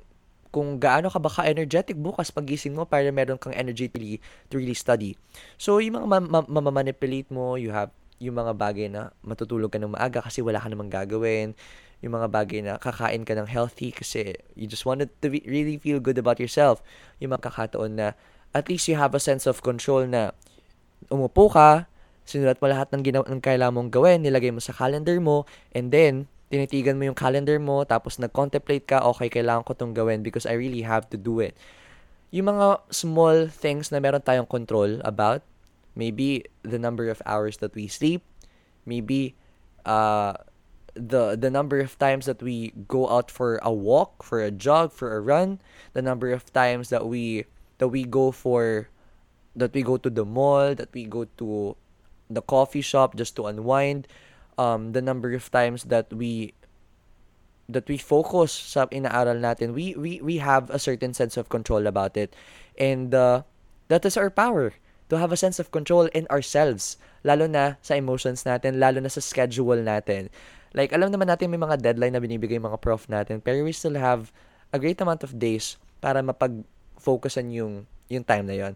kung 0.53 0.77
gaano 0.77 1.09
ka 1.09 1.17
ba 1.17 1.33
ka-energetic 1.33 1.97
bukas 1.97 2.29
pagising 2.29 2.77
mo 2.77 2.85
para 2.85 3.09
meron 3.09 3.41
kang 3.41 3.57
energy 3.57 3.89
to 3.89 4.61
really, 4.61 4.77
study. 4.77 5.17
So, 5.57 5.81
yung 5.81 5.97
mga 5.97 6.07
ma- 6.29 6.45
ma- 6.45 7.25
mo, 7.33 7.57
you 7.57 7.73
have 7.73 7.89
yung 8.21 8.37
mga 8.37 8.53
bagay 8.55 8.87
na 8.93 9.11
matutulog 9.25 9.73
ka 9.73 9.81
ng 9.81 9.97
maaga 9.97 10.21
kasi 10.21 10.45
wala 10.45 10.61
ka 10.61 10.69
namang 10.69 10.93
gagawin, 10.93 11.57
yung 12.05 12.13
mga 12.13 12.29
bagay 12.29 12.61
na 12.61 12.77
kakain 12.77 13.25
ka 13.25 13.33
ng 13.33 13.49
healthy 13.49 13.91
kasi 13.97 14.37
you 14.53 14.69
just 14.69 14.85
wanted 14.85 15.09
to 15.25 15.33
be, 15.33 15.41
really 15.49 15.81
feel 15.81 15.99
good 15.99 16.21
about 16.21 16.37
yourself. 16.37 16.85
Yung 17.19 17.33
mga 17.33 17.49
kakataon 17.49 17.97
na 17.97 18.07
at 18.53 18.69
least 18.69 18.87
you 18.87 19.01
have 19.01 19.17
a 19.17 19.23
sense 19.23 19.49
of 19.49 19.65
control 19.65 20.05
na 20.05 20.37
umupo 21.09 21.49
ka, 21.49 21.89
sinulat 22.25 22.59
mo 22.63 22.71
lahat 22.71 22.89
ng, 22.93 23.03
ginawa, 23.03 23.25
ng 23.29 23.43
kailangan 23.43 23.75
mong 23.75 23.91
gawin, 23.91 24.19
nilagay 24.23 24.51
mo 24.55 24.61
sa 24.63 24.75
calendar 24.75 25.19
mo, 25.19 25.45
and 25.75 25.91
then, 25.91 26.27
tinitigan 26.53 27.01
mo 27.01 27.09
yung 27.09 27.17
calendar 27.17 27.57
mo, 27.57 27.83
tapos 27.89 28.21
nag-contemplate 28.21 28.85
ka, 28.85 29.01
okay, 29.09 29.33
kailangan 29.33 29.65
ko 29.65 29.73
itong 29.73 29.97
gawin 29.97 30.21
because 30.21 30.45
I 30.45 30.53
really 30.53 30.85
have 30.85 31.09
to 31.11 31.17
do 31.17 31.41
it. 31.41 31.57
Yung 32.29 32.53
mga 32.53 32.81
small 32.93 33.49
things 33.49 33.89
na 33.89 34.01
meron 34.01 34.21
tayong 34.21 34.49
control 34.49 35.01
about, 35.05 35.41
maybe 35.97 36.45
the 36.65 36.79
number 36.79 37.09
of 37.09 37.21
hours 37.25 37.61
that 37.61 37.75
we 37.77 37.89
sleep, 37.89 38.25
maybe 38.85 39.37
uh, 39.85 40.35
the 40.95 41.37
the 41.37 41.49
number 41.49 41.81
of 41.81 41.97
times 41.99 42.27
that 42.27 42.43
we 42.43 42.73
go 42.89 43.09
out 43.09 43.31
for 43.31 43.57
a 43.63 43.73
walk, 43.73 44.23
for 44.23 44.41
a 44.41 44.51
jog, 44.51 44.93
for 44.93 45.17
a 45.17 45.21
run, 45.21 45.61
the 45.93 46.03
number 46.03 46.33
of 46.33 46.45
times 46.53 46.89
that 46.89 47.07
we 47.07 47.45
that 47.79 47.89
we 47.89 48.05
go 48.05 48.31
for 48.31 48.89
that 49.57 49.73
we 49.73 49.83
go 49.83 49.97
to 49.97 50.09
the 50.09 50.25
mall, 50.25 50.75
that 50.75 50.93
we 50.93 51.05
go 51.05 51.25
to 51.37 51.77
the 52.35 52.43
coffee 52.43 52.85
shop 52.85 53.17
just 53.17 53.37
to 53.37 53.47
unwind, 53.47 54.09
um, 54.59 54.93
the 54.93 55.03
number 55.03 55.33
of 55.33 55.51
times 55.51 55.85
that 55.89 56.13
we 56.13 56.55
that 57.71 57.89
we 57.89 57.97
focus 57.97 58.53
sa 58.53 58.87
inaaral 58.91 59.39
natin, 59.39 59.73
we 59.73 59.95
we 59.97 60.21
we 60.21 60.39
have 60.43 60.69
a 60.69 60.79
certain 60.79 61.15
sense 61.15 61.37
of 61.37 61.49
control 61.49 61.87
about 61.87 62.17
it, 62.17 62.35
and 62.77 63.15
uh, 63.15 63.43
that 63.89 64.05
is 64.05 64.17
our 64.17 64.29
power 64.29 64.75
to 65.13 65.21
have 65.21 65.29
a 65.29 65.37
sense 65.37 65.61
of 65.61 65.69
control 65.69 66.09
in 66.17 66.25
ourselves, 66.33 66.97
lalo 67.21 67.45
na 67.45 67.77
sa 67.85 67.93
emotions 68.01 68.49
natin, 68.49 68.81
lalo 68.81 68.97
na 68.97 69.13
sa 69.13 69.21
schedule 69.21 69.85
natin. 69.85 70.33
Like, 70.73 70.97
alam 70.97 71.13
naman 71.13 71.29
natin 71.29 71.53
may 71.53 71.61
mga 71.61 71.85
deadline 71.85 72.17
na 72.17 72.23
binibigay 72.25 72.57
mga 72.57 72.81
prof 72.81 73.05
natin, 73.13 73.45
pero 73.45 73.61
we 73.61 73.77
still 73.77 74.01
have 74.01 74.33
a 74.73 74.81
great 74.81 74.97
amount 75.05 75.21
of 75.21 75.37
days 75.37 75.77
para 76.01 76.25
mapag-focusan 76.25 77.53
yung, 77.53 77.85
yung 78.09 78.25
time 78.25 78.49
na 78.49 78.57
yon. 78.57 78.73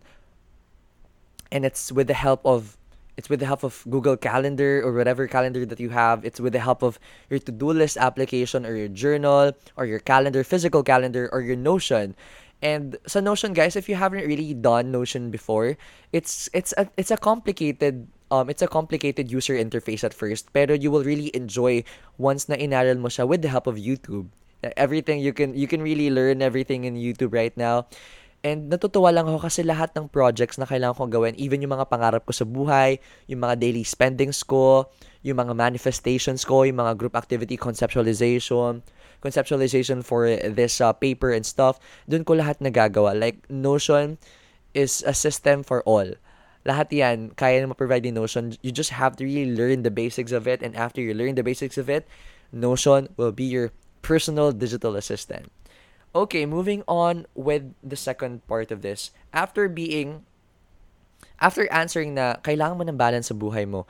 And 1.48 1.64
it's 1.64 1.88
with 1.88 2.12
the 2.12 2.18
help 2.18 2.44
of 2.44 2.76
it's 3.16 3.28
with 3.28 3.40
the 3.40 3.46
help 3.46 3.64
of 3.64 3.84
Google 3.88 4.16
Calendar 4.16 4.84
or 4.84 4.92
whatever 4.92 5.26
calendar 5.26 5.64
that 5.64 5.80
you 5.80 5.90
have. 5.90 6.24
It's 6.24 6.40
with 6.40 6.52
the 6.52 6.60
help 6.60 6.82
of 6.82 7.00
your 7.30 7.40
to-do 7.40 7.72
list 7.72 7.96
application 7.96 8.66
or 8.66 8.76
your 8.76 8.88
journal 8.88 9.52
or 9.76 9.86
your 9.86 10.00
calendar, 10.00 10.44
physical 10.44 10.82
calendar 10.82 11.28
or 11.32 11.40
your 11.40 11.56
Notion. 11.56 12.14
And 12.62 12.96
so 13.06 13.20
Notion 13.20 13.52
guys, 13.52 13.76
if 13.76 13.88
you 13.88 13.96
haven't 13.96 14.26
really 14.26 14.54
done 14.54 14.92
Notion 14.92 15.30
before, 15.30 15.76
it's 16.12 16.48
it's 16.52 16.72
a 16.76 16.88
it's 16.96 17.10
a 17.10 17.16
complicated 17.16 18.08
um 18.30 18.48
it's 18.48 18.62
a 18.62 18.68
complicated 18.68 19.30
user 19.30 19.52
interface 19.56 20.04
at 20.04 20.12
first, 20.12 20.52
pero 20.52 20.72
you 20.72 20.90
will 20.90 21.04
really 21.04 21.28
enjoy 21.36 21.84
once 22.16 22.48
na 22.48 22.56
inaral 22.56 22.96
mo 22.96 23.08
siya 23.08 23.28
with 23.28 23.40
the 23.44 23.52
help 23.52 23.66
of 23.68 23.76
YouTube. 23.76 24.28
Everything 24.76 25.20
you 25.20 25.36
can 25.36 25.52
you 25.52 25.68
can 25.68 25.84
really 25.84 26.08
learn 26.08 26.40
everything 26.40 26.84
in 26.88 26.96
YouTube 26.96 27.32
right 27.32 27.52
now. 27.56 27.88
And 28.46 28.70
natutuwa 28.70 29.10
lang 29.10 29.26
ako 29.26 29.42
kasi 29.42 29.66
lahat 29.66 29.90
ng 29.98 30.06
projects 30.06 30.54
na 30.54 30.70
kailangan 30.70 30.94
kong 30.94 31.10
gawin, 31.18 31.34
even 31.34 31.58
yung 31.66 31.74
mga 31.74 31.90
pangarap 31.90 32.22
ko 32.22 32.30
sa 32.30 32.46
buhay, 32.46 33.02
yung 33.26 33.42
mga 33.42 33.58
daily 33.58 33.82
spendings 33.82 34.46
ko, 34.46 34.86
yung 35.26 35.42
mga 35.42 35.50
manifestations 35.50 36.46
ko, 36.46 36.62
yung 36.62 36.78
mga 36.78 36.94
group 36.94 37.18
activity 37.18 37.58
conceptualization, 37.58 38.86
conceptualization 39.18 39.98
for 39.98 40.30
this 40.30 40.78
uh, 40.78 40.94
paper 40.94 41.34
and 41.34 41.42
stuff, 41.42 41.82
dun 42.06 42.22
ko 42.22 42.38
lahat 42.38 42.62
nagagawa. 42.62 43.18
Like, 43.18 43.42
Notion 43.50 44.14
is 44.78 45.02
a 45.02 45.10
system 45.10 45.66
for 45.66 45.82
all. 45.82 46.06
Lahat 46.62 46.86
yan, 46.94 47.34
kaya 47.34 47.66
na 47.66 47.74
ma-provide 47.74 48.06
ni 48.06 48.14
Notion. 48.14 48.54
You 48.62 48.70
just 48.70 48.94
have 48.94 49.18
to 49.18 49.26
really 49.26 49.58
learn 49.58 49.82
the 49.82 49.90
basics 49.90 50.30
of 50.30 50.46
it. 50.46 50.62
And 50.62 50.78
after 50.78 51.02
you 51.02 51.18
learn 51.18 51.34
the 51.34 51.42
basics 51.42 51.74
of 51.82 51.90
it, 51.90 52.06
Notion 52.54 53.10
will 53.18 53.34
be 53.34 53.50
your 53.50 53.74
personal 54.06 54.54
digital 54.54 54.94
assistant. 54.94 55.50
Okay, 56.16 56.48
moving 56.48 56.80
on 56.88 57.28
with 57.36 57.76
the 57.84 57.92
second 57.92 58.40
part 58.48 58.72
of 58.72 58.80
this. 58.80 59.12
After 59.36 59.68
being, 59.68 60.24
after 61.44 61.68
answering 61.68 62.16
na 62.16 62.40
kailangan 62.40 62.80
mo 62.80 62.88
ng 62.88 62.96
balance 62.96 63.28
sa 63.28 63.36
buhay 63.36 63.68
mo, 63.68 63.84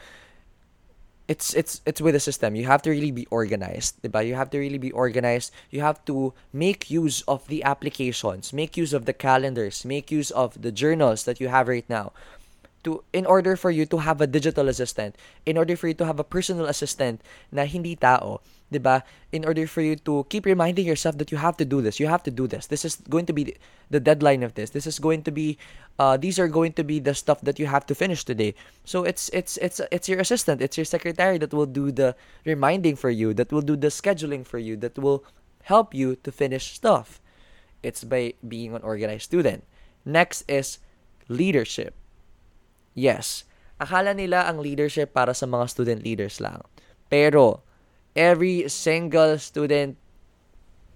it's 1.30 1.54
it's 1.54 1.86
it's 1.86 2.02
with 2.02 2.18
a 2.18 2.22
system. 2.22 2.58
You 2.58 2.66
have 2.66 2.82
to 2.82 2.90
really 2.90 3.14
be 3.14 3.30
organized, 3.30 4.02
diba? 4.02 4.26
You 4.26 4.34
have 4.34 4.50
to 4.50 4.58
really 4.58 4.82
be 4.82 4.90
organized. 4.90 5.54
You 5.70 5.86
have 5.86 6.02
to 6.10 6.34
make 6.50 6.90
use 6.90 7.22
of 7.30 7.46
the 7.46 7.62
applications, 7.62 8.50
make 8.50 8.74
use 8.74 8.90
of 8.90 9.06
the 9.06 9.14
calendars, 9.14 9.86
make 9.86 10.10
use 10.10 10.34
of 10.34 10.58
the 10.58 10.74
journals 10.74 11.30
that 11.30 11.38
you 11.38 11.46
have 11.46 11.70
right 11.70 11.86
now. 11.86 12.10
To 12.82 13.06
in 13.14 13.22
order 13.22 13.54
for 13.54 13.70
you 13.70 13.86
to 13.86 14.02
have 14.02 14.18
a 14.18 14.26
digital 14.26 14.66
assistant, 14.66 15.14
in 15.46 15.54
order 15.54 15.78
for 15.78 15.86
you 15.86 15.94
to 16.02 16.06
have 16.10 16.18
a 16.18 16.26
personal 16.26 16.66
assistant 16.66 17.22
na 17.54 17.70
hindi 17.70 17.94
tao, 17.94 18.42
'di 18.70 18.78
ba? 18.82 19.04
In 19.30 19.44
order 19.44 19.66
for 19.66 19.80
you 19.80 19.96
to 20.08 20.26
keep 20.28 20.46
reminding 20.46 20.86
yourself 20.86 21.18
that 21.18 21.30
you 21.30 21.38
have 21.38 21.56
to 21.58 21.64
do 21.64 21.80
this, 21.80 22.00
you 22.00 22.06
have 22.06 22.22
to 22.24 22.30
do 22.30 22.46
this. 22.46 22.66
This 22.66 22.84
is 22.84 22.98
going 23.08 23.26
to 23.26 23.32
be 23.32 23.54
the 23.90 24.00
deadline 24.00 24.42
of 24.42 24.54
this. 24.54 24.70
This 24.70 24.86
is 24.86 24.98
going 24.98 25.22
to 25.22 25.30
be 25.30 25.58
uh, 25.98 26.16
these 26.16 26.38
are 26.38 26.48
going 26.48 26.72
to 26.74 26.84
be 26.84 26.98
the 26.98 27.14
stuff 27.14 27.40
that 27.42 27.58
you 27.58 27.66
have 27.66 27.86
to 27.86 27.94
finish 27.94 28.24
today. 28.24 28.54
So 28.84 29.04
it's 29.04 29.30
it's 29.30 29.56
it's 29.58 29.80
it's 29.90 30.08
your 30.08 30.18
assistant, 30.18 30.62
it's 30.62 30.76
your 30.76 30.88
secretary 30.88 31.38
that 31.38 31.54
will 31.54 31.68
do 31.68 31.92
the 31.92 32.16
reminding 32.44 32.96
for 32.96 33.10
you, 33.10 33.34
that 33.34 33.52
will 33.52 33.64
do 33.64 33.76
the 33.76 33.88
scheduling 33.88 34.46
for 34.46 34.58
you, 34.58 34.76
that 34.82 34.98
will 34.98 35.24
help 35.66 35.94
you 35.94 36.16
to 36.22 36.30
finish 36.30 36.74
stuff. 36.74 37.20
It's 37.82 38.02
by 38.02 38.34
being 38.46 38.74
an 38.74 38.82
organized 38.82 39.30
student. 39.30 39.62
Next 40.04 40.42
is 40.50 40.78
leadership. 41.28 41.94
Yes, 42.94 43.44
akala 43.78 44.16
nila 44.16 44.48
ang 44.48 44.58
leadership 44.58 45.12
para 45.12 45.34
sa 45.34 45.44
mga 45.46 45.68
student 45.70 46.00
leaders 46.02 46.40
lang. 46.40 46.64
Pero 47.06 47.65
every 48.16 48.66
single 48.68 49.38
student 49.38 49.96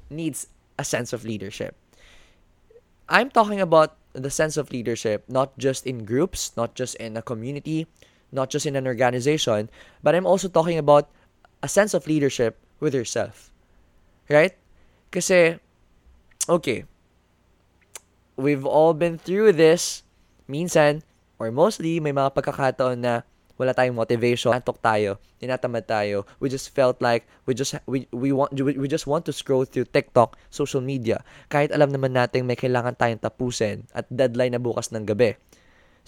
needs 0.08 0.48
a 0.78 0.84
sense 0.84 1.12
of 1.12 1.24
leadership. 1.24 1.76
I'm 3.08 3.28
talking 3.28 3.60
about 3.60 3.96
the 4.12 4.30
sense 4.30 4.56
of 4.56 4.72
leadership, 4.72 5.24
not 5.28 5.56
just 5.58 5.86
in 5.86 6.04
groups, 6.04 6.56
not 6.56 6.74
just 6.74 6.96
in 6.96 7.16
a 7.16 7.22
community, 7.22 7.86
not 8.32 8.50
just 8.50 8.66
in 8.66 8.74
an 8.74 8.86
organization, 8.86 9.68
but 10.02 10.14
I'm 10.14 10.26
also 10.26 10.48
talking 10.48 10.78
about 10.78 11.10
a 11.62 11.68
sense 11.68 11.94
of 11.94 12.06
leadership 12.06 12.58
with 12.80 12.94
yourself. 12.94 13.52
Right? 14.28 14.56
Kasi, 15.10 15.58
okay, 16.48 16.84
we've 18.36 18.64
all 18.64 18.94
been 18.94 19.18
through 19.18 19.52
this. 19.52 20.02
Minsan, 20.48 21.02
or 21.38 21.50
mostly, 21.50 22.00
may 22.00 22.10
mga 22.10 22.34
pagkakataon 22.34 22.98
na 23.02 23.22
wala 23.60 23.76
tayong 23.76 23.92
motivation, 23.92 24.56
antok 24.56 24.80
tayo, 24.80 25.20
tinatamad 25.36 25.84
tayo. 25.84 26.24
We 26.40 26.48
just 26.48 26.72
felt 26.72 27.04
like 27.04 27.28
we 27.44 27.52
just 27.52 27.76
we 27.84 28.08
we 28.08 28.32
want 28.32 28.56
we, 28.56 28.80
we 28.80 28.88
just 28.88 29.04
want 29.04 29.28
to 29.28 29.36
scroll 29.36 29.68
through 29.68 29.92
TikTok, 29.92 30.40
social 30.48 30.80
media. 30.80 31.20
Kahit 31.52 31.68
alam 31.76 31.92
naman 31.92 32.16
natin 32.16 32.48
may 32.48 32.56
kailangan 32.56 32.96
tayong 32.96 33.20
tapusin 33.20 33.84
at 33.92 34.08
deadline 34.08 34.56
na 34.56 34.60
bukas 34.64 34.88
ng 34.96 35.04
gabi. 35.04 35.36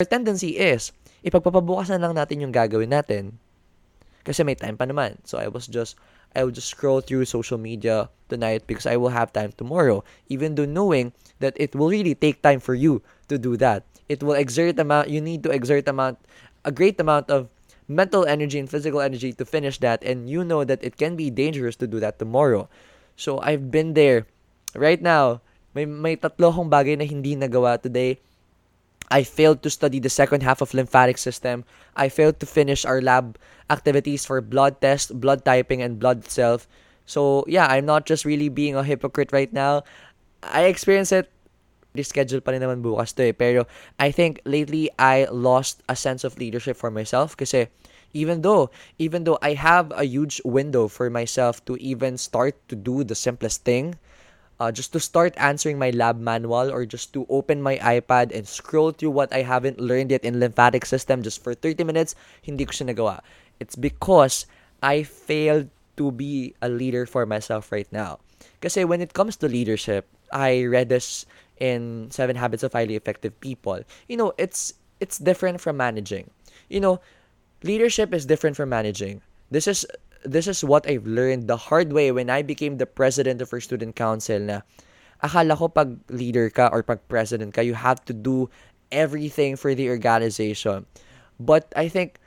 The 0.01 0.09
tendency 0.09 0.57
is, 0.57 0.97
ipagpapabukas 1.21 1.93
na 1.93 2.01
lang 2.01 2.17
natin 2.17 2.41
yung 2.41 2.57
gagawin 2.57 2.89
natin. 2.89 3.37
Kasi 4.25 4.41
may 4.49 4.57
time 4.57 4.81
pa 4.81 4.89
naman. 4.89 5.21
So 5.29 5.37
I 5.37 5.53
was 5.53 5.69
just 5.69 6.01
I 6.33 6.45
will 6.45 6.55
just 6.55 6.73
scroll 6.73 7.05
through 7.05 7.29
social 7.29 7.61
media 7.61 8.09
tonight 8.33 8.65
because 8.65 8.89
I 8.89 8.97
will 8.97 9.13
have 9.13 9.37
time 9.37 9.53
tomorrow, 9.53 10.01
even 10.33 10.57
though 10.57 10.65
knowing 10.65 11.13
that 11.45 11.53
it 11.61 11.77
will 11.77 11.93
really 11.93 12.17
take 12.17 12.41
time 12.41 12.61
for 12.61 12.73
you 12.73 13.05
to 13.29 13.37
do 13.37 13.61
that. 13.61 13.85
It 14.09 14.23
will 14.25 14.39
exert 14.39 14.81
amount 14.81 15.13
you 15.13 15.21
need 15.21 15.45
to 15.45 15.53
exert 15.53 15.85
amount 15.89 16.17
a 16.65 16.73
great 16.73 17.01
amount 17.01 17.31
of 17.31 17.49
mental 17.89 18.25
energy 18.25 18.59
and 18.59 18.71
physical 18.71 19.01
energy 19.01 19.33
to 19.33 19.45
finish 19.45 19.79
that 19.79 20.03
and 20.05 20.31
you 20.31 20.45
know 20.45 20.65
that 20.65 20.83
it 20.83 20.97
can 20.97 21.17
be 21.17 21.31
dangerous 21.31 21.77
to 21.77 21.87
do 21.87 22.01
that 22.01 22.19
tomorrow. 22.19 22.69
So 23.17 23.41
I've 23.41 23.71
been 23.71 23.95
there. 23.95 24.27
Right 24.75 25.03
now, 25.03 25.43
may 25.77 25.85
may 25.85 26.17
tatlo 26.17 26.49
akong 26.49 26.73
bagay 26.73 26.97
na 26.97 27.05
hindi 27.05 27.37
nagawa 27.37 27.77
today. 27.77 28.17
I 29.13 29.29
failed 29.29 29.61
to 29.61 29.69
study 29.69 30.01
the 30.01 30.09
second 30.09 30.41
half 30.41 30.65
of 30.65 30.73
lymphatic 30.73 31.21
system. 31.21 31.69
I 31.93 32.09
failed 32.09 32.41
to 32.41 32.49
finish 32.49 32.89
our 32.89 33.05
lab 33.05 33.37
activities 33.69 34.25
for 34.25 34.41
blood 34.41 34.81
test, 34.81 35.13
blood 35.21 35.45
typing, 35.45 35.85
and 35.85 36.01
blood 36.01 36.25
self. 36.25 36.65
So 37.05 37.45
yeah, 37.45 37.69
I'm 37.69 37.85
not 37.85 38.09
just 38.09 38.25
really 38.25 38.49
being 38.49 38.73
a 38.73 38.81
hypocrite 38.81 39.29
right 39.29 39.53
now. 39.53 39.85
I 40.41 40.65
experience 40.65 41.13
it 41.13 41.29
reschedule 41.93 42.41
pa 42.41 42.53
rin 42.53 42.65
naman 42.65 42.81
bukas 42.81 43.13
to 43.17 43.25
eh. 43.29 43.37
Pero 43.37 43.69
I 44.01 44.13
think 44.13 44.41
lately 44.45 44.89
I 44.99 45.29
lost 45.29 45.85
a 45.89 45.97
sense 45.97 46.25
of 46.25 46.37
leadership 46.41 46.77
for 46.77 46.91
myself 46.91 47.37
kasi 47.37 47.69
even 48.13 48.45
though 48.45 48.69
even 49.01 49.25
though 49.25 49.41
I 49.41 49.57
have 49.57 49.93
a 49.97 50.05
huge 50.05 50.41
window 50.45 50.89
for 50.89 51.09
myself 51.09 51.65
to 51.69 51.77
even 51.81 52.17
start 52.17 52.57
to 52.69 52.77
do 52.77 53.05
the 53.05 53.17
simplest 53.17 53.65
thing, 53.65 53.97
uh, 54.61 54.71
just 54.71 54.93
to 54.93 55.01
start 55.01 55.35
answering 55.37 55.79
my 55.79 55.91
lab 55.91 56.21
manual 56.21 56.71
or 56.71 56.87
just 56.87 57.13
to 57.13 57.27
open 57.29 57.61
my 57.61 57.77
iPad 57.83 58.31
and 58.31 58.47
scroll 58.47 58.93
through 58.93 59.11
what 59.11 59.33
I 59.33 59.43
haven't 59.43 59.81
learned 59.81 60.11
yet 60.13 60.25
in 60.25 60.41
lymphatic 60.41 60.87
system 60.87 61.23
just 61.23 61.43
for 61.43 61.55
30 61.55 61.85
minutes, 61.85 62.15
hindi 62.43 62.65
ko 62.65 62.73
siya 62.73 62.95
nagawa. 62.95 63.21
It's 63.59 63.77
because 63.77 64.47
I 64.83 65.03
failed 65.03 65.69
to 65.97 66.11
be 66.11 66.55
a 66.63 66.69
leader 66.69 67.07
for 67.07 67.27
myself 67.27 67.73
right 67.73 67.91
now. 67.91 68.19
Kasi 68.61 68.85
when 68.85 69.01
it 69.01 69.15
comes 69.15 69.37
to 69.43 69.49
leadership, 69.49 70.07
I 70.33 70.65
read 70.65 70.89
this 70.89 71.27
in 71.63 72.11
Seven 72.11 72.35
Habits 72.35 72.67
of 72.67 72.75
Highly 72.75 72.99
Effective 72.99 73.39
People, 73.39 73.87
you 74.11 74.19
know, 74.19 74.35
it's 74.37 74.75
it's 74.99 75.23
different 75.23 75.63
from 75.63 75.79
managing. 75.79 76.27
You 76.67 76.83
know, 76.83 76.99
leadership 77.63 78.11
is 78.11 78.27
different 78.27 78.59
from 78.59 78.69
managing. 78.69 79.23
This 79.55 79.71
is 79.71 79.87
this 80.27 80.51
is 80.51 80.67
what 80.67 80.91
I've 80.91 81.07
learned 81.07 81.47
the 81.47 81.57
hard 81.57 81.95
way 81.95 82.11
when 82.11 82.31
I 82.31 82.43
became 82.43 82.83
the 82.83 82.87
president 82.87 83.39
of 83.39 83.55
our 83.55 83.63
student 83.63 83.95
council 83.95 84.43
na 84.43 84.67
akala 85.23 85.55
ko 85.55 85.71
pag 85.71 85.95
leader 86.11 86.51
ka 86.51 86.67
or 86.75 86.83
pag 86.83 86.99
president 87.07 87.55
ka, 87.55 87.63
you 87.63 87.79
have 87.79 88.03
to 88.11 88.13
do 88.13 88.51
everything 88.91 89.55
for 89.55 89.75
the 89.75 89.87
organization. 89.87 90.87
But 91.39 91.71
I 91.79 91.87
think 91.87 92.19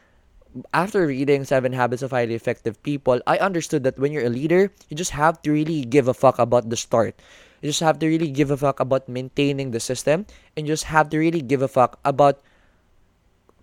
after 0.71 1.07
reading 1.07 1.43
Seven 1.43 1.75
Habits 1.75 2.01
of 2.01 2.11
Highly 2.15 2.35
Effective 2.35 2.79
People, 2.83 3.19
I 3.27 3.37
understood 3.43 3.83
that 3.83 3.99
when 3.99 4.15
you're 4.15 4.27
a 4.27 4.31
leader, 4.31 4.71
you 4.87 4.95
just 4.95 5.11
have 5.11 5.41
to 5.43 5.51
really 5.51 5.83
give 5.83 6.07
a 6.07 6.15
fuck 6.15 6.39
about 6.39 6.71
the 6.71 6.79
start. 6.79 7.19
You 7.65 7.73
just 7.73 7.81
have 7.81 7.97
to 7.97 8.05
really 8.05 8.29
give 8.29 8.53
a 8.53 8.61
fuck 8.61 8.77
about 8.77 9.09
maintaining 9.09 9.73
the 9.73 9.81
system 9.81 10.29
and 10.53 10.69
you 10.69 10.77
just 10.77 10.85
have 10.93 11.09
to 11.09 11.17
really 11.17 11.41
give 11.41 11.65
a 11.65 11.67
fuck 11.67 11.97
about 12.05 12.37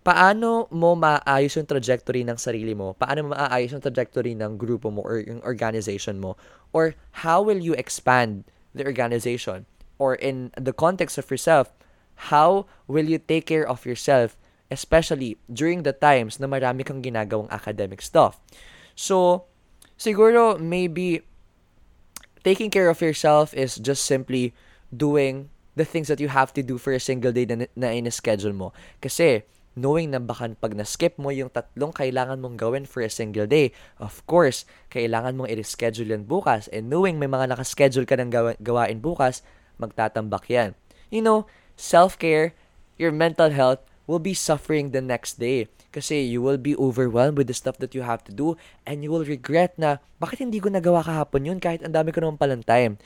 paano 0.02 0.66
mo 0.74 0.98
maayos 0.98 1.54
yung 1.54 1.70
trajectory 1.70 2.26
ng 2.26 2.34
sarili 2.34 2.74
mo, 2.74 2.98
paano 2.98 3.30
mo 3.30 3.38
maayos 3.38 3.70
yung 3.70 3.84
trajectory 3.86 4.34
ng 4.34 4.58
grupo 4.58 4.90
mo 4.90 5.06
or 5.06 5.22
yung 5.22 5.38
organization 5.46 6.18
mo, 6.18 6.34
or 6.74 6.98
how 7.22 7.38
will 7.38 7.62
you 7.62 7.78
expand 7.78 8.42
the 8.74 8.82
organization? 8.82 9.70
Or 10.02 10.18
in 10.18 10.50
the 10.58 10.74
context 10.74 11.14
of 11.14 11.30
yourself, 11.30 11.70
how 12.34 12.66
will 12.90 13.06
you 13.06 13.22
take 13.22 13.46
care 13.46 13.62
of 13.62 13.86
yourself, 13.86 14.34
especially 14.66 15.38
during 15.46 15.86
the 15.86 15.94
times 15.94 16.42
na 16.42 16.50
marami 16.50 16.82
kang 16.82 17.06
ginagawang 17.06 17.46
academic 17.54 18.02
stuff? 18.02 18.42
So, 18.98 19.46
siguro 19.94 20.58
maybe 20.58 21.22
taking 22.42 22.70
care 22.70 22.90
of 22.90 23.00
yourself 23.00 23.54
is 23.54 23.78
just 23.78 24.04
simply 24.04 24.54
doing 24.90 25.48
the 25.74 25.86
things 25.88 26.08
that 26.12 26.20
you 26.20 26.28
have 26.28 26.52
to 26.52 26.62
do 26.62 26.76
for 26.76 26.92
a 26.92 27.00
single 27.00 27.32
day 27.32 27.48
na, 27.48 27.64
na 27.72 27.88
in-schedule 27.94 28.52
mo. 28.52 28.76
Kasi, 29.00 29.42
knowing 29.72 30.12
na 30.12 30.20
baka 30.20 30.52
pag 30.60 30.76
na-skip 30.76 31.16
mo 31.16 31.32
yung 31.32 31.48
tatlong 31.48 31.96
kailangan 31.96 32.44
mong 32.44 32.60
gawin 32.60 32.84
for 32.84 33.00
a 33.00 33.08
single 33.08 33.48
day, 33.48 33.72
of 33.96 34.20
course, 34.28 34.68
kailangan 34.92 35.36
mong 35.36 35.48
i-schedule 35.48 36.12
yan 36.12 36.28
bukas. 36.28 36.68
And 36.68 36.92
knowing 36.92 37.16
may 37.16 37.30
mga 37.30 37.56
nakaschedule 37.56 38.04
ka 38.04 38.20
ng 38.20 38.28
gawa- 38.28 38.60
gawain 38.60 39.00
bukas, 39.00 39.40
magtatambak 39.80 40.44
yan. 40.52 40.76
You 41.08 41.24
know, 41.24 41.48
self-care, 41.80 42.52
your 43.00 43.12
mental 43.12 43.48
health, 43.48 43.80
will 44.06 44.22
be 44.22 44.34
suffering 44.34 44.90
the 44.90 45.00
next 45.00 45.38
day. 45.38 45.68
Kasi 45.92 46.24
you 46.24 46.40
will 46.40 46.58
be 46.58 46.74
overwhelmed 46.76 47.38
with 47.38 47.46
the 47.46 47.56
stuff 47.56 47.78
that 47.78 47.94
you 47.94 48.02
have 48.02 48.24
to 48.24 48.32
do 48.32 48.56
and 48.88 49.04
you 49.04 49.12
will 49.12 49.24
regret 49.24 49.76
na, 49.76 50.00
bakit 50.18 50.40
hindi 50.40 50.58
ko 50.58 50.72
nagawa 50.72 51.04
kahapon 51.04 51.46
yun 51.46 51.58
kahit 51.60 51.84
ang 51.84 51.92
dami 51.94 52.10
ko 52.10 52.24
naman 52.24 52.40
palang 52.40 52.64
time. 52.64 52.96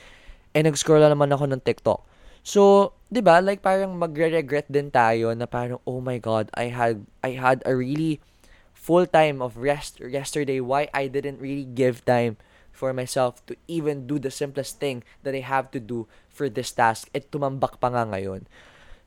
And 0.55 0.65
nag-scroll 0.65 1.03
na 1.03 1.11
naman 1.11 1.29
ako 1.29 1.51
ng 1.51 1.61
TikTok. 1.61 2.01
So, 2.47 2.95
'di 3.11 3.19
ba? 3.19 3.43
Like 3.43 3.59
parang 3.59 3.99
magre-regret 3.99 4.71
din 4.71 4.87
tayo 4.87 5.35
na 5.35 5.43
parang 5.43 5.83
oh 5.83 5.99
my 5.99 6.15
god, 6.15 6.47
I 6.55 6.71
had 6.71 7.03
I 7.19 7.35
had 7.35 7.59
a 7.67 7.75
really 7.75 8.23
full 8.71 9.03
time 9.03 9.43
of 9.43 9.59
rest 9.59 9.99
yesterday. 9.99 10.63
Why 10.63 10.87
I 10.95 11.11
didn't 11.11 11.43
really 11.43 11.67
give 11.67 12.07
time 12.07 12.39
for 12.71 12.95
myself 12.95 13.43
to 13.51 13.59
even 13.67 14.07
do 14.07 14.15
the 14.15 14.31
simplest 14.31 14.79
thing 14.79 15.03
that 15.27 15.35
I 15.35 15.43
have 15.43 15.75
to 15.75 15.83
do 15.83 16.07
for 16.31 16.47
this 16.47 16.71
task. 16.71 17.11
At 17.11 17.35
tumambak 17.35 17.83
pa 17.83 17.91
nga 17.91 18.07
ngayon. 18.07 18.47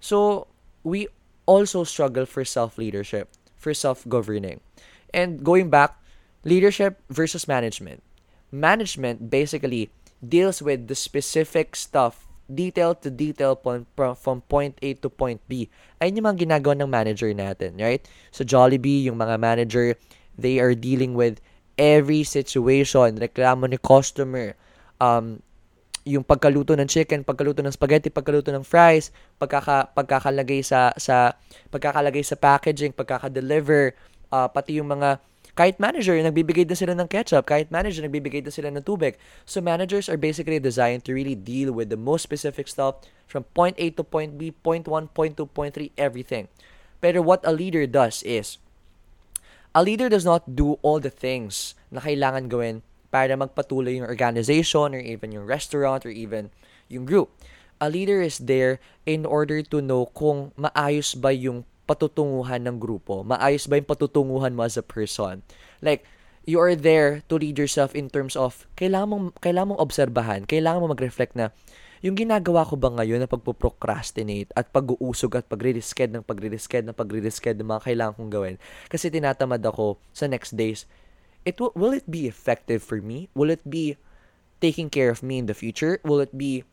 So, 0.05 0.45
we 0.85 1.09
also 1.51 1.83
struggle 1.83 2.31
for 2.31 2.47
self-leadership, 2.47 3.35
for 3.59 3.75
self-governing. 3.75 4.63
And 5.11 5.43
going 5.43 5.67
back, 5.67 5.99
leadership 6.47 7.03
versus 7.11 7.51
management. 7.51 8.07
Management 8.55 9.35
basically 9.35 9.91
deals 10.23 10.63
with 10.63 10.87
the 10.87 10.95
specific 10.95 11.75
stuff 11.75 12.31
detail 12.47 12.95
to 12.95 13.11
detail 13.11 13.59
from 13.59 14.39
point 14.47 14.79
A 14.83 14.95
to 15.03 15.11
point 15.11 15.43
B. 15.51 15.67
Ayun 15.99 16.23
yung 16.23 16.27
mga 16.31 16.47
ginagawa 16.47 16.75
ng 16.79 16.91
manager 16.91 17.31
natin, 17.35 17.79
right? 17.79 18.07
So 18.31 18.47
Jollibee, 18.47 19.07
yung 19.07 19.19
mga 19.19 19.39
manager, 19.39 19.95
they 20.39 20.63
are 20.63 20.75
dealing 20.75 21.15
with 21.19 21.43
every 21.79 22.23
situation, 22.23 23.19
reklamo 23.19 23.71
ni 23.71 23.79
customer, 23.79 24.55
um, 24.99 25.43
yung 26.09 26.25
pagkaluto 26.25 26.73
ng 26.73 26.89
chicken, 26.89 27.21
pagkaluto 27.23 27.61
ng 27.61 27.73
spaghetti, 27.73 28.09
pagkaluto 28.09 28.49
ng 28.53 28.65
fries, 28.65 29.13
pagkaka 29.37 29.93
pagkakalagay 29.93 30.65
sa 30.65 30.97
sa 30.97 31.37
pagkakalagay 31.69 32.25
sa 32.25 32.41
packaging, 32.41 32.97
pagkaka-deliver, 32.97 33.93
uh, 34.33 34.49
pati 34.49 34.81
yung 34.81 34.89
mga 34.89 35.21
kahit 35.53 35.77
manager, 35.77 36.17
nagbibigay 36.17 36.65
din 36.65 36.79
sila 36.79 36.97
ng 36.97 37.11
ketchup. 37.11 37.45
Kahit 37.45 37.69
manager, 37.69 38.01
nagbibigay 38.01 38.41
din 38.41 38.55
sila 38.55 38.73
ng 38.73 38.81
tubig. 38.81 39.21
So 39.45 39.61
managers 39.61 40.09
are 40.09 40.17
basically 40.17 40.57
designed 40.57 41.05
to 41.05 41.13
really 41.13 41.37
deal 41.37 41.75
with 41.75 41.93
the 41.93 42.01
most 42.01 42.25
specific 42.25 42.65
stuff 42.65 43.05
from 43.29 43.45
point 43.53 43.77
A 43.77 43.93
to 43.99 44.03
point 44.07 44.41
B, 44.41 44.55
point 44.55 44.89
1, 44.89 45.13
point 45.13 45.37
2, 45.37 45.45
point 45.53 45.75
3, 45.75 45.93
everything. 46.01 46.49
Pero 47.05 47.21
what 47.21 47.45
a 47.45 47.53
leader 47.53 47.85
does 47.85 48.25
is, 48.25 48.57
a 49.75 49.83
leader 49.83 50.09
does 50.09 50.25
not 50.25 50.57
do 50.57 50.81
all 50.81 50.97
the 50.97 51.13
things 51.13 51.75
na 51.91 52.01
kailangan 52.01 52.49
gawin 52.49 52.81
para 53.11 53.35
magpatuloy 53.35 53.99
yung 53.99 54.09
organization 54.09 54.95
or 54.95 55.03
even 55.03 55.35
yung 55.35 55.45
restaurant 55.45 56.07
or 56.07 56.15
even 56.15 56.55
yung 56.87 57.05
group. 57.05 57.31
A 57.83 57.91
leader 57.91 58.23
is 58.23 58.39
there 58.47 58.79
in 59.05 59.27
order 59.27 59.61
to 59.67 59.83
know 59.83 60.07
kung 60.15 60.55
maayos 60.55 61.19
ba 61.19 61.35
yung 61.35 61.67
patutunguhan 61.91 62.63
ng 62.63 62.79
grupo. 62.79 63.27
Maayos 63.27 63.67
ba 63.67 63.75
yung 63.75 63.89
patutunguhan 63.89 64.55
mo 64.55 64.63
as 64.63 64.79
a 64.79 64.85
person. 64.85 65.43
Like, 65.83 66.07
you 66.47 66.63
are 66.63 66.79
there 66.79 67.27
to 67.27 67.35
lead 67.35 67.59
yourself 67.59 67.99
in 67.99 68.07
terms 68.07 68.39
of 68.39 68.71
kailangan 68.79 69.09
mong, 69.11 69.27
kailangan 69.43 69.75
mong 69.75 69.83
obserbahan, 69.83 70.41
kailangan 70.47 70.87
mong 70.87 70.95
mag-reflect 70.95 71.35
na 71.35 71.51
yung 72.01 72.17
ginagawa 72.17 72.65
ko 72.65 72.81
ba 72.81 72.89
ngayon 72.89 73.21
na 73.21 73.29
pagpo-procrastinate 73.29 74.49
at 74.57 74.73
pag-uusog 74.73 75.37
at 75.37 75.45
pagre-risked 75.45 76.09
ng 76.09 76.25
pagre-risked 76.25 76.89
ng 76.89 76.97
pagre-risked 76.97 77.61
ng 77.61 77.69
mga 77.69 77.83
kailangan 77.85 78.15
kong 78.17 78.33
gawin 78.33 78.57
kasi 78.89 79.13
tinatamad 79.13 79.61
ako 79.61 80.01
sa 80.17 80.25
next 80.25 80.57
days 80.57 80.89
it 81.45 81.61
will, 81.61 81.73
will 81.75 81.93
it 81.93 82.11
be 82.11 82.27
effective 82.27 82.83
for 82.83 83.01
me? 83.01 83.29
Will 83.35 83.51
it 83.51 83.65
be 83.69 83.97
taking 84.61 84.91
care 84.91 85.11
of 85.11 85.23
me 85.23 85.39
in 85.39 85.47
the 85.47 85.55
future? 85.55 86.01
Will 86.05 86.21
it 86.21 86.37
be 86.37 86.65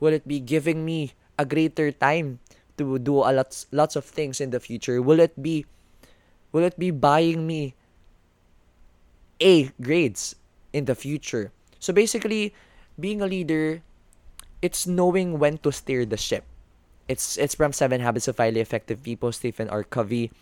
will 0.00 0.12
it 0.12 0.28
be 0.28 0.40
giving 0.40 0.84
me 0.84 1.12
a 1.38 1.44
greater 1.44 1.90
time 1.90 2.38
to 2.76 2.98
do 2.98 3.24
a 3.24 3.32
lots 3.32 3.66
lots 3.72 3.96
of 3.96 4.04
things 4.04 4.40
in 4.40 4.50
the 4.50 4.60
future? 4.60 5.00
Will 5.02 5.20
it 5.20 5.34
be 5.40 5.66
will 6.52 6.64
it 6.64 6.78
be 6.78 6.90
buying 6.90 7.46
me 7.46 7.74
A 9.38 9.70
grades 9.78 10.34
in 10.72 10.86
the 10.86 10.94
future. 10.94 11.54
So 11.78 11.92
basically, 11.92 12.54
being 12.98 13.22
a 13.22 13.30
leader, 13.30 13.82
it's 14.62 14.86
knowing 14.86 15.38
when 15.38 15.58
to 15.62 15.70
steer 15.70 16.02
the 16.02 16.18
ship. 16.18 16.42
It's 17.06 17.38
it's 17.38 17.54
from 17.54 17.72
Seven 17.72 18.02
Habits 18.02 18.26
of 18.26 18.36
Highly 18.36 18.60
Effective 18.60 19.00
People, 19.00 19.30
Stephen 19.30 19.70
R. 19.70 19.86
Covey. 19.86 20.34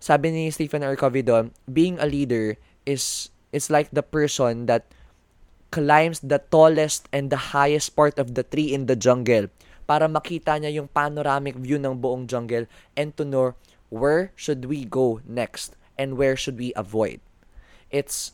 Sabi 0.00 0.32
ni 0.32 0.50
Stephen 0.50 0.82
R. 0.82 0.96
Covey 0.96 1.22
doon, 1.22 1.52
being 1.70 2.00
a 2.00 2.08
leader 2.08 2.58
is 2.84 3.30
it's 3.52 3.68
like 3.68 3.90
the 3.92 4.02
person 4.02 4.66
that 4.66 4.88
climbs 5.72 6.20
the 6.20 6.40
tallest 6.52 7.08
and 7.12 7.32
the 7.32 7.56
highest 7.56 7.96
part 7.96 8.18
of 8.18 8.34
the 8.36 8.44
tree 8.44 8.72
in 8.72 8.86
the 8.86 8.96
jungle 8.96 9.48
para 9.88 10.06
makita 10.06 10.56
niya 10.60 10.78
yung 10.80 10.88
panoramic 10.88 11.56
view 11.58 11.80
ng 11.80 11.98
buong 11.98 12.28
jungle 12.28 12.68
and 12.94 13.16
to 13.16 13.24
know 13.24 13.56
where 13.92 14.32
should 14.36 14.64
we 14.68 14.84
go 14.84 15.20
next 15.28 15.76
and 15.98 16.16
where 16.16 16.36
should 16.36 16.56
we 16.56 16.72
avoid. 16.74 17.20
It's 17.92 18.32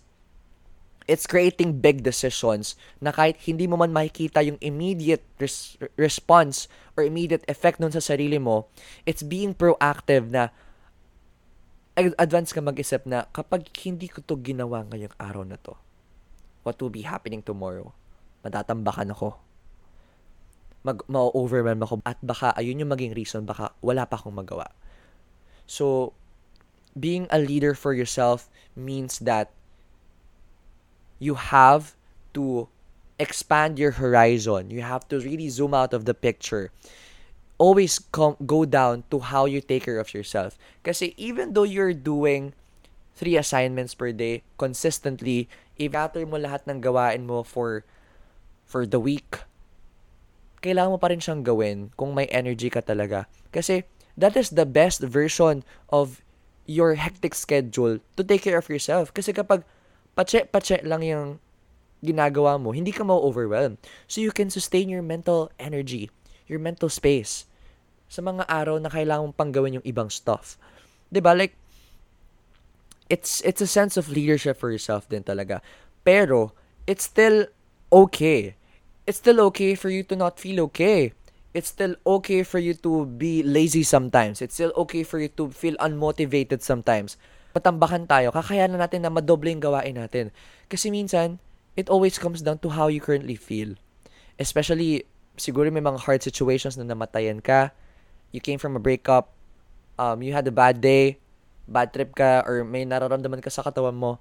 it's 1.09 1.25
creating 1.25 1.81
big 1.81 2.05
decisions 2.05 2.77
na 3.01 3.11
kahit 3.11 3.41
hindi 3.49 3.65
mo 3.65 3.81
man 3.81 3.91
makikita 3.91 4.45
yung 4.45 4.61
immediate 4.61 5.25
res- 5.41 5.81
response 5.97 6.69
or 6.95 7.03
immediate 7.03 7.43
effect 7.49 7.81
nun 7.81 7.91
sa 7.91 8.05
sarili 8.05 8.37
mo, 8.37 8.69
it's 9.09 9.25
being 9.25 9.57
proactive 9.57 10.29
na 10.29 10.53
advance 11.99 12.55
ka 12.55 12.63
mag-isip 12.63 13.03
na 13.05 13.27
kapag 13.35 13.67
hindi 13.83 14.07
ko 14.07 14.23
to 14.23 14.39
ginawa 14.39 14.87
ngayong 14.87 15.15
araw 15.19 15.43
na 15.43 15.59
to, 15.59 15.75
what 16.63 16.79
will 16.79 16.93
be 16.93 17.03
happening 17.03 17.43
tomorrow? 17.43 17.91
Matatambakan 18.47 19.11
ako. 19.11 19.35
Mag, 20.87 21.03
ma-overwhelm 21.11 21.83
ako. 21.83 21.95
At 22.07 22.23
baka, 22.23 22.55
ayun 22.55 22.79
yung 22.79 22.93
maging 22.95 23.19
reason, 23.19 23.43
baka 23.43 23.75
wala 23.83 24.07
pa 24.07 24.15
akong 24.21 24.37
magawa. 24.37 24.71
So, 25.67 26.15
being 26.95 27.27
a 27.31 27.39
leader 27.39 27.75
for 27.75 27.93
yourself 27.93 28.47
means 28.79 29.19
that 29.27 29.51
you 31.19 31.35
have 31.35 31.99
to 32.35 32.71
expand 33.19 33.79
your 33.79 33.99
horizon. 33.99 34.71
You 34.71 34.83
have 34.83 35.07
to 35.11 35.19
really 35.19 35.51
zoom 35.51 35.75
out 35.75 35.93
of 35.93 36.07
the 36.07 36.15
picture. 36.15 36.71
Always 37.59 37.99
come, 37.99 38.39
go 38.47 38.65
down 38.65 39.03
to 39.11 39.19
how 39.19 39.45
you 39.45 39.61
take 39.61 39.85
care 39.85 39.99
of 39.99 40.15
yourself. 40.15 40.55
Kasi 40.87 41.13
even 41.19 41.53
though 41.53 41.67
you're 41.67 41.95
doing 41.95 42.55
three 43.19 43.35
assignments 43.35 43.99
per 43.99 44.15
day 44.15 44.47
consistently, 44.63 45.51
if 45.75 45.91
gather 45.91 46.23
mo 46.23 46.39
lahat 46.39 46.63
ng 46.71 46.79
gawain 46.79 47.27
mo 47.27 47.43
for 47.43 47.83
for 48.63 48.87
the 48.87 49.03
week, 49.03 49.43
kailangan 50.63 50.95
mo 50.95 50.99
pa 51.03 51.11
rin 51.11 51.19
siyang 51.19 51.43
gawin 51.43 51.91
kung 51.99 52.15
may 52.15 52.31
energy 52.31 52.71
ka 52.71 52.79
talaga. 52.79 53.27
Kasi 53.51 53.83
that 54.15 54.39
is 54.39 54.55
the 54.55 54.67
best 54.67 55.03
version 55.03 55.67
of 55.91 56.23
your 56.69 56.95
hectic 56.95 57.35
schedule 57.35 57.99
to 58.15 58.23
take 58.23 58.47
care 58.47 58.59
of 58.59 58.69
yourself. 58.69 59.11
Kasi 59.11 59.33
kapag 59.33 59.65
pache-pache 60.15 60.85
lang 60.85 61.03
yung 61.03 61.41
ginagawa 62.05 62.61
mo, 62.61 62.71
hindi 62.71 62.93
ka 62.93 63.03
ma-overwhelm. 63.03 63.79
So 64.07 64.21
you 64.21 64.31
can 64.31 64.51
sustain 64.51 64.91
your 64.91 65.03
mental 65.03 65.51
energy, 65.59 66.11
your 66.49 66.59
mental 66.59 66.89
space 66.89 67.47
sa 68.09 68.25
mga 68.25 68.49
araw 68.49 68.81
na 68.81 68.89
kailangan 68.89 69.31
mong 69.31 69.37
pang 69.37 69.53
gawin 69.53 69.79
yung 69.81 69.87
ibang 69.87 70.09
stuff. 70.09 70.57
ba? 71.13 71.37
Like 71.37 71.55
it's 73.09 73.41
it's 73.45 73.61
a 73.61 73.71
sense 73.71 73.97
of 73.97 74.09
leadership 74.09 74.57
for 74.57 74.73
yourself 74.73 75.09
din 75.09 75.23
talaga. 75.23 75.61
Pero 76.03 76.57
it's 76.89 77.05
still 77.05 77.47
okay. 77.93 78.57
It's 79.09 79.21
still 79.21 79.41
okay 79.53 79.77
for 79.77 79.89
you 79.89 80.05
to 80.09 80.17
not 80.17 80.41
feel 80.41 80.61
okay. 80.73 81.13
It's 81.57 81.73
still 81.73 81.97
okay 82.05 82.45
for 82.45 82.61
you 82.61 82.77
to 82.85 83.09
be 83.09 83.41
lazy 83.41 83.81
sometimes. 83.81 84.45
It's 84.45 84.57
still 84.57 84.73
okay 84.89 85.05
for 85.05 85.17
you 85.17 85.33
to 85.41 85.49
feel 85.49 85.77
unmotivated 85.81 86.61
sometimes 86.61 87.17
patambakan 87.59 88.07
tayo, 88.07 88.31
kakayanan 88.31 88.79
natin 88.79 89.03
na 89.05 89.11
madoble 89.11 89.51
yung 89.51 89.63
gawain 89.63 89.99
natin. 89.99 90.31
Kasi 90.71 90.93
minsan, 90.93 91.43
it 91.75 91.91
always 91.91 92.21
comes 92.21 92.45
down 92.45 92.63
to 92.63 92.71
how 92.71 92.87
you 92.87 93.03
currently 93.03 93.35
feel. 93.35 93.75
Especially, 94.39 95.03
siguro 95.39 95.71
may 95.73 95.83
mga 95.83 96.05
hard 96.05 96.21
situations 96.21 96.77
na 96.77 96.85
namatayan 96.85 97.41
ka, 97.41 97.73
you 98.35 98.43
came 98.43 98.59
from 98.59 98.77
a 98.77 98.83
breakup, 98.83 99.33
um, 99.97 100.21
you 100.21 100.37
had 100.37 100.47
a 100.47 100.55
bad 100.55 100.83
day, 100.83 101.19
bad 101.67 101.95
trip 101.95 102.15
ka, 102.15 102.45
or 102.45 102.63
may 102.63 102.85
nararamdaman 102.85 103.41
ka 103.41 103.49
sa 103.49 103.65
katawan 103.65 103.97
mo, 103.97 104.21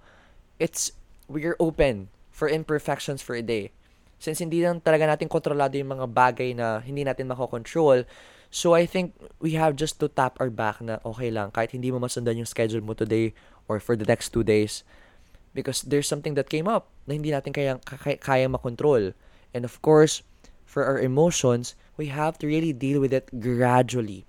it's, 0.62 0.95
we're 1.27 1.58
open 1.60 2.08
for 2.32 2.47
imperfections 2.47 3.19
for 3.19 3.36
a 3.36 3.43
day. 3.43 3.73
Since 4.17 4.41
hindi 4.41 4.63
lang 4.63 4.82
talaga 4.82 5.06
natin 5.06 5.30
kontrolado 5.30 5.77
yung 5.77 5.93
mga 5.93 6.08
bagay 6.10 6.56
na 6.58 6.82
hindi 6.82 7.06
natin 7.06 7.30
makokontrol, 7.30 8.06
So 8.49 8.73
I 8.73 8.88
think 8.88 9.12
we 9.43 9.60
have 9.60 9.75
just 9.75 9.99
to 9.99 10.08
tap 10.08 10.39
our 10.39 10.49
back 10.49 10.80
na 10.80 11.03
okay 11.03 11.27
lang 11.27 11.51
kahit 11.51 11.75
hindi 11.75 11.91
mo 11.91 11.99
masundan 11.99 12.39
yung 12.39 12.47
schedule 12.47 12.84
mo 12.84 12.95
today 12.95 13.36
or 13.67 13.80
for 13.84 13.99
the 13.99 14.08
next 14.08 14.32
two 14.32 14.43
days 14.43 14.88
because 15.51 15.84
there's 15.84 16.08
something 16.08 16.36
that 16.39 16.47
came 16.47 16.67
up 16.67 16.88
na 17.03 17.19
hindi 17.19 17.36
natin 17.36 17.51
kaya 17.51 17.75
kaya, 17.84 18.15
kaya 18.15 18.47
makontrol. 18.47 19.12
And 19.51 19.67
of 19.67 19.75
course, 19.84 20.23
for 20.67 20.84
our 20.84 20.99
emotions, 20.99 21.80
we 21.95 22.12
have 22.12 22.36
to 22.43 22.45
really 22.45 22.75
deal 22.75 22.99
with 22.99 23.15
it 23.15 23.32
gradually. 23.39 24.27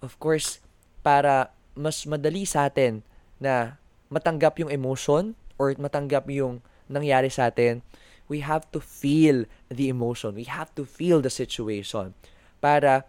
Of 0.00 0.16
course, 0.16 0.64
para 1.04 1.52
mas 1.76 2.08
madali 2.08 2.48
sa 2.48 2.72
atin 2.72 3.04
na 3.36 3.76
matanggap 4.08 4.56
yung 4.56 4.72
emotion 4.72 5.36
or 5.60 5.76
matanggap 5.76 6.24
yung 6.32 6.64
nangyari 6.88 7.28
sa 7.28 7.52
atin, 7.52 7.84
we 8.26 8.40
have 8.40 8.64
to 8.72 8.80
feel 8.80 9.44
the 9.68 9.92
emotion. 9.92 10.32
We 10.32 10.48
have 10.48 10.72
to 10.80 10.88
feel 10.88 11.20
the 11.20 11.30
situation 11.30 12.16
para 12.58 13.04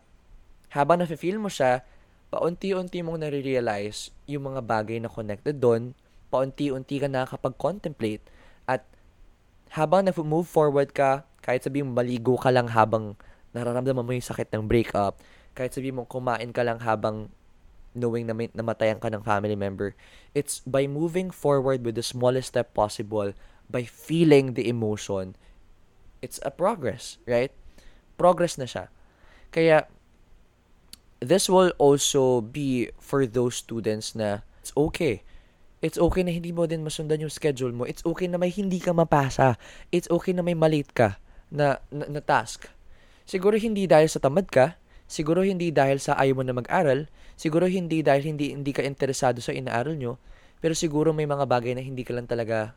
habang 0.70 1.00
nafe-feel 1.00 1.40
mo 1.40 1.48
siya, 1.48 1.88
paunti-unti 2.28 3.00
mong 3.00 3.24
nare-realize 3.24 4.12
yung 4.28 4.52
mga 4.52 4.62
bagay 4.68 5.00
na 5.00 5.08
connected 5.08 5.64
doon, 5.64 5.96
paunti-unti 6.28 7.00
ka 7.00 7.08
nakakapag-contemplate, 7.08 8.20
at 8.68 8.84
habang 9.72 10.04
na-move 10.04 10.46
forward 10.46 10.92
ka, 10.92 11.24
kahit 11.48 11.64
sabihin 11.64 11.96
maligo 11.96 12.36
ka 12.36 12.52
lang 12.52 12.68
habang 12.68 13.16
nararamdaman 13.56 14.04
mo 14.04 14.12
yung 14.12 14.28
sakit 14.28 14.52
ng 14.52 14.68
breakup, 14.68 15.24
kahit 15.56 15.72
sabihin 15.72 15.96
mo 15.96 16.04
kumain 16.04 16.52
ka 16.52 16.60
lang 16.68 16.84
habang 16.84 17.32
knowing 17.96 18.28
na 18.28 18.36
may, 18.36 18.52
namatayan 18.52 19.00
ka 19.00 19.08
ng 19.08 19.24
family 19.24 19.56
member, 19.56 19.96
it's 20.36 20.60
by 20.68 20.84
moving 20.84 21.32
forward 21.32 21.88
with 21.88 21.96
the 21.96 22.04
smallest 22.04 22.52
step 22.52 22.76
possible, 22.76 23.32
by 23.72 23.88
feeling 23.88 24.60
the 24.60 24.68
emotion, 24.68 25.40
it's 26.20 26.38
a 26.44 26.52
progress, 26.52 27.16
right? 27.24 27.56
Progress 28.20 28.60
na 28.60 28.68
siya. 28.68 28.92
Kaya, 29.56 29.88
this 31.24 31.48
will 31.48 31.72
also 31.80 32.44
be 32.44 32.92
for 33.00 33.24
those 33.24 33.56
students 33.56 34.14
na 34.20 34.44
it's 34.60 34.76
okay. 34.76 35.24
It's 35.80 35.98
okay 35.98 36.28
na 36.28 36.36
hindi 36.36 36.52
mo 36.52 36.68
din 36.68 36.84
masundan 36.84 37.24
yung 37.24 37.32
schedule 37.32 37.72
mo. 37.72 37.88
It's 37.88 38.04
okay 38.04 38.28
na 38.28 38.36
may 38.36 38.52
hindi 38.52 38.84
ka 38.84 38.92
mapasa. 38.92 39.56
It's 39.96 40.12
okay 40.12 40.36
na 40.36 40.44
may 40.44 40.54
malate 40.54 40.92
ka 40.92 41.18
na, 41.52 41.80
na, 41.92 42.06
na 42.08 42.22
task. 42.22 42.68
Siguro 43.28 43.60
hindi 43.60 43.88
dahil 43.88 44.08
sa 44.08 44.24
tamad 44.24 44.48
ka, 44.48 44.80
siguro 45.08 45.44
hindi 45.44 45.72
dahil 45.72 46.00
sa 46.00 46.16
ayaw 46.16 46.40
mo 46.40 46.44
na 46.44 46.56
mag-aral, 46.56 47.08
siguro 47.36 47.68
hindi 47.68 48.04
dahil 48.04 48.36
hindi 48.36 48.56
hindi 48.56 48.72
ka 48.72 48.84
interesado 48.84 49.44
sa 49.44 49.52
inaaral 49.52 50.00
nyo, 50.00 50.16
pero 50.64 50.74
siguro 50.74 51.12
may 51.12 51.28
mga 51.28 51.46
bagay 51.48 51.76
na 51.76 51.84
hindi 51.84 52.08
ka 52.08 52.16
lang 52.16 52.28
talaga 52.28 52.76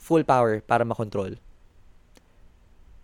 full 0.00 0.24
power 0.24 0.64
para 0.64 0.84
makontrol. 0.84 1.36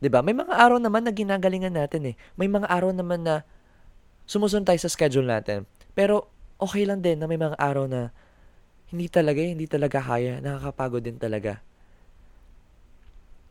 'Di 0.00 0.08
ba? 0.12 0.20
May 0.20 0.36
mga 0.36 0.52
araw 0.52 0.78
naman 0.80 1.04
na 1.04 1.12
ginagalingan 1.12 1.76
natin 1.76 2.12
eh. 2.12 2.14
May 2.36 2.48
mga 2.48 2.68
araw 2.68 2.92
naman 2.92 3.24
na 3.24 3.44
sumusunod 4.28 4.68
tayo 4.68 4.80
sa 4.80 4.92
schedule 4.92 5.28
natin. 5.28 5.64
Pero 5.96 6.28
okay 6.60 6.84
lang 6.84 7.00
din 7.00 7.20
na 7.20 7.28
may 7.28 7.40
mga 7.40 7.56
araw 7.56 7.88
na 7.88 8.12
hindi 8.92 9.08
talaga, 9.10 9.40
hindi 9.42 9.66
talaga 9.66 9.98
kaya, 9.98 10.38
nakakapagod 10.40 11.02
din 11.02 11.18
talaga. 11.18 11.60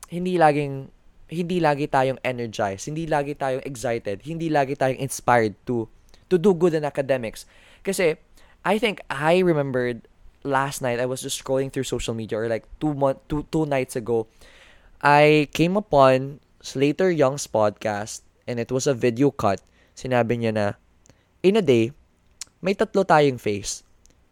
Hindi 0.08 0.38
laging, 0.38 0.92
hindi 1.30 1.58
lagi 1.58 1.90
tayong 1.90 2.22
energized, 2.22 2.86
hindi 2.86 3.10
lagi 3.10 3.34
tayong 3.34 3.66
excited, 3.66 4.22
hindi 4.26 4.50
lagi 4.50 4.78
tayong 4.78 5.02
inspired 5.02 5.58
to, 5.66 5.90
to 6.30 6.38
do 6.38 6.54
good 6.54 6.74
in 6.74 6.86
academics. 6.86 7.46
Kasi, 7.82 8.18
I 8.66 8.78
think 8.78 9.02
I 9.10 9.42
remembered 9.42 10.06
last 10.46 10.82
night, 10.82 11.02
I 11.02 11.10
was 11.10 11.22
just 11.26 11.42
scrolling 11.42 11.74
through 11.74 11.90
social 11.90 12.14
media 12.14 12.38
or 12.38 12.48
like 12.48 12.66
two, 12.80 12.94
month, 12.94 13.26
two, 13.28 13.46
two 13.52 13.66
nights 13.66 13.96
ago, 13.96 14.28
I 15.02 15.50
came 15.54 15.78
upon 15.78 16.40
Slater 16.62 17.10
Young's 17.10 17.46
podcast 17.46 18.22
and 18.46 18.60
it 18.60 18.72
was 18.72 18.86
a 18.86 18.94
video 18.94 19.32
cut 19.32 19.62
sinabi 19.96 20.38
niya 20.38 20.52
na, 20.54 20.68
in 21.42 21.56
a 21.56 21.64
day, 21.64 21.96
may 22.62 22.76
tatlo 22.76 23.08
tayong 23.08 23.40
face. 23.40 23.82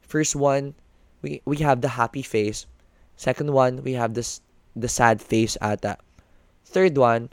First 0.04 0.36
one, 0.36 0.76
we, 1.24 1.42
we 1.48 1.64
have 1.64 1.82
the 1.82 1.96
happy 1.96 2.22
face. 2.22 2.68
Second 3.16 3.56
one, 3.56 3.82
we 3.82 3.96
have 3.96 4.14
this, 4.14 4.44
the 4.76 4.90
sad 4.90 5.22
face 5.22 5.58
ata. 5.62 5.98
Third 6.66 6.98
one, 6.98 7.30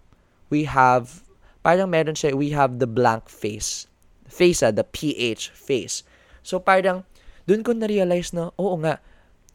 we 0.49 0.65
have, 0.65 1.25
parang 1.65 1.91
meron 1.91 2.15
siya, 2.15 2.35
we 2.35 2.51
have 2.51 2.79
the 2.79 2.87
blank 2.87 3.29
face. 3.29 3.87
Face 4.29 4.63
ah, 4.63 4.71
the 4.71 4.85
PH 4.85 5.51
face. 5.51 6.03
So 6.43 6.61
parang, 6.61 7.05
dun 7.49 7.65
ko 7.65 7.73
na-realize 7.73 8.33
na, 8.33 8.53
oo 8.61 8.77
nga, 8.85 9.01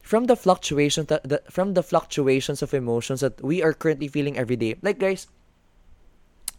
from 0.02 0.26
the 0.26 0.36
fluctuations 0.36 1.08
that, 1.08 1.26
the, 1.26 1.42
from 1.50 1.74
the 1.74 1.82
fluctuations 1.82 2.62
of 2.62 2.74
emotions 2.74 3.20
that 3.20 3.42
we 3.42 3.62
are 3.62 3.74
currently 3.74 4.06
feeling 4.06 4.38
every 4.38 4.56
day. 4.56 4.78
Like 4.82 4.98
guys, 4.98 5.26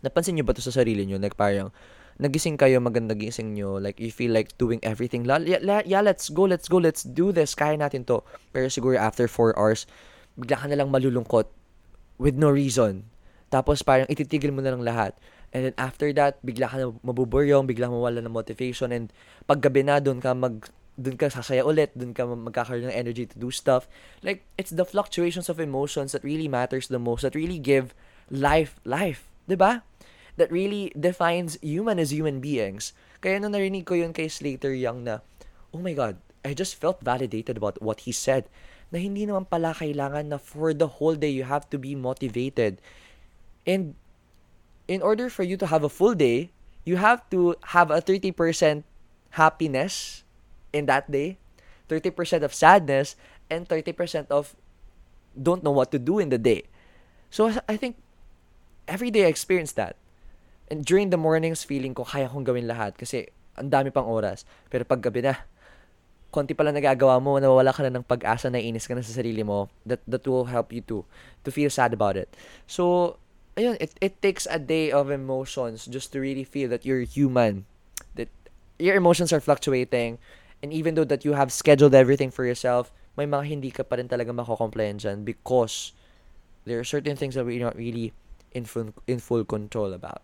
napansin 0.04 0.36
niyo 0.36 0.46
ba 0.46 0.56
to 0.56 0.64
sa 0.64 0.72
sarili 0.72 1.08
niyo? 1.08 1.20
Like 1.20 1.40
parang 1.40 1.72
nagising 2.18 2.58
kayo, 2.58 2.82
maganda 2.82 3.14
gising 3.14 3.54
nyo, 3.54 3.78
like, 3.78 4.02
you 4.02 4.10
feel 4.10 4.34
like 4.34 4.58
doing 4.58 4.82
everything. 4.82 5.24
La, 5.24 5.38
yeah, 5.38 5.82
yeah, 5.86 6.02
let's 6.02 6.30
go, 6.30 6.44
let's 6.50 6.68
go, 6.68 6.78
let's 6.78 7.06
do 7.06 7.32
this, 7.32 7.54
kaya 7.54 7.78
natin 7.78 8.06
to. 8.10 8.26
Pero 8.54 8.68
siguro 8.74 8.98
after 8.98 9.30
4 9.30 9.54
hours, 9.54 9.86
bigla 10.38 10.56
ka 10.62 10.66
na 10.70 10.78
lang 10.78 10.94
malulungkot 10.94 11.50
with 12.22 12.38
no 12.38 12.54
reason. 12.54 13.10
Tapos 13.50 13.82
parang 13.82 14.08
ititigil 14.08 14.54
mo 14.54 14.62
na 14.62 14.72
lang 14.72 14.86
lahat. 14.86 15.18
And 15.56 15.68
then 15.68 15.76
after 15.80 16.12
that, 16.14 16.38
bigla 16.46 16.70
ka 16.70 16.76
na 16.78 16.94
mabuburyong, 17.02 17.66
bigla 17.66 17.90
mawala 17.90 18.22
ng 18.22 18.32
motivation 18.32 18.94
and 18.94 19.10
paggabi 19.50 19.82
na 19.82 19.98
doon 19.98 20.22
ka 20.22 20.36
mag 20.38 20.70
doon 20.98 21.14
ka 21.14 21.30
sasaya 21.30 21.62
ulit, 21.62 21.94
doon 21.94 22.12
ka 22.12 22.26
magkakaroon 22.26 22.90
ng 22.90 22.98
energy 22.98 23.30
to 23.30 23.38
do 23.38 23.54
stuff. 23.54 23.86
Like, 24.26 24.42
it's 24.58 24.74
the 24.74 24.84
fluctuations 24.84 25.46
of 25.46 25.62
emotions 25.62 26.12
that 26.18 26.26
really 26.26 26.50
matters 26.50 26.90
the 26.90 26.98
most, 26.98 27.22
that 27.22 27.38
really 27.38 27.62
give 27.62 27.94
life, 28.34 28.82
life. 28.82 29.30
ba? 29.46 29.86
That 30.42 30.50
really 30.50 30.90
defines 30.98 31.62
human 31.62 32.02
as 32.02 32.10
human 32.10 32.42
beings. 32.42 32.98
Kaya 33.22 33.38
nung 33.38 33.54
narinig 33.54 33.86
ko 33.86 33.94
yun 33.94 34.10
kay 34.10 34.26
Slater 34.26 34.74
Young 34.74 35.06
na, 35.06 35.22
oh 35.70 35.78
my 35.78 35.94
God, 35.94 36.18
I 36.42 36.58
just 36.58 36.74
felt 36.74 37.06
validated 37.06 37.62
about 37.62 37.78
what 37.78 38.10
he 38.10 38.12
said. 38.12 38.50
Na 38.92 39.00
hindi 39.00 39.28
naman 39.28 39.48
pala 39.48 39.76
kailangan 39.76 40.32
na 40.32 40.38
for 40.40 40.72
the 40.72 41.00
whole 41.00 41.16
day 41.16 41.32
you 41.32 41.44
have 41.44 41.68
to 41.72 41.78
be 41.78 41.96
motivated. 41.96 42.80
And 43.68 44.00
in 44.88 45.04
order 45.04 45.28
for 45.28 45.44
you 45.44 45.60
to 45.60 45.68
have 45.68 45.84
a 45.84 45.92
full 45.92 46.16
day, 46.16 46.56
you 46.88 46.96
have 46.96 47.28
to 47.36 47.60
have 47.76 47.92
a 47.92 48.00
30% 48.00 48.32
happiness 49.36 50.24
in 50.72 50.88
that 50.88 51.12
day, 51.12 51.38
30% 51.92 52.44
of 52.44 52.56
sadness, 52.56 53.20
and 53.52 53.68
30% 53.68 54.32
of 54.32 54.56
don't 55.36 55.64
know 55.64 55.76
what 55.76 55.92
to 55.92 56.00
do 56.00 56.20
in 56.20 56.30
the 56.30 56.40
day. 56.40 56.64
So 57.30 57.52
I 57.68 57.76
think 57.76 58.00
every 58.88 59.12
day 59.12 59.26
I 59.26 59.30
experience 59.30 59.76
that. 59.76 60.00
And 60.72 60.84
during 60.84 61.12
the 61.12 61.20
mornings, 61.20 61.64
feeling 61.64 61.94
ko 61.94 62.04
kaya 62.04 62.28
kong 62.28 62.48
gawin 62.48 62.68
lahat 62.68 62.96
kasi 62.96 63.28
ang 63.56 63.68
dami 63.68 63.92
pang 63.92 64.08
oras. 64.08 64.48
Pero 64.72 64.84
pag 64.84 65.04
gabi 65.04 65.24
na, 65.24 65.44
konti 66.32 66.54
pala 66.54 66.72
nagagawa 66.72 67.22
mo, 67.22 67.40
nawawala 67.40 67.74
ka 67.74 67.84
na 67.84 67.94
ng 68.00 68.06
pag-asa, 68.06 68.52
na 68.52 68.60
inis 68.60 68.88
ka 68.88 68.94
na 68.94 69.04
sa 69.04 69.16
sarili 69.16 69.44
mo, 69.44 69.70
that, 69.86 70.00
that 70.08 70.28
will 70.28 70.46
help 70.46 70.72
you 70.72 70.82
to, 70.82 71.06
to 71.44 71.50
feel 71.52 71.70
sad 71.70 71.94
about 71.94 72.18
it. 72.18 72.30
So, 72.68 73.16
ayun, 73.56 73.78
it, 73.80 73.94
it 74.02 74.22
takes 74.22 74.48
a 74.50 74.60
day 74.60 74.92
of 74.92 75.10
emotions 75.10 75.86
just 75.86 76.12
to 76.14 76.20
really 76.20 76.44
feel 76.44 76.70
that 76.70 76.86
you're 76.86 77.02
human. 77.02 77.66
That 78.16 78.30
your 78.78 78.96
emotions 78.96 79.34
are 79.34 79.42
fluctuating. 79.42 80.18
And 80.62 80.74
even 80.74 80.96
though 80.96 81.06
that 81.06 81.26
you 81.26 81.34
have 81.34 81.52
scheduled 81.52 81.96
everything 81.96 82.32
for 82.32 82.46
yourself, 82.46 82.92
may 83.18 83.26
mga 83.26 83.46
hindi 83.48 83.72
ka 83.72 83.84
pa 83.84 83.98
rin 83.98 84.10
talaga 84.10 84.30
makokomplain 84.30 85.02
dyan 85.02 85.26
because 85.26 85.94
there 86.66 86.78
are 86.78 86.86
certain 86.86 87.18
things 87.18 87.34
that 87.34 87.46
we're 87.46 87.64
not 87.64 87.76
really 87.76 88.14
in 88.54 88.66
full, 88.66 88.94
in 89.08 89.18
full 89.20 89.46
control 89.46 89.94
about. 89.94 90.22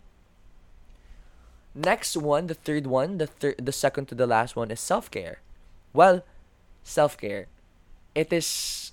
Next 1.73 2.15
one, 2.17 2.47
the 2.47 2.53
third 2.53 2.85
one, 2.85 3.17
the 3.17 3.25
third, 3.25 3.57
the 3.57 3.73
second 3.73 4.05
to 4.09 4.15
the 4.15 4.29
last 4.29 4.55
one 4.55 4.69
is 4.69 4.79
self-care. 4.79 5.41
Well, 5.93 6.25
self-care. 6.83 7.47
It 8.15 8.33
is 8.33 8.91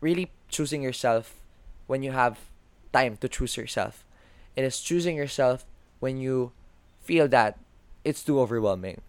really 0.00 0.30
choosing 0.48 0.82
yourself 0.82 1.34
when 1.86 2.02
you 2.02 2.12
have 2.12 2.38
time 2.92 3.16
to 3.18 3.28
choose 3.28 3.56
yourself. 3.56 4.04
It 4.54 4.64
is 4.64 4.80
choosing 4.80 5.16
yourself 5.16 5.64
when 6.00 6.18
you 6.18 6.52
feel 7.00 7.28
that 7.28 7.58
it's 8.04 8.22
too 8.22 8.38
overwhelming. 8.40 9.00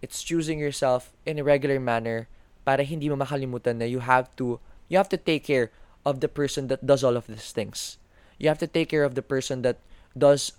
It's 0.00 0.22
choosing 0.22 0.58
yourself 0.58 1.12
in 1.26 1.38
a 1.38 1.44
regular 1.44 1.80
manner 1.80 2.28
para 2.64 2.82
hindi 2.82 3.08
mo 3.08 3.16
makalimutan 3.16 3.76
na 3.82 3.84
you 3.84 4.00
have 4.00 4.30
to 4.40 4.60
you 4.88 4.96
have 4.96 5.08
to 5.10 5.20
take 5.20 5.44
care 5.44 5.70
of 6.06 6.20
the 6.20 6.28
person 6.28 6.68
that 6.68 6.86
does 6.86 7.04
all 7.04 7.16
of 7.16 7.26
these 7.26 7.52
things. 7.52 7.98
You 8.38 8.48
have 8.48 8.58
to 8.62 8.70
take 8.70 8.88
care 8.88 9.04
of 9.04 9.14
the 9.14 9.22
person 9.24 9.62
that 9.62 9.78
does 10.16 10.52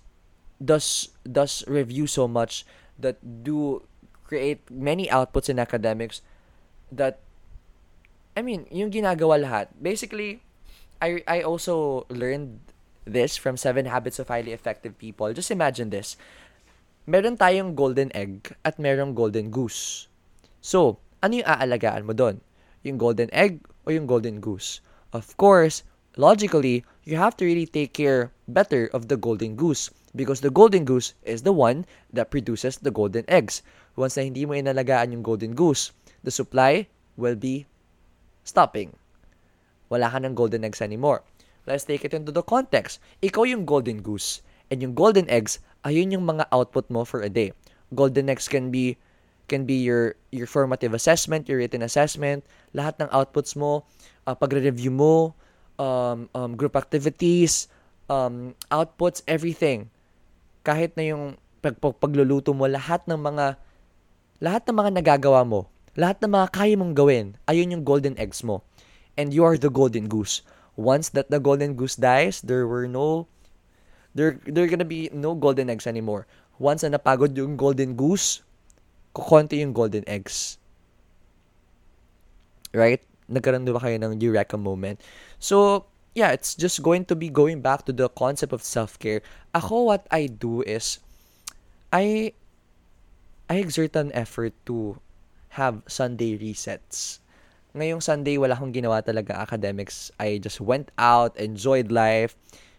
does 0.62 1.10
does 1.24 1.64
review 1.66 2.06
so 2.06 2.28
much 2.28 2.64
that 2.98 3.20
do 3.44 3.82
create 4.26 4.60
many 4.68 5.06
outputs 5.06 5.48
in 5.48 5.62
academics 5.62 6.20
that 6.90 7.22
I 8.36 8.44
mean, 8.44 8.68
yung 8.68 8.92
ginagawa 8.92 9.40
lahat. 9.40 9.72
Basically, 9.80 10.44
I 11.00 11.24
I 11.24 11.40
also 11.40 12.04
learned 12.12 12.60
this 13.08 13.38
from 13.40 13.56
Seven 13.56 13.88
Habits 13.88 14.20
of 14.20 14.28
Highly 14.28 14.52
Effective 14.52 14.98
People. 14.98 15.32
Just 15.32 15.48
imagine 15.48 15.88
this. 15.88 16.20
Meron 17.06 17.38
tayong 17.38 17.78
golden 17.78 18.10
egg 18.12 18.52
at 18.66 18.76
merong 18.82 19.14
golden 19.14 19.48
goose. 19.48 20.10
So, 20.58 20.98
ano 21.22 21.40
yung 21.40 21.48
aalagaan 21.48 22.04
mo 22.04 22.12
doon? 22.12 22.42
Yung 22.82 22.98
golden 22.98 23.30
egg 23.30 23.62
o 23.86 23.94
yung 23.94 24.10
golden 24.10 24.42
goose? 24.42 24.82
Of 25.14 25.38
course, 25.38 25.86
logically, 26.18 26.82
you 27.06 27.16
have 27.16 27.38
to 27.38 27.46
really 27.46 27.70
take 27.70 27.94
care 27.94 28.34
better 28.50 28.90
of 28.90 29.06
the 29.06 29.16
golden 29.16 29.54
goose 29.54 29.94
because 30.18 30.42
the 30.42 30.50
golden 30.50 30.84
goose 30.84 31.14
is 31.22 31.46
the 31.46 31.54
one 31.54 31.86
that 32.12 32.34
produces 32.34 32.82
the 32.82 32.90
golden 32.90 33.22
eggs. 33.30 33.62
Once 33.94 34.18
na 34.18 34.26
hindi 34.26 34.42
mo 34.42 34.58
inalagaan 34.58 35.14
yung 35.14 35.22
golden 35.22 35.54
goose, 35.54 35.94
the 36.26 36.34
supply 36.34 36.82
will 37.14 37.38
be 37.38 37.64
stopping. 38.42 38.90
Wala 39.86 40.10
ka 40.10 40.18
ng 40.18 40.34
golden 40.34 40.66
eggs 40.66 40.82
anymore. 40.82 41.22
Let's 41.64 41.86
take 41.86 42.02
it 42.02 42.12
into 42.12 42.34
the 42.34 42.42
context. 42.42 42.98
Ikaw 43.22 43.46
yung 43.46 43.62
golden 43.64 44.02
goose. 44.02 44.42
And 44.66 44.82
yung 44.82 44.98
golden 44.98 45.30
eggs, 45.30 45.62
ayun 45.86 46.10
yung 46.10 46.26
mga 46.26 46.50
output 46.50 46.90
mo 46.90 47.06
for 47.06 47.22
a 47.22 47.30
day. 47.30 47.54
Golden 47.94 48.26
eggs 48.26 48.50
can 48.50 48.74
be 48.74 48.98
can 49.46 49.62
be 49.62 49.78
your 49.78 50.18
your 50.34 50.50
formative 50.50 50.90
assessment, 50.90 51.46
your 51.46 51.62
written 51.62 51.86
assessment, 51.86 52.42
lahat 52.74 52.98
ng 52.98 53.06
outputs 53.14 53.54
mo, 53.54 53.86
uh, 54.26 54.34
pagre-review 54.34 54.90
mo, 54.90 55.38
um, 55.76 56.28
um, 56.32 56.52
group 56.56 56.76
activities, 56.76 57.68
um, 58.08 58.52
outputs, 58.72 59.22
everything. 59.28 59.88
Kahit 60.66 60.96
na 60.98 61.14
yung 61.14 61.24
pag, 61.62 61.78
pag, 61.78 61.96
pagluluto 61.96 62.52
mo, 62.52 62.66
lahat 62.66 63.04
ng 63.06 63.18
mga 63.18 63.56
lahat 64.42 64.62
ng 64.68 64.76
mga 64.76 64.90
nagagawa 65.00 65.40
mo, 65.46 65.70
lahat 65.96 66.20
ng 66.20 66.32
mga 66.36 66.46
kaya 66.52 66.74
mong 66.76 66.92
gawin, 66.92 67.26
ayun 67.48 67.72
yung 67.72 67.84
golden 67.84 68.12
eggs 68.20 68.44
mo. 68.44 68.60
And 69.16 69.32
you 69.32 69.48
are 69.48 69.56
the 69.56 69.72
golden 69.72 70.12
goose. 70.12 70.44
Once 70.76 71.08
that 71.16 71.32
the 71.32 71.40
golden 71.40 71.72
goose 71.72 71.96
dies, 71.96 72.44
there 72.44 72.68
were 72.68 72.84
no 72.84 73.24
there 74.12 74.36
there 74.44 74.68
gonna 74.68 74.84
be 74.84 75.08
no 75.08 75.32
golden 75.32 75.72
eggs 75.72 75.88
anymore. 75.88 76.28
Once 76.60 76.84
na 76.84 77.00
napagod 77.00 77.32
yung 77.32 77.56
golden 77.56 77.96
goose, 77.96 78.44
kukonti 79.16 79.64
yung 79.64 79.72
golden 79.72 80.04
eggs. 80.04 80.60
Right? 82.76 83.00
Nagkaroon 83.26 83.66
ba 83.66 83.82
kayo 83.82 83.98
ng 83.98 84.22
eureka 84.22 84.54
moment? 84.54 85.02
So, 85.38 85.86
yeah, 86.14 86.30
it's 86.30 86.54
just 86.54 86.82
going 86.82 87.04
to 87.10 87.14
be 87.14 87.28
going 87.28 87.60
back 87.60 87.84
to 87.86 87.92
the 87.92 88.08
concept 88.08 88.52
of 88.52 88.62
self-care. 88.62 89.20
Ako, 89.54 89.90
what 89.90 90.06
I 90.10 90.26
do 90.26 90.62
is, 90.62 90.98
I, 91.92 92.32
I 93.50 93.60
exert 93.60 93.94
an 93.96 94.14
effort 94.14 94.54
to 94.66 94.98
have 95.56 95.82
Sunday 95.86 96.38
resets. 96.38 97.18
Ngayong 97.76 98.00
Sunday, 98.00 98.40
wala 98.40 98.56
akong 98.56 98.72
ginawa 98.72 99.04
talaga 99.04 99.36
academics. 99.36 100.08
I 100.16 100.40
just 100.40 100.60
went 100.60 100.88
out, 100.96 101.36
enjoyed 101.36 101.92
life, 101.92 102.32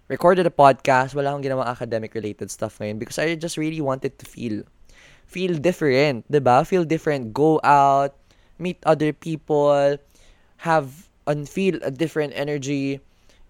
recorded 0.07 0.47
a 0.47 0.53
podcast, 0.53 1.13
wala 1.13 1.29
akong 1.29 1.45
ginawa 1.45 1.67
academic-related 1.69 2.49
stuff 2.49 2.79
ngayon 2.79 2.97
because 2.97 3.19
I 3.19 3.35
just 3.35 3.59
really 3.59 3.81
wanted 3.81 4.17
to 4.17 4.25
feel 4.25 4.63
feel 5.27 5.59
different, 5.59 6.23
'di 6.31 6.39
ba? 6.39 6.63
Feel 6.63 6.87
different, 6.87 7.35
go 7.35 7.59
out, 7.61 8.15
meet 8.57 8.79
other 8.87 9.11
people, 9.11 9.99
have 10.63 11.09
and 11.27 11.47
feel 11.47 11.79
a 11.83 11.91
different 11.91 12.33
energy 12.35 12.99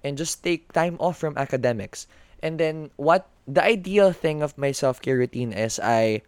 and 0.04 0.18
just 0.18 0.44
take 0.44 0.74
time 0.74 0.98
off 1.00 1.18
from 1.18 1.38
academics. 1.38 2.08
And 2.42 2.60
then 2.60 2.90
what 2.98 3.30
the 3.48 3.64
ideal 3.64 4.12
thing 4.12 4.42
of 4.42 4.58
my 4.58 4.72
self-care 4.72 5.18
routine 5.18 5.54
is 5.54 5.80
I 5.80 6.22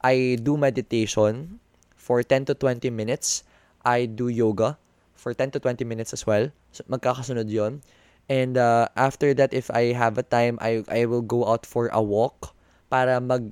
I 0.00 0.38
do 0.40 0.56
meditation 0.56 1.60
for 1.96 2.22
10 2.22 2.48
to 2.50 2.54
20 2.54 2.88
minutes. 2.88 3.44
I 3.84 4.06
do 4.06 4.28
yoga 4.28 4.78
for 5.16 5.34
10 5.34 5.52
to 5.52 5.60
20 5.60 5.84
minutes 5.84 6.12
as 6.12 6.24
well. 6.24 6.48
So, 6.72 6.84
magkakasunod 6.88 7.52
'yon. 7.52 7.84
And 8.30 8.56
uh, 8.56 8.88
after 8.94 9.34
that, 9.34 9.52
if 9.52 9.68
I 9.74 9.92
have 9.92 10.16
a 10.16 10.22
time, 10.22 10.56
I, 10.62 10.86
I 10.86 11.04
will 11.10 11.24
go 11.24 11.50
out 11.50 11.66
for 11.66 11.90
a 11.90 12.00
walk 12.00 12.54
para 12.88 13.18
mag 13.18 13.50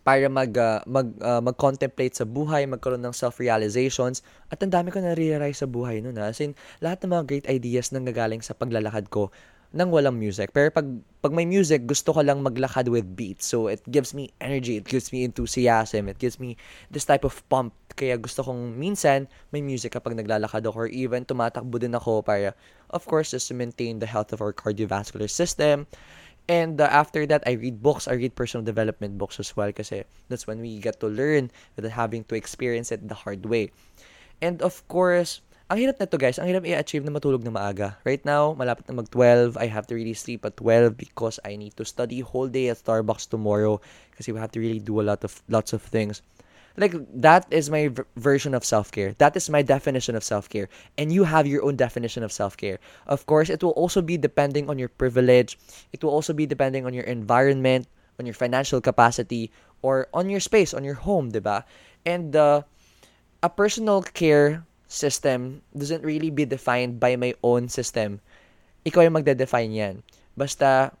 para 0.00 0.26
mag 0.32 0.50
uh, 0.56 0.80
mag 0.88 1.08
uh, 1.20 1.44
mag-contemplate 1.44 2.16
sa 2.16 2.24
buhay, 2.24 2.64
magkaroon 2.64 3.04
ng 3.04 3.12
self-realizations 3.12 4.24
at 4.48 4.58
ang 4.64 4.72
dami 4.72 4.88
ko 4.88 4.98
na-realize 5.00 5.60
sa 5.60 5.68
buhay 5.68 6.00
noon. 6.00 6.16
As 6.16 6.40
in, 6.40 6.56
lahat 6.80 7.04
ng 7.04 7.12
mga 7.12 7.24
great 7.28 7.46
ideas 7.46 7.92
nang 7.92 8.08
gagaling 8.08 8.40
sa 8.40 8.56
paglalakad 8.56 9.12
ko 9.12 9.28
nang 9.70 9.94
walang 9.94 10.18
music. 10.18 10.50
Pero 10.50 10.70
pag 10.74 10.86
pag 11.22 11.30
may 11.30 11.46
music, 11.46 11.86
gusto 11.86 12.10
ko 12.10 12.26
lang 12.26 12.42
maglakad 12.42 12.90
with 12.90 13.06
beats. 13.14 13.46
So 13.46 13.70
it 13.70 13.82
gives 13.86 14.10
me 14.10 14.34
energy, 14.42 14.82
it 14.82 14.86
gives 14.86 15.14
me 15.14 15.22
enthusiasm, 15.22 16.10
it 16.10 16.18
gives 16.18 16.42
me 16.42 16.58
this 16.90 17.06
type 17.06 17.22
of 17.22 17.38
pump. 17.46 17.70
Kaya 17.94 18.18
gusto 18.18 18.42
kong 18.42 18.74
minsan 18.74 19.30
may 19.54 19.62
music 19.62 19.94
kapag 19.94 20.18
naglalakad 20.18 20.66
ako 20.66 20.86
or 20.86 20.90
even 20.90 21.22
tumatakbo 21.22 21.78
din 21.78 21.94
ako 21.94 22.26
para 22.26 22.56
of 22.90 23.06
course 23.06 23.30
just 23.30 23.46
to 23.46 23.54
maintain 23.54 24.02
the 24.02 24.10
health 24.10 24.34
of 24.34 24.42
our 24.42 24.50
cardiovascular 24.50 25.30
system. 25.30 25.86
And 26.50 26.82
uh, 26.82 26.90
after 26.90 27.30
that, 27.30 27.46
I 27.46 27.54
read 27.54 27.78
books. 27.78 28.10
I 28.10 28.18
read 28.18 28.34
personal 28.34 28.66
development 28.66 29.22
books 29.22 29.38
as 29.38 29.54
well 29.54 29.70
kasi 29.70 30.02
that's 30.26 30.50
when 30.50 30.58
we 30.58 30.82
get 30.82 30.98
to 30.98 31.06
learn 31.06 31.54
without 31.78 31.94
having 31.94 32.26
to 32.26 32.34
experience 32.34 32.90
it 32.90 33.06
the 33.06 33.14
hard 33.14 33.46
way. 33.46 33.70
And 34.42 34.58
of 34.58 34.82
course, 34.90 35.46
ang 35.70 35.78
hirap 35.78 36.02
na 36.02 36.10
to 36.10 36.18
guys, 36.18 36.42
ang 36.42 36.50
hirap 36.50 36.66
i-achieve 36.66 37.06
na 37.06 37.14
matulog 37.14 37.46
na 37.46 37.54
maaga. 37.54 37.94
Right 38.02 38.18
now, 38.26 38.58
malapit 38.58 38.90
na 38.90 38.98
mag-12. 38.98 39.54
I 39.62 39.70
have 39.70 39.86
to 39.86 39.94
really 39.94 40.18
sleep 40.18 40.42
at 40.42 40.58
12 40.58 40.98
because 40.98 41.38
I 41.46 41.54
need 41.54 41.78
to 41.78 41.86
study 41.86 42.18
whole 42.18 42.50
day 42.50 42.66
at 42.66 42.82
Starbucks 42.82 43.30
tomorrow 43.30 43.78
kasi 44.18 44.34
we 44.34 44.42
have 44.42 44.50
to 44.50 44.58
really 44.58 44.82
do 44.82 44.98
a 44.98 45.06
lot 45.06 45.22
of 45.22 45.38
lots 45.46 45.70
of 45.70 45.86
things. 45.86 46.18
Like 46.76 46.94
that 47.20 47.46
is 47.50 47.68
my 47.68 47.88
v- 47.88 48.02
version 48.16 48.54
of 48.54 48.64
self-care. 48.64 49.14
That 49.18 49.36
is 49.36 49.50
my 49.50 49.62
definition 49.62 50.14
of 50.14 50.24
self-care. 50.24 50.68
And 50.96 51.12
you 51.12 51.24
have 51.24 51.46
your 51.46 51.64
own 51.64 51.76
definition 51.76 52.22
of 52.22 52.32
self-care. 52.32 52.78
Of 53.06 53.26
course, 53.26 53.50
it 53.50 53.62
will 53.62 53.74
also 53.74 54.00
be 54.02 54.16
depending 54.16 54.70
on 54.70 54.78
your 54.78 54.88
privilege. 54.88 55.58
It 55.92 56.02
will 56.04 56.14
also 56.14 56.32
be 56.32 56.46
depending 56.46 56.86
on 56.86 56.94
your 56.94 57.04
environment, 57.04 57.86
on 58.18 58.26
your 58.26 58.34
financial 58.34 58.80
capacity, 58.80 59.50
or 59.82 60.08
on 60.14 60.30
your 60.30 60.40
space, 60.40 60.72
on 60.72 60.84
your 60.84 60.94
home, 60.94 61.32
diba? 61.32 61.64
And 62.06 62.36
uh, 62.36 62.62
a 63.42 63.48
personal 63.48 64.02
care 64.02 64.64
system 64.88 65.62
doesn't 65.76 66.04
really 66.04 66.30
be 66.30 66.44
defined 66.44 67.00
by 67.00 67.16
my 67.16 67.34
own 67.42 67.68
system. 67.68 68.20
Ikaw 68.86 69.06
yung 69.06 69.16
magde-define 69.16 69.72
yan. 69.72 70.02
Basta, 70.36 70.92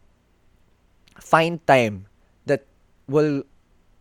find 1.20 1.60
time 1.66 2.06
that 2.46 2.64
will 3.08 3.44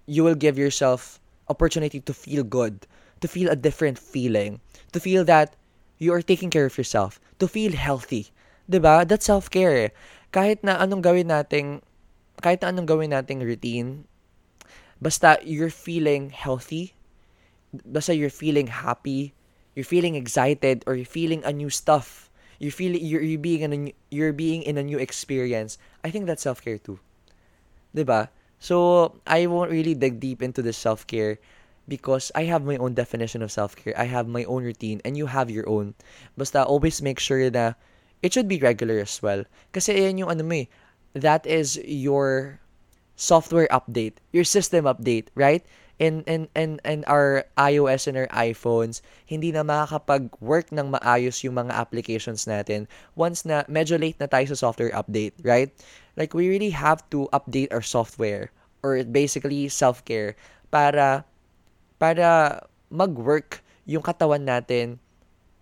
you 0.07 0.23
will 0.23 0.35
give 0.35 0.57
yourself 0.57 1.19
opportunity 1.49 1.99
to 1.99 2.13
feel 2.13 2.43
good, 2.43 2.85
to 3.21 3.27
feel 3.27 3.49
a 3.49 3.57
different 3.57 3.97
feeling, 3.99 4.61
to 4.93 4.99
feel 4.99 5.25
that 5.25 5.55
you 5.97 6.13
are 6.13 6.21
taking 6.21 6.49
care 6.49 6.65
of 6.65 6.77
yourself, 6.77 7.19
to 7.39 7.47
feel 7.47 7.73
healthy. 7.73 8.31
'Di 8.69 8.79
ba? 8.79 9.03
That's 9.03 9.25
self-care. 9.25 9.91
Kahit 10.29 10.61
na 10.61 10.77
anong 10.77 11.01
gawin 11.01 11.33
nating 11.33 11.81
kahit 12.39 12.61
na 12.61 12.69
anong 12.71 12.87
gawin 12.87 13.11
nating 13.11 13.41
routine, 13.41 14.05
basta 15.01 15.41
you're 15.41 15.73
feeling 15.73 16.29
healthy, 16.29 16.93
basta 17.73 18.13
you're 18.13 18.31
feeling 18.31 18.69
happy, 18.69 19.33
you're 19.73 19.87
feeling 19.87 20.15
excited 20.15 20.85
or 20.85 20.95
you're 20.95 21.09
feeling 21.09 21.41
a 21.43 21.51
new 21.51 21.69
stuff. 21.69 22.29
You're 22.59 22.75
feeling 22.75 22.99
you're, 22.99 23.23
you're 23.23 23.39
being 23.39 23.63
in 23.63 23.71
a 23.71 23.79
new, 23.87 23.95
you're 24.11 24.35
being 24.35 24.67
in 24.67 24.75
a 24.75 24.83
new 24.83 24.99
experience. 24.99 25.79
I 26.03 26.11
think 26.11 26.27
that's 26.27 26.43
self-care 26.43 26.77
too. 26.77 26.99
'Di 27.95 28.03
ba? 28.03 28.29
So, 28.59 29.15
I 29.25 29.47
won't 29.47 29.71
really 29.71 29.95
dig 29.95 30.19
deep 30.19 30.43
into 30.43 30.61
the 30.61 30.73
self-care 30.73 31.39
because 31.87 32.31
I 32.35 32.43
have 32.45 32.63
my 32.63 32.77
own 32.77 32.93
definition 32.93 33.41
of 33.41 33.51
self-care. 33.51 33.97
I 33.97 34.05
have 34.05 34.27
my 34.27 34.43
own 34.45 34.63
routine 34.63 35.01
and 35.03 35.17
you 35.17 35.25
have 35.25 35.49
your 35.49 35.67
own. 35.67 35.95
Basta 36.37 36.63
always 36.63 37.01
make 37.01 37.19
sure 37.19 37.49
na 37.49 37.73
it 38.21 38.31
should 38.31 38.47
be 38.47 38.59
regular 38.59 38.99
as 38.99 39.19
well. 39.23 39.43
Kasi 39.73 39.97
yan 39.97 40.19
yung 40.19 40.29
ano 40.29 40.43
mo 40.43 40.63
eh, 40.63 40.67
that 41.15 41.47
is 41.47 41.79
your 41.83 42.59
software 43.15 43.67
update, 43.71 44.21
your 44.31 44.45
system 44.45 44.85
update, 44.85 45.27
right? 45.33 45.65
in 45.99 46.23
in 46.23 46.47
in 46.55 46.79
in 46.87 47.03
our 47.11 47.43
iOS 47.59 48.07
and 48.07 48.15
our 48.15 48.31
iPhones, 48.31 49.03
hindi 49.27 49.51
na 49.51 49.67
makakapag-work 49.67 50.71
ng 50.71 50.95
maayos 50.95 51.43
yung 51.43 51.59
mga 51.59 51.75
applications 51.75 52.47
natin 52.47 52.87
once 53.19 53.43
na 53.43 53.67
medyo 53.67 53.99
late 53.99 54.15
na 54.17 54.31
tayo 54.31 54.47
sa 54.47 54.71
software 54.71 54.95
update, 54.95 55.35
right? 55.43 55.75
Like 56.19 56.35
we 56.35 56.51
really 56.51 56.75
have 56.75 57.07
to 57.15 57.31
update 57.31 57.71
our 57.71 57.81
software 57.81 58.51
or 58.83 58.99
basically 59.07 59.71
self-care 59.71 60.35
para 60.67 61.23
para 61.95 62.61
mag-work 62.91 63.63
yung 63.87 64.03
katawan 64.03 64.43
natin 64.43 64.99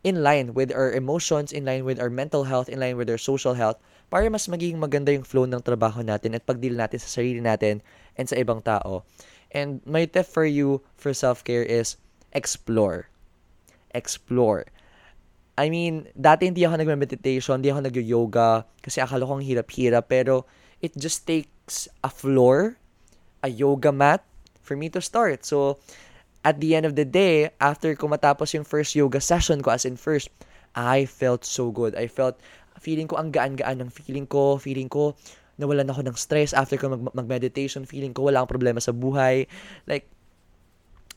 in 0.01 0.23
line 0.25 0.53
with 0.57 0.73
our 0.73 0.91
emotions, 0.91 1.53
in 1.53 1.65
line 1.65 1.85
with 1.85 1.99
our 1.99 2.09
mental 2.09 2.49
health, 2.49 2.69
in 2.69 2.79
line 2.79 2.97
with 2.97 3.09
our 3.09 3.19
social 3.19 3.53
health, 3.53 3.77
para 4.07 4.29
mas 4.31 4.47
magiging 4.47 4.79
maganda 4.79 5.11
yung 5.11 5.27
flow 5.27 5.43
ng 5.43 5.59
trabaho 5.59 5.99
natin 5.99 6.33
at 6.33 6.45
pagdeal 6.47 6.79
natin 6.79 6.97
sa 6.97 7.19
sarili 7.19 7.43
natin 7.43 7.83
and 8.15 8.25
sa 8.25 8.39
ibang 8.39 8.63
tao. 8.63 9.03
And 9.51 9.83
my 9.83 10.07
tip 10.07 10.27
for 10.27 10.47
you 10.47 10.83
for 10.95 11.11
self-care 11.11 11.63
is 11.63 11.99
explore. 12.31 13.11
Explore. 13.91 14.67
I 15.57 15.73
mean, 15.73 16.05
dati 16.13 16.45
hindi 16.45 16.61
ako 16.61 16.77
nag-meditation, 16.77 17.59
hindi 17.59 17.73
ako 17.73 17.89
nag-yoga 17.89 18.69
kasi 18.77 19.01
akala 19.01 19.25
ko 19.25 19.41
ang 19.41 19.45
hirap-hirap 19.45 20.05
pero 20.05 20.45
it 20.85 20.93
just 20.93 21.25
takes 21.25 21.89
a 22.05 22.11
floor, 22.13 22.77
a 23.41 23.49
yoga 23.49 23.89
mat 23.89 24.21
for 24.61 24.77
me 24.77 24.93
to 24.93 25.01
start. 25.01 25.41
So, 25.41 25.81
at 26.45 26.61
the 26.61 26.77
end 26.77 26.85
of 26.85 26.93
the 26.93 27.03
day, 27.03 27.49
after 27.57 27.97
ko 27.97 28.05
matapos 28.05 28.53
yung 28.53 28.69
first 28.69 28.93
yoga 28.93 29.17
session 29.17 29.65
ko, 29.65 29.73
as 29.73 29.83
in 29.83 29.97
first, 29.97 30.29
I 30.77 31.09
felt 31.09 31.41
so 31.41 31.73
good. 31.73 31.97
I 31.97 32.05
felt, 32.05 32.37
feeling 32.77 33.09
ko 33.09 33.17
ang 33.17 33.33
gaan-gaan 33.33 33.81
ng 33.81 33.89
feeling 33.89 34.29
ko, 34.29 34.61
feeling 34.61 34.87
ko, 34.87 35.17
nawalan 35.57 35.89
ako 35.89 36.05
ng 36.05 36.13
stress 36.13 36.53
after 36.53 36.77
ko 36.77 36.93
mag- 36.93 37.17
mag-meditation, 37.17 37.89
feeling 37.89 38.13
ko 38.13 38.29
wala 38.29 38.45
akong 38.45 38.61
problema 38.61 38.77
sa 38.77 38.93
buhay. 38.93 39.49
Like, 39.89 40.05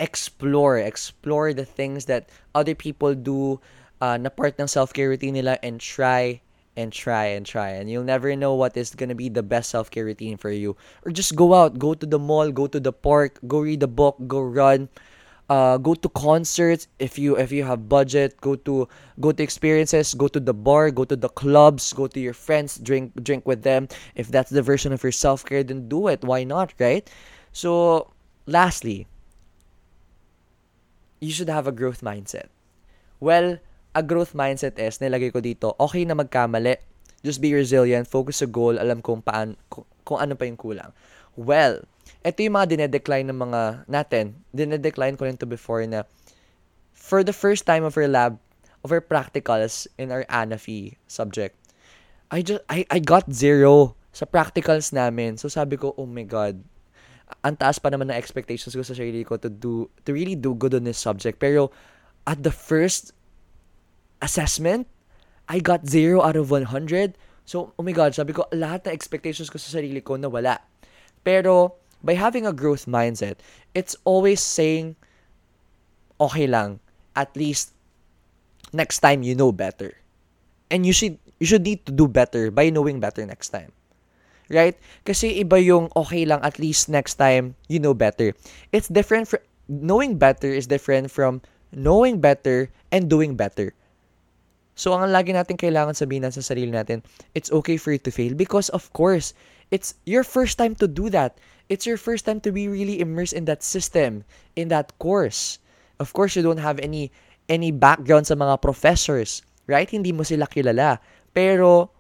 explore, 0.01 0.81
explore 0.81 1.53
the 1.53 1.69
things 1.69 2.09
that 2.09 2.33
other 2.57 2.73
people 2.73 3.13
do 3.13 3.61
uh, 4.01 4.17
na 4.17 4.29
part 4.29 4.59
ng 4.59 4.67
self-care 4.67 5.09
routine 5.09 5.35
nila 5.35 5.59
and 5.63 5.81
try 5.81 6.41
and 6.77 6.93
try 6.93 7.37
and 7.37 7.45
try. 7.45 7.77
And 7.77 7.91
you'll 7.91 8.09
never 8.09 8.35
know 8.37 8.55
what 8.55 8.77
is 8.77 8.95
gonna 8.95 9.15
be 9.15 9.29
the 9.29 9.43
best 9.43 9.71
self-care 9.71 10.05
routine 10.05 10.37
for 10.37 10.51
you. 10.51 10.77
Or 11.05 11.13
just 11.13 11.37
go 11.37 11.55
out, 11.55 11.79
go 11.79 11.95
to 11.95 12.07
the 12.07 12.19
mall, 12.19 12.51
go 12.51 12.67
to 12.67 12.81
the 12.81 12.93
park, 12.93 13.39
go 13.47 13.61
read 13.61 13.83
a 13.83 13.91
book, 13.91 14.17
go 14.27 14.41
run, 14.41 14.89
uh, 15.51 15.77
go 15.79 15.95
to 15.95 16.09
concerts 16.11 16.87
if 17.01 17.19
you 17.19 17.37
if 17.37 17.51
you 17.51 17.65
have 17.65 17.89
budget 17.89 18.41
go 18.41 18.55
to 18.55 18.87
go 19.19 19.33
to 19.33 19.43
experiences 19.43 20.15
go 20.15 20.29
to 20.29 20.39
the 20.39 20.55
bar 20.55 20.93
go 20.93 21.05
to 21.05 21.17
the 21.17 21.29
clubs 21.29 21.93
go 21.93 22.07
to 22.07 22.21
your 22.21 22.33
friends 22.33 22.79
drink 22.79 23.11
drink 23.25 23.45
with 23.45 23.67
them 23.67 23.89
if 24.15 24.29
that's 24.29 24.49
the 24.51 24.63
version 24.63 24.93
of 24.93 25.03
your 25.03 25.11
self-care 25.11 25.65
then 25.65 25.89
do 25.89 26.07
it 26.07 26.23
why 26.23 26.45
not 26.45 26.73
right 26.79 27.11
so 27.51 28.07
lastly 28.47 29.09
you 31.19 31.33
should 31.33 31.51
have 31.51 31.67
a 31.67 31.73
growth 31.73 32.01
mindset 32.01 32.47
well 33.19 33.59
a 33.95 34.03
growth 34.03 34.37
mindset 34.37 34.79
is 34.79 35.03
nilagay 35.03 35.35
ko 35.35 35.43
dito 35.43 35.75
okay 35.81 36.07
na 36.07 36.15
magkamali 36.15 36.79
just 37.27 37.43
be 37.43 37.53
resilient 37.53 38.07
focus 38.07 38.41
sa 38.43 38.49
goal 38.49 38.79
alam 38.79 39.03
kung 39.05 39.21
paan 39.21 39.59
kung, 39.69 39.85
kung 40.07 40.19
ano 40.23 40.35
pa 40.39 40.47
yung 40.47 40.59
kulang 40.59 40.91
well 41.35 41.83
ito 42.21 42.45
yung 42.45 42.57
mga 42.61 42.77
dinedecline 42.77 43.33
ng 43.33 43.39
mga 43.39 43.61
natin. 43.89 44.37
Dinedecline 44.53 45.17
ko 45.17 45.25
rin 45.25 45.41
to 45.41 45.49
before 45.49 45.81
na 45.89 46.05
for 46.93 47.25
the 47.25 47.33
first 47.33 47.65
time 47.65 47.81
of 47.81 47.97
our 47.97 48.09
lab, 48.09 48.37
of 48.85 48.93
our 48.93 49.01
practicals 49.01 49.89
in 49.97 50.13
our 50.13 50.29
ANAFE 50.29 51.01
subject, 51.09 51.57
I 52.29 52.45
just, 52.45 52.61
I, 52.69 52.85
I 52.93 53.01
got 53.01 53.33
zero 53.33 53.97
sa 54.13 54.29
practicals 54.29 54.93
namin. 54.93 55.41
So 55.41 55.49
sabi 55.49 55.81
ko, 55.81 55.97
oh 55.97 56.05
my 56.05 56.29
God, 56.29 56.61
ang 57.41 57.57
taas 57.57 57.81
pa 57.81 57.89
naman 57.89 58.13
ng 58.13 58.21
expectations 58.21 58.77
ko 58.77 58.85
sa 58.85 58.93
sarili 58.93 59.25
ko 59.25 59.41
to 59.41 59.49
do, 59.49 59.89
to 60.05 60.13
really 60.13 60.37
do 60.37 60.53
good 60.53 60.77
on 60.77 60.85
this 60.85 61.01
subject. 61.01 61.41
Pero 61.41 61.73
at 62.29 62.45
the 62.45 62.53
first 62.53 63.17
assessment, 64.23 64.87
I 65.49 65.59
got 65.59 65.89
zero 65.89 66.23
out 66.23 66.37
of 66.37 66.51
100. 66.51 67.19
So, 67.45 67.73
oh 67.75 67.83
my 67.83 67.93
God, 67.93 68.15
sabi 68.15 68.33
ko, 68.33 68.47
lahat 68.55 68.87
ng 68.87 68.95
expectations 68.95 69.51
ko 69.51 69.59
sa 69.59 69.81
sarili 69.81 69.99
ko 70.05 70.15
nawala. 70.15 70.63
Pero, 71.27 71.75
by 72.05 72.15
having 72.15 72.47
a 72.47 72.55
growth 72.55 72.87
mindset, 72.87 73.43
it's 73.75 73.97
always 74.05 74.41
saying, 74.41 74.95
okay 76.21 76.47
lang, 76.47 76.79
at 77.17 77.35
least 77.35 77.73
next 78.73 79.01
time 79.01 79.23
you 79.23 79.35
know 79.35 79.51
better. 79.51 79.97
And 80.71 80.87
you 80.87 80.93
should 80.93 81.19
you 81.43 81.47
should 81.47 81.67
need 81.67 81.83
to 81.87 81.93
do 81.93 82.07
better 82.07 82.51
by 82.53 82.71
knowing 82.71 83.01
better 83.01 83.27
next 83.27 83.51
time. 83.51 83.73
Right? 84.51 84.79
Kasi 85.07 85.43
iba 85.43 85.59
yung 85.63 85.91
okay 85.95 86.27
lang 86.27 86.43
at 86.43 86.59
least 86.59 86.91
next 86.91 87.19
time 87.19 87.55
you 87.67 87.79
know 87.79 87.95
better. 87.95 88.35
It's 88.71 88.87
different 88.87 89.27
from 89.27 89.43
knowing 89.71 90.19
better 90.19 90.51
is 90.51 90.67
different 90.67 91.11
from 91.11 91.43
knowing 91.71 92.19
better 92.19 92.71
and 92.91 93.11
doing 93.11 93.35
better. 93.35 93.75
So, 94.81 94.97
ang 94.97 95.13
lagi 95.13 95.37
natin 95.37 95.61
kailangan 95.61 95.93
sabihin 95.93 96.25
sa 96.33 96.41
sarili 96.41 96.73
natin, 96.73 97.05
it's 97.37 97.53
okay 97.53 97.77
for 97.77 97.93
you 97.93 98.01
to 98.01 98.09
fail 98.09 98.33
because 98.33 98.73
of 98.73 98.89
course, 98.97 99.37
it's 99.69 99.93
your 100.09 100.25
first 100.25 100.57
time 100.57 100.73
to 100.81 100.89
do 100.89 101.13
that 101.13 101.37
it's 101.71 101.87
your 101.87 101.97
first 101.97 102.27
time 102.27 102.43
to 102.43 102.51
be 102.51 102.67
really 102.67 103.01
immersed 103.01 103.33
in 103.33 103.47
that 103.47 103.63
system, 103.63 104.27
in 104.59 104.69
that 104.69 104.93
course. 104.99 105.63
Of 106.03 106.13
course, 106.13 106.35
you 106.35 106.43
don't 106.43 106.59
have 106.59 106.83
any 106.83 107.15
any 107.49 107.71
background 107.71 108.27
sa 108.27 108.35
mga 108.35 108.59
professors, 108.61 109.47
right? 109.71 109.87
Hindi 109.87 110.11
mo 110.11 110.27
sila 110.27 110.51
kilala. 110.51 110.99
Pero 111.31 111.95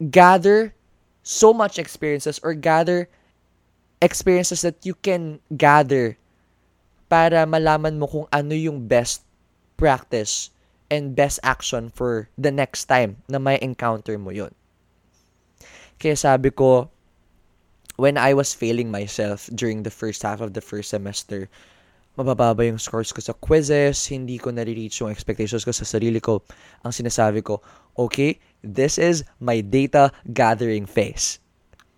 gather 0.00 0.72
so 1.20 1.52
much 1.52 1.76
experiences 1.76 2.40
or 2.40 2.56
gather 2.56 3.12
experiences 4.00 4.64
that 4.64 4.80
you 4.88 4.96
can 4.96 5.44
gather 5.52 6.16
para 7.12 7.44
malaman 7.44 8.00
mo 8.00 8.08
kung 8.08 8.26
ano 8.32 8.56
yung 8.56 8.88
best 8.88 9.28
practice 9.76 10.48
and 10.90 11.16
best 11.16 11.40
action 11.42 11.92
for 11.92 12.28
the 12.36 12.50
next 12.50 12.86
time 12.86 13.20
na 13.28 13.38
may 13.38 13.60
encounter 13.60 14.16
mo 14.18 14.30
yun. 14.30 14.52
Kaya 15.98 16.16
sabi 16.16 16.50
ko, 16.50 16.88
when 17.98 18.16
I 18.16 18.32
was 18.32 18.54
failing 18.54 18.90
myself 18.90 19.50
during 19.52 19.82
the 19.82 19.90
first 19.90 20.22
half 20.22 20.40
of 20.40 20.54
the 20.54 20.62
first 20.62 20.90
semester, 20.90 21.50
mabababa 22.18 22.66
yung 22.66 22.78
scores 22.78 23.10
ko 23.14 23.22
sa 23.22 23.34
quizzes, 23.34 24.06
hindi 24.10 24.38
ko 24.38 24.50
nare-reach 24.50 25.02
yung 25.02 25.10
expectations 25.10 25.66
ko 25.66 25.70
sa 25.74 25.86
sarili 25.86 26.22
ko. 26.22 26.42
Ang 26.82 26.94
sinasabi 26.94 27.42
ko, 27.42 27.62
okay, 27.98 28.38
this 28.62 28.98
is 28.98 29.26
my 29.42 29.60
data 29.62 30.10
gathering 30.34 30.86
phase. 30.86 31.38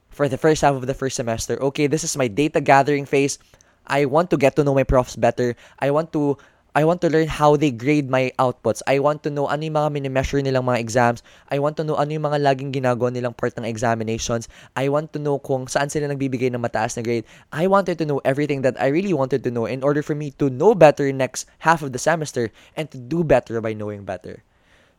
For 0.08 0.28
the 0.28 0.40
first 0.40 0.60
half 0.60 0.76
of 0.76 0.84
the 0.88 0.96
first 0.96 1.16
semester, 1.16 1.56
okay, 1.72 1.86
this 1.86 2.04
is 2.04 2.16
my 2.16 2.28
data 2.28 2.60
gathering 2.60 3.04
phase. 3.04 3.40
I 3.88 4.04
want 4.04 4.28
to 4.32 4.36
get 4.36 4.56
to 4.56 4.64
know 4.64 4.76
my 4.76 4.84
profs 4.84 5.16
better. 5.16 5.56
I 5.80 5.90
want 5.92 6.12
to 6.12 6.36
I 6.74 6.86
want 6.86 7.02
to 7.02 7.10
learn 7.10 7.26
how 7.26 7.56
they 7.56 7.70
grade 7.70 8.06
my 8.06 8.30
outputs. 8.38 8.82
I 8.86 9.02
want 9.02 9.26
to 9.26 9.30
know 9.30 9.50
ano 9.50 9.66
yung 9.66 9.74
mga 9.74 9.90
minimeasure 9.90 10.38
nilang 10.38 10.70
mga 10.70 10.78
exams. 10.78 11.22
I 11.50 11.58
want 11.58 11.74
to 11.78 11.84
know 11.84 11.98
ano 11.98 12.14
yung 12.14 12.26
mga 12.30 12.38
laging 12.38 12.70
ginagawa 12.70 13.10
nilang 13.10 13.34
part 13.34 13.58
ng 13.58 13.66
examinations. 13.66 14.46
I 14.78 14.86
want 14.86 15.10
to 15.14 15.18
know 15.18 15.42
kung 15.42 15.66
saan 15.66 15.90
sila 15.90 16.06
nagbibigay 16.06 16.54
ng 16.54 16.62
mataas 16.62 16.94
na 16.94 17.02
grade. 17.02 17.26
I 17.50 17.66
wanted 17.66 17.98
to 17.98 18.06
know 18.06 18.22
everything 18.22 18.62
that 18.62 18.78
I 18.78 18.94
really 18.94 19.14
wanted 19.14 19.42
to 19.42 19.50
know 19.50 19.66
in 19.66 19.82
order 19.82 20.02
for 20.02 20.14
me 20.14 20.30
to 20.38 20.46
know 20.46 20.78
better 20.78 21.10
next 21.10 21.50
half 21.66 21.82
of 21.82 21.90
the 21.90 21.98
semester 21.98 22.54
and 22.78 22.86
to 22.94 22.98
do 22.98 23.26
better 23.26 23.58
by 23.58 23.74
knowing 23.74 24.06
better. 24.06 24.46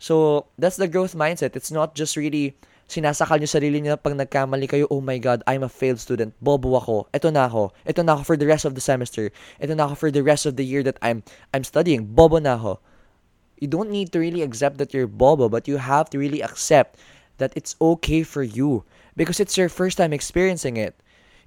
So, 0.02 0.48
that's 0.58 0.82
the 0.82 0.90
growth 0.90 1.14
mindset. 1.14 1.56
It's 1.56 1.70
not 1.70 1.94
just 1.94 2.18
really 2.18 2.58
sinasakal 2.92 3.40
nyo 3.40 3.48
sarili 3.48 3.80
nyo 3.80 3.96
pag 3.96 4.20
nagkamali 4.20 4.68
kayo, 4.68 4.84
oh 4.92 5.00
my 5.00 5.16
God, 5.16 5.40
I'm 5.48 5.64
a 5.64 5.72
failed 5.72 6.04
student. 6.04 6.36
Bobo 6.44 6.76
ako. 6.76 7.08
Ito 7.16 7.32
na 7.32 7.48
ako. 7.48 7.72
Ito 7.88 8.04
na 8.04 8.20
ako 8.20 8.24
for 8.28 8.38
the 8.38 8.44
rest 8.44 8.68
of 8.68 8.76
the 8.76 8.84
semester. 8.84 9.32
Ito 9.64 9.72
na 9.72 9.88
ako 9.88 9.96
for 9.96 10.12
the 10.12 10.20
rest 10.20 10.44
of 10.44 10.60
the 10.60 10.68
year 10.68 10.84
that 10.84 11.00
I'm 11.00 11.24
I'm 11.56 11.64
studying. 11.64 12.12
Bobo 12.12 12.44
na 12.44 12.60
ako. 12.60 12.84
You 13.64 13.72
don't 13.72 13.94
need 13.94 14.12
to 14.12 14.20
really 14.20 14.44
accept 14.44 14.76
that 14.84 14.92
you're 14.92 15.08
bobo, 15.08 15.48
but 15.48 15.72
you 15.72 15.80
have 15.80 16.12
to 16.12 16.20
really 16.20 16.44
accept 16.44 17.00
that 17.40 17.56
it's 17.56 17.80
okay 17.80 18.28
for 18.28 18.44
you 18.44 18.84
because 19.16 19.40
it's 19.40 19.56
your 19.56 19.70
first 19.70 19.96
time 19.96 20.12
experiencing 20.12 20.76
it. 20.76 20.98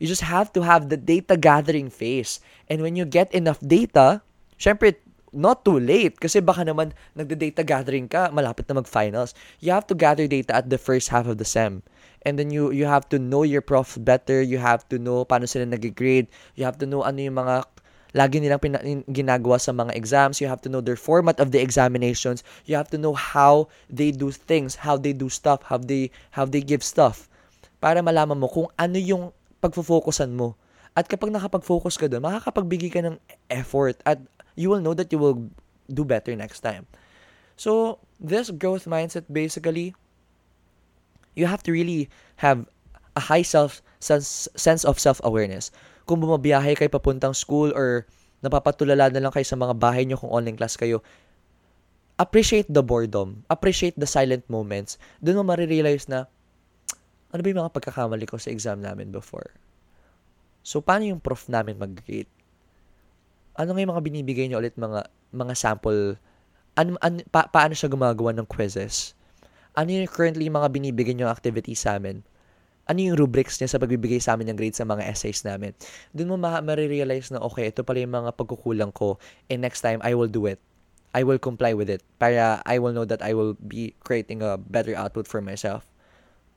You 0.01 0.09
just 0.09 0.25
have 0.25 0.49
to 0.57 0.63
have 0.65 0.89
the 0.89 0.97
data 0.97 1.37
gathering 1.37 1.91
phase. 1.91 2.41
And 2.71 2.81
when 2.83 2.97
you 2.97 3.05
get 3.05 3.35
enough 3.35 3.61
data, 3.61 4.23
syempre, 4.57 4.97
not 5.35 5.67
too 5.67 5.77
late 5.77 6.17
kasi 6.17 6.39
baka 6.41 6.63
naman 6.63 6.95
nagde-data 7.19 7.67
gathering 7.67 8.07
ka, 8.07 8.31
malapit 8.31 8.65
na 8.71 8.79
mag-finals. 8.81 9.35
You 9.59 9.75
have 9.75 9.85
to 9.91 9.99
gather 9.99 10.25
data 10.31 10.55
at 10.55 10.71
the 10.71 10.79
first 10.79 11.11
half 11.11 11.27
of 11.27 11.37
the 11.37 11.45
sem. 11.45 11.83
And 12.25 12.41
then 12.41 12.49
you 12.49 12.73
you 12.73 12.89
have 12.89 13.05
to 13.13 13.21
know 13.21 13.45
your 13.45 13.61
prof 13.61 14.01
better, 14.01 14.41
you 14.41 14.57
have 14.57 14.89
to 14.89 14.97
know 14.97 15.29
paano 15.29 15.45
sila 15.45 15.69
nag-grade, 15.69 16.31
you 16.57 16.65
have 16.65 16.81
to 16.81 16.89
know 16.89 17.05
ano 17.05 17.21
yung 17.21 17.37
mga 17.37 17.69
lagi 18.15 18.39
nilang 18.39 18.63
pina- 18.63 18.81
ginagawa 19.11 19.59
sa 19.59 19.75
mga 19.75 19.93
exams. 19.93 20.39
You 20.39 20.47
have 20.47 20.63
to 20.65 20.71
know 20.71 20.81
their 20.81 20.97
format 20.97 21.43
of 21.43 21.51
the 21.51 21.59
examinations. 21.59 22.47
You 22.65 22.79
have 22.79 22.89
to 22.95 22.99
know 22.99 23.13
how 23.13 23.69
they 23.91 24.15
do 24.15 24.31
things, 24.31 24.87
how 24.87 24.97
they 24.97 25.13
do 25.13 25.29
stuff, 25.29 25.67
how 25.67 25.83
they 25.83 26.15
how 26.33 26.47
they 26.47 26.63
give 26.63 26.87
stuff. 26.87 27.27
Para 27.83 28.01
malaman 28.01 28.39
mo 28.39 28.49
kung 28.49 28.71
ano 28.79 28.97
yung 28.97 29.35
pagfo-focusan 29.61 30.33
mo. 30.33 30.55
At 30.95 31.11
kapag 31.11 31.35
nakapag-focus 31.35 31.99
ka 31.99 32.07
doon, 32.07 32.23
makakapagbigay 32.23 32.91
ka 32.95 33.03
ng 33.03 33.19
effort 33.51 33.99
at 34.07 34.23
you 34.55 34.71
will 34.71 34.83
know 34.83 34.95
that 34.95 35.11
you 35.11 35.19
will 35.19 35.51
do 35.91 36.05
better 36.05 36.35
next 36.35 36.61
time. 36.61 36.87
So, 37.57 37.99
this 38.19 38.51
growth 38.51 38.87
mindset 38.87 39.31
basically, 39.31 39.95
you 41.35 41.47
have 41.47 41.63
to 41.67 41.73
really 41.73 42.11
have 42.43 42.67
a 43.15 43.23
high 43.23 43.43
self 43.43 43.83
sense, 44.03 44.49
sense 44.55 44.83
of 44.83 44.99
self-awareness. 44.99 45.71
Kung 46.07 46.21
bumabiyahe 46.21 46.77
kayo 46.77 46.91
papuntang 46.91 47.35
school 47.35 47.71
or 47.73 48.07
napapatulala 48.43 49.09
na 49.09 49.23
lang 49.23 49.33
kayo 49.33 49.47
sa 49.47 49.57
mga 49.57 49.75
bahay 49.79 50.05
nyo 50.05 50.19
kung 50.19 50.31
online 50.31 50.59
class 50.59 50.77
kayo, 50.77 51.01
appreciate 52.21 52.69
the 52.69 52.83
boredom. 52.83 53.43
Appreciate 53.49 53.97
the 53.97 54.07
silent 54.07 54.45
moments. 54.51 55.01
Doon 55.25 55.43
mo 55.43 55.55
marirealize 55.55 56.07
na, 56.11 56.29
ano 57.33 57.41
ba 57.43 57.51
yung 57.51 57.63
mga 57.67 57.75
pagkakamali 57.75 58.27
ko 58.29 58.39
sa 58.39 58.53
exam 58.53 58.79
namin 58.79 59.11
before? 59.11 59.51
So, 60.65 60.81
paano 60.81 61.09
yung 61.09 61.21
prof 61.21 61.49
namin 61.51 61.81
mag-grade? 61.81 62.31
Ano 63.55 63.75
nga 63.75 63.81
yung 63.83 63.93
mga 63.95 64.05
binibigay 64.05 64.47
niyo 64.51 64.59
ulit 64.59 64.75
mga 64.75 65.07
mga 65.35 65.55
sample 65.55 66.19
ano, 66.75 66.99
ano 67.01 67.23
pa, 67.31 67.47
paano 67.47 67.73
siya 67.75 67.91
gumagawa 67.91 68.35
ng 68.35 68.47
quizzes? 68.51 69.15
Ano 69.75 69.91
yung 69.91 70.11
currently 70.11 70.47
mga 70.51 70.71
binibigay 70.71 71.15
niyo 71.15 71.31
activities 71.31 71.87
sa 71.87 71.99
amin? 71.99 72.23
Ano 72.85 73.01
yung 73.01 73.17
rubrics 73.17 73.57
niya 73.59 73.71
sa 73.71 73.81
pagbibigay 73.81 74.21
sa 74.21 74.37
amin 74.37 74.53
ng 74.53 74.59
grades 74.59 74.79
sa 74.79 74.87
mga 74.87 75.07
essays 75.09 75.41
namin? 75.47 75.73
Doon 76.13 76.35
mo 76.35 76.37
ma- 76.37 76.61
marirealize 76.61 77.33
na, 77.33 77.41
okay, 77.41 77.73
ito 77.73 77.81
pala 77.81 78.03
yung 78.03 78.13
mga 78.13 78.37
pagkukulang 78.37 78.93
ko 78.93 79.17
and 79.49 79.65
next 79.65 79.81
time, 79.81 80.05
I 80.05 80.13
will 80.13 80.29
do 80.29 80.45
it. 80.45 80.61
I 81.15 81.23
will 81.23 81.39
comply 81.39 81.73
with 81.73 81.87
it 81.87 82.03
para 82.19 82.59
I 82.67 82.83
will 82.83 82.91
know 82.91 83.07
that 83.07 83.23
I 83.23 83.39
will 83.39 83.55
be 83.63 83.95
creating 84.03 84.43
a 84.43 84.59
better 84.59 84.99
output 84.99 85.31
for 85.31 85.39
myself. 85.39 85.87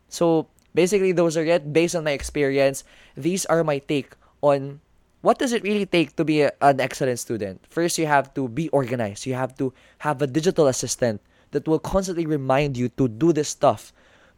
So, 0.10 0.50
basically, 0.74 1.14
those 1.14 1.38
are 1.38 1.46
it. 1.46 1.70
Based 1.70 1.94
on 1.94 2.10
my 2.10 2.18
experience, 2.18 2.82
these 3.14 3.46
are 3.46 3.62
my 3.62 3.78
take 3.78 4.18
on 4.42 4.82
what 5.22 5.40
does 5.40 5.54
it 5.54 5.64
really 5.64 5.86
take 5.86 6.16
to 6.16 6.24
be 6.24 6.42
a, 6.42 6.52
an 6.62 6.80
excellent 6.80 7.20
student? 7.20 7.62
First, 7.70 7.98
you 7.98 8.06
have 8.06 8.34
to 8.36 8.48
be 8.48 8.70
organized. 8.70 9.26
You 9.26 9.34
have 9.36 9.56
to 9.58 9.74
have 10.00 10.22
a 10.22 10.28
digital 10.28 10.68
assistant 10.68 11.22
that 11.52 11.68
will 11.68 11.80
constantly 11.80 12.26
remind 12.26 12.78
you 12.78 12.90
to 13.00 13.08
do 13.08 13.32
this 13.32 13.50
stuff, 13.50 13.94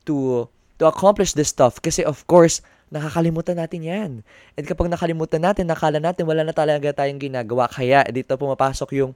to 0.06 0.48
to 0.80 0.86
accomplish 0.88 1.34
this 1.34 1.50
stuff. 1.50 1.82
Kasi 1.82 2.06
of 2.06 2.24
course, 2.30 2.64
nakakalimutan 2.90 3.60
natin 3.60 3.82
yan. 3.86 4.12
And 4.58 4.66
kapag 4.66 4.90
nakalimutan 4.90 5.44
natin, 5.44 5.70
nakala 5.70 6.02
natin 6.02 6.26
wala 6.26 6.46
na 6.46 6.54
talaga 6.56 6.94
tayong 6.94 7.22
ginagawa. 7.22 7.70
Kaya 7.70 8.06
dito 8.10 8.34
pumapasok 8.38 8.90
yung 8.98 9.12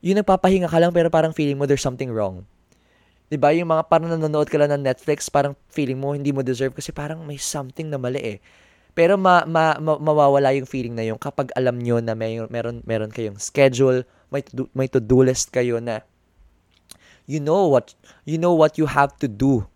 yung 0.00 0.16
nagpapahinga 0.16 0.68
ka 0.68 0.80
lang 0.80 0.92
pero 0.96 1.12
parang 1.12 1.36
feeling 1.36 1.60
mo 1.60 1.68
there's 1.68 1.84
something 1.84 2.08
wrong. 2.08 2.44
'Di 3.28 3.36
ba? 3.36 3.52
Yung 3.52 3.68
mga 3.68 3.84
parang 3.86 4.08
nanonood 4.08 4.48
ka 4.48 4.56
lang 4.56 4.72
ng 4.72 4.82
Netflix, 4.82 5.28
parang 5.28 5.52
feeling 5.68 6.00
mo 6.00 6.16
hindi 6.16 6.32
mo 6.32 6.40
deserve 6.40 6.72
kasi 6.72 6.90
parang 6.90 7.20
may 7.22 7.36
something 7.36 7.86
na 7.86 8.00
mali 8.00 8.20
eh. 8.20 8.38
Pero 8.94 9.14
ma, 9.14 9.46
ma, 9.46 9.78
ma, 9.78 9.96
mawawala 9.98 10.54
yung 10.56 10.66
feeling 10.66 10.94
na 10.98 11.06
yung 11.06 11.18
kapag 11.18 11.54
alam 11.54 11.78
nyo 11.78 12.02
na 12.02 12.18
may, 12.18 12.42
meron, 12.50 12.82
meron 12.82 13.12
kayong 13.14 13.38
schedule, 13.38 14.02
may 14.30 14.42
to, 14.42 14.66
may 14.74 14.86
to-do 14.90 15.22
list 15.26 15.50
kayo 15.54 15.78
na 15.78 16.02
you 17.30 17.38
know 17.38 17.70
what 17.70 17.94
you 18.26 18.34
know 18.34 18.50
what 18.50 18.74
you 18.74 18.90
have 18.90 19.14
to 19.22 19.30
do 19.30 19.66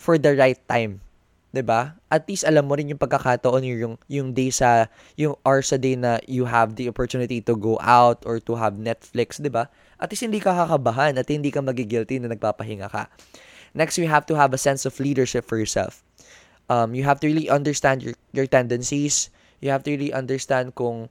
for 0.00 0.16
the 0.16 0.32
right 0.32 0.60
time. 0.68 1.04
'di 1.52 1.64
ba? 1.64 1.96
At 2.12 2.28
least 2.28 2.44
alam 2.44 2.68
mo 2.68 2.76
rin 2.76 2.92
yung 2.92 3.00
pagkakataon 3.00 3.64
yung 3.64 3.96
yung 4.12 4.28
day 4.36 4.52
sa 4.52 4.88
yung 5.16 5.36
hours 5.44 5.72
a 5.72 5.80
day 5.80 5.96
na 5.96 6.20
you 6.28 6.44
have 6.44 6.76
the 6.76 6.88
opportunity 6.88 7.40
to 7.40 7.56
go 7.56 7.80
out 7.80 8.20
or 8.28 8.36
to 8.40 8.56
have 8.56 8.76
Netflix, 8.76 9.40
'di 9.40 9.48
ba? 9.48 9.72
At 9.96 10.12
least 10.12 10.24
hindi 10.24 10.40
ka 10.40 10.52
kakabahan 10.52 11.16
at 11.16 11.28
hindi 11.28 11.48
ka 11.48 11.64
magigilty 11.64 12.20
na 12.20 12.28
nagpapahinga 12.28 12.92
ka. 12.92 13.08
Next, 13.76 14.00
you 14.00 14.08
have 14.08 14.24
to 14.28 14.36
have 14.36 14.56
a 14.56 14.60
sense 14.60 14.88
of 14.88 14.96
leadership 14.96 15.44
for 15.44 15.60
yourself 15.60 16.05
um, 16.68 16.94
you 16.94 17.04
have 17.04 17.20
to 17.20 17.26
really 17.26 17.48
understand 17.48 18.02
your, 18.02 18.14
your 18.32 18.46
tendencies. 18.46 19.30
You 19.60 19.70
have 19.70 19.82
to 19.84 19.90
really 19.90 20.12
understand 20.12 20.74
kung 20.74 21.08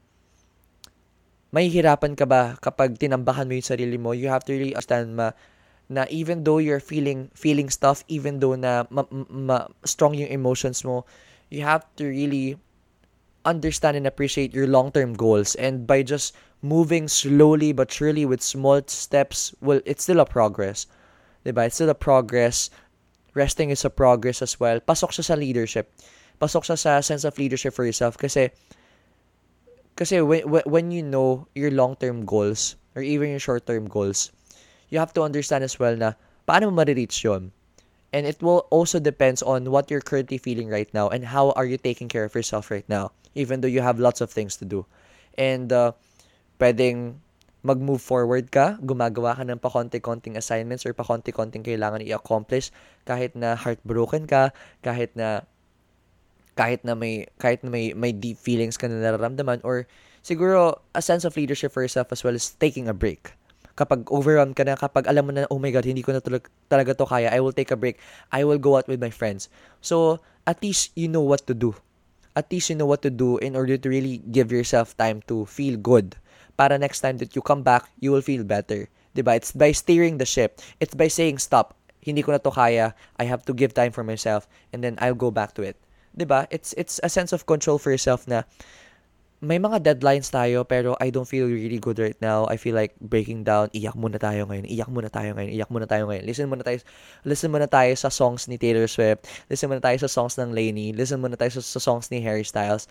may 1.51 1.72
hirapan 1.72 2.20
ka 2.20 2.28
ba 2.28 2.60
kapag 2.60 2.99
tinambakan 2.99 3.47
mo 3.47 3.53
yung 3.56 3.70
sarili 3.70 3.97
mo. 3.97 4.12
You 4.12 4.28
have 4.28 4.43
to 4.45 4.53
really 4.53 4.76
understand 4.76 5.16
ma, 5.16 5.32
na 5.88 6.06
even 6.10 6.43
though 6.43 6.58
you're 6.58 6.84
feeling 6.84 7.30
feeling 7.38 7.70
stuff, 7.70 8.03
even 8.10 8.41
though 8.41 8.58
na 8.58 8.84
ma, 8.89 9.06
ma, 9.12 9.70
strong 9.86 10.18
yung 10.18 10.30
emotions 10.30 10.84
mo, 10.84 11.06
you 11.49 11.62
have 11.62 11.86
to 11.95 12.10
really 12.10 12.58
understand 13.45 13.95
and 13.95 14.08
appreciate 14.08 14.53
your 14.53 14.68
long-term 14.68 15.14
goals 15.14 15.53
and 15.56 15.86
by 15.86 16.01
just 16.01 16.34
moving 16.62 17.08
slowly 17.08 17.72
but 17.72 17.91
surely 17.91 18.26
with 18.26 18.41
small 18.41 18.82
steps 18.88 19.53
well 19.62 19.80
it's 19.86 20.01
still 20.01 20.20
a 20.20 20.26
progress 20.26 20.88
diba 21.45 21.70
it's 21.70 21.76
still 21.78 21.93
a 21.93 21.95
progress 21.95 22.74
resting 23.36 23.69
is 23.69 23.86
a 23.86 23.91
progress 23.91 24.41
as 24.41 24.57
well. 24.57 24.81
Pasok 24.81 25.13
siya 25.13 25.23
sa 25.29 25.36
leadership. 25.36 25.91
Pasok 26.41 26.65
siya 26.65 26.79
sa 26.79 26.91
sense 27.05 27.27
of 27.27 27.38
leadership 27.38 27.75
for 27.75 27.86
yourself 27.86 28.17
kasi 28.17 28.49
kasi 29.95 30.19
when, 30.19 30.43
when 30.47 30.91
you 30.91 31.03
know 31.03 31.47
your 31.55 31.71
long-term 31.71 32.25
goals 32.25 32.75
or 32.95 33.03
even 33.03 33.29
your 33.29 33.39
short-term 33.39 33.88
goals, 33.88 34.31
you 34.89 34.99
have 34.99 35.13
to 35.15 35.23
understand 35.23 35.63
as 35.63 35.79
well 35.79 35.95
na 35.95 36.19
paano 36.47 36.71
mo 36.71 36.83
ma-reach. 36.83 37.23
And 38.15 38.23
it 38.23 38.39
will 38.39 38.67
also 38.71 38.99
depends 38.99 39.43
on 39.43 39.71
what 39.71 39.91
you're 39.91 40.03
currently 40.03 40.39
feeling 40.39 40.71
right 40.71 40.88
now 40.95 41.11
and 41.11 41.23
how 41.27 41.51
are 41.51 41.67
you 41.67 41.75
taking 41.75 42.07
care 42.07 42.23
of 42.23 42.36
yourself 42.36 42.71
right 42.71 42.88
now, 42.88 43.11
even 43.36 43.59
though 43.59 43.71
you 43.71 43.83
have 43.83 43.99
lots 43.99 44.19
of 44.19 44.31
things 44.31 44.55
to 44.57 44.65
do. 44.65 44.86
And 45.38 45.71
uh, 45.71 45.91
pwedeng 46.59 47.19
mag-move 47.66 47.97
forward 47.97 48.53
ka, 48.53 48.78
gumagawa 48.86 49.34
ka 49.34 49.41
ng 49.41 49.57
pakonti-konting 49.57 50.38
assignments 50.38 50.86
or 50.86 50.93
pakonti-konting 50.93 51.66
kailangan 51.66 52.05
i-accomplish 52.05 52.70
kahit 53.09 53.34
na 53.34 53.57
heartbroken 53.57 54.30
ka, 54.30 54.53
kahit 54.86 55.09
na 55.18 55.49
kahit 56.53 56.86
na 56.86 56.93
may 56.93 57.28
kahit 57.41 57.66
na 57.66 57.74
may 57.74 57.91
may 57.97 58.13
deep 58.13 58.38
feelings 58.38 58.78
ka 58.78 58.88
na 58.88 59.01
nararamdaman 59.01 59.59
or 59.66 59.89
siguro 60.24 60.80
a 60.93 61.01
sense 61.01 61.26
of 61.26 61.36
leadership 61.36 61.74
for 61.74 61.82
yourself 61.82 62.13
as 62.13 62.22
well 62.22 62.38
as 62.38 62.53
taking 62.61 62.86
a 62.86 62.95
break. 62.95 63.34
Kapag 63.76 64.07
overwhelmed 64.07 64.55
ka 64.55 64.63
na, 64.63 64.80
kapag 64.80 65.03
alam 65.03 65.28
mo 65.28 65.32
na, 65.36 65.43
oh 65.51 65.59
my 65.59 65.68
God, 65.68 65.84
hindi 65.84 65.99
ko 65.99 66.16
na 66.16 66.24
tulag, 66.24 66.47
talaga 66.72 66.95
to 66.95 67.03
kaya, 67.03 67.28
I 67.28 67.43
will 67.43 67.51
take 67.51 67.76
a 67.76 67.76
break. 67.76 67.99
I 68.32 68.47
will 68.47 68.55
go 68.55 68.80
out 68.80 68.88
with 68.88 69.03
my 69.03 69.11
friends. 69.11 69.51
So, 69.84 70.24
at 70.47 70.63
least 70.63 70.95
you 70.95 71.11
know 71.11 71.20
what 71.20 71.43
to 71.51 71.53
do. 71.53 71.76
At 72.39 72.47
least 72.55 72.72
you 72.72 72.80
know 72.80 72.88
what 72.88 73.03
to 73.03 73.11
do 73.11 73.36
in 73.43 73.51
order 73.51 73.76
to 73.76 73.88
really 73.91 74.24
give 74.32 74.47
yourself 74.47 74.95
time 74.95 75.20
to 75.28 75.43
feel 75.43 75.76
good 75.76 76.16
para 76.56 76.80
next 76.80 77.03
time 77.03 77.20
that 77.20 77.36
you 77.36 77.43
come 77.43 77.64
back, 77.64 77.88
you 77.99 78.12
will 78.12 78.24
feel 78.24 78.43
better. 78.43 78.88
'Di 79.16 79.24
ba? 79.24 79.39
It's 79.39 79.56
by 79.56 79.72
steering 79.72 80.20
the 80.20 80.28
ship. 80.28 80.60
It's 80.84 80.93
by 80.93 81.08
saying 81.08 81.39
stop. 81.39 81.80
Hindi 82.03 82.22
ko 82.22 82.36
na 82.36 82.43
to 82.43 82.51
kaya. 82.51 82.91
I 83.16 83.26
have 83.26 83.47
to 83.47 83.56
give 83.56 83.72
time 83.72 83.95
for 83.95 84.03
myself 84.03 84.45
and 84.76 84.84
then 84.84 84.99
I'll 84.99 85.18
go 85.18 85.32
back 85.32 85.56
to 85.56 85.64
it. 85.64 85.80
'Di 86.16 86.28
ba? 86.28 86.45
It's 86.51 86.76
it's 86.76 86.99
a 86.99 87.08
sense 87.08 87.32
of 87.32 87.47
control 87.47 87.80
for 87.80 87.95
yourself 87.95 88.28
na 88.28 88.43
may 89.43 89.60
mga 89.60 89.84
deadlines 89.84 90.32
tayo 90.32 90.64
pero 90.68 90.95
I 90.99 91.12
don't 91.12 91.28
feel 91.28 91.47
really 91.47 91.80
good 91.80 91.99
right 91.99 92.18
now. 92.20 92.47
I 92.51 92.60
feel 92.60 92.76
like 92.76 92.95
breaking 92.99 93.47
down. 93.47 93.72
Iyak 93.72 93.95
muna 93.95 94.20
tayo 94.20 94.47
ngayon. 94.47 94.68
Iyak 94.68 94.91
muna 94.91 95.08
tayo 95.08 95.32
ngayon. 95.36 95.51
Iyak 95.53 95.72
muna 95.72 95.88
tayo 95.88 96.03
ngayon. 96.08 96.24
Listen 96.28 96.47
muna 96.51 96.64
tayo. 96.64 96.80
Listen 97.24 97.49
muna 97.51 97.68
tayo 97.68 97.93
sa 97.95 98.12
songs 98.12 98.47
ni 98.51 98.60
Taylor 98.60 98.88
Swift. 98.88 99.28
Listen 99.47 99.72
muna 99.72 99.84
tayo 99.84 99.99
sa 100.01 100.10
songs 100.12 100.36
ng 100.39 100.51
Lainey. 100.56 100.91
Listen 100.91 101.22
muna 101.22 101.39
tayo 101.39 101.51
sa, 101.56 101.62
sa 101.62 101.80
songs 101.80 102.10
ni 102.10 102.24
Harry 102.24 102.47
Styles. 102.47 102.89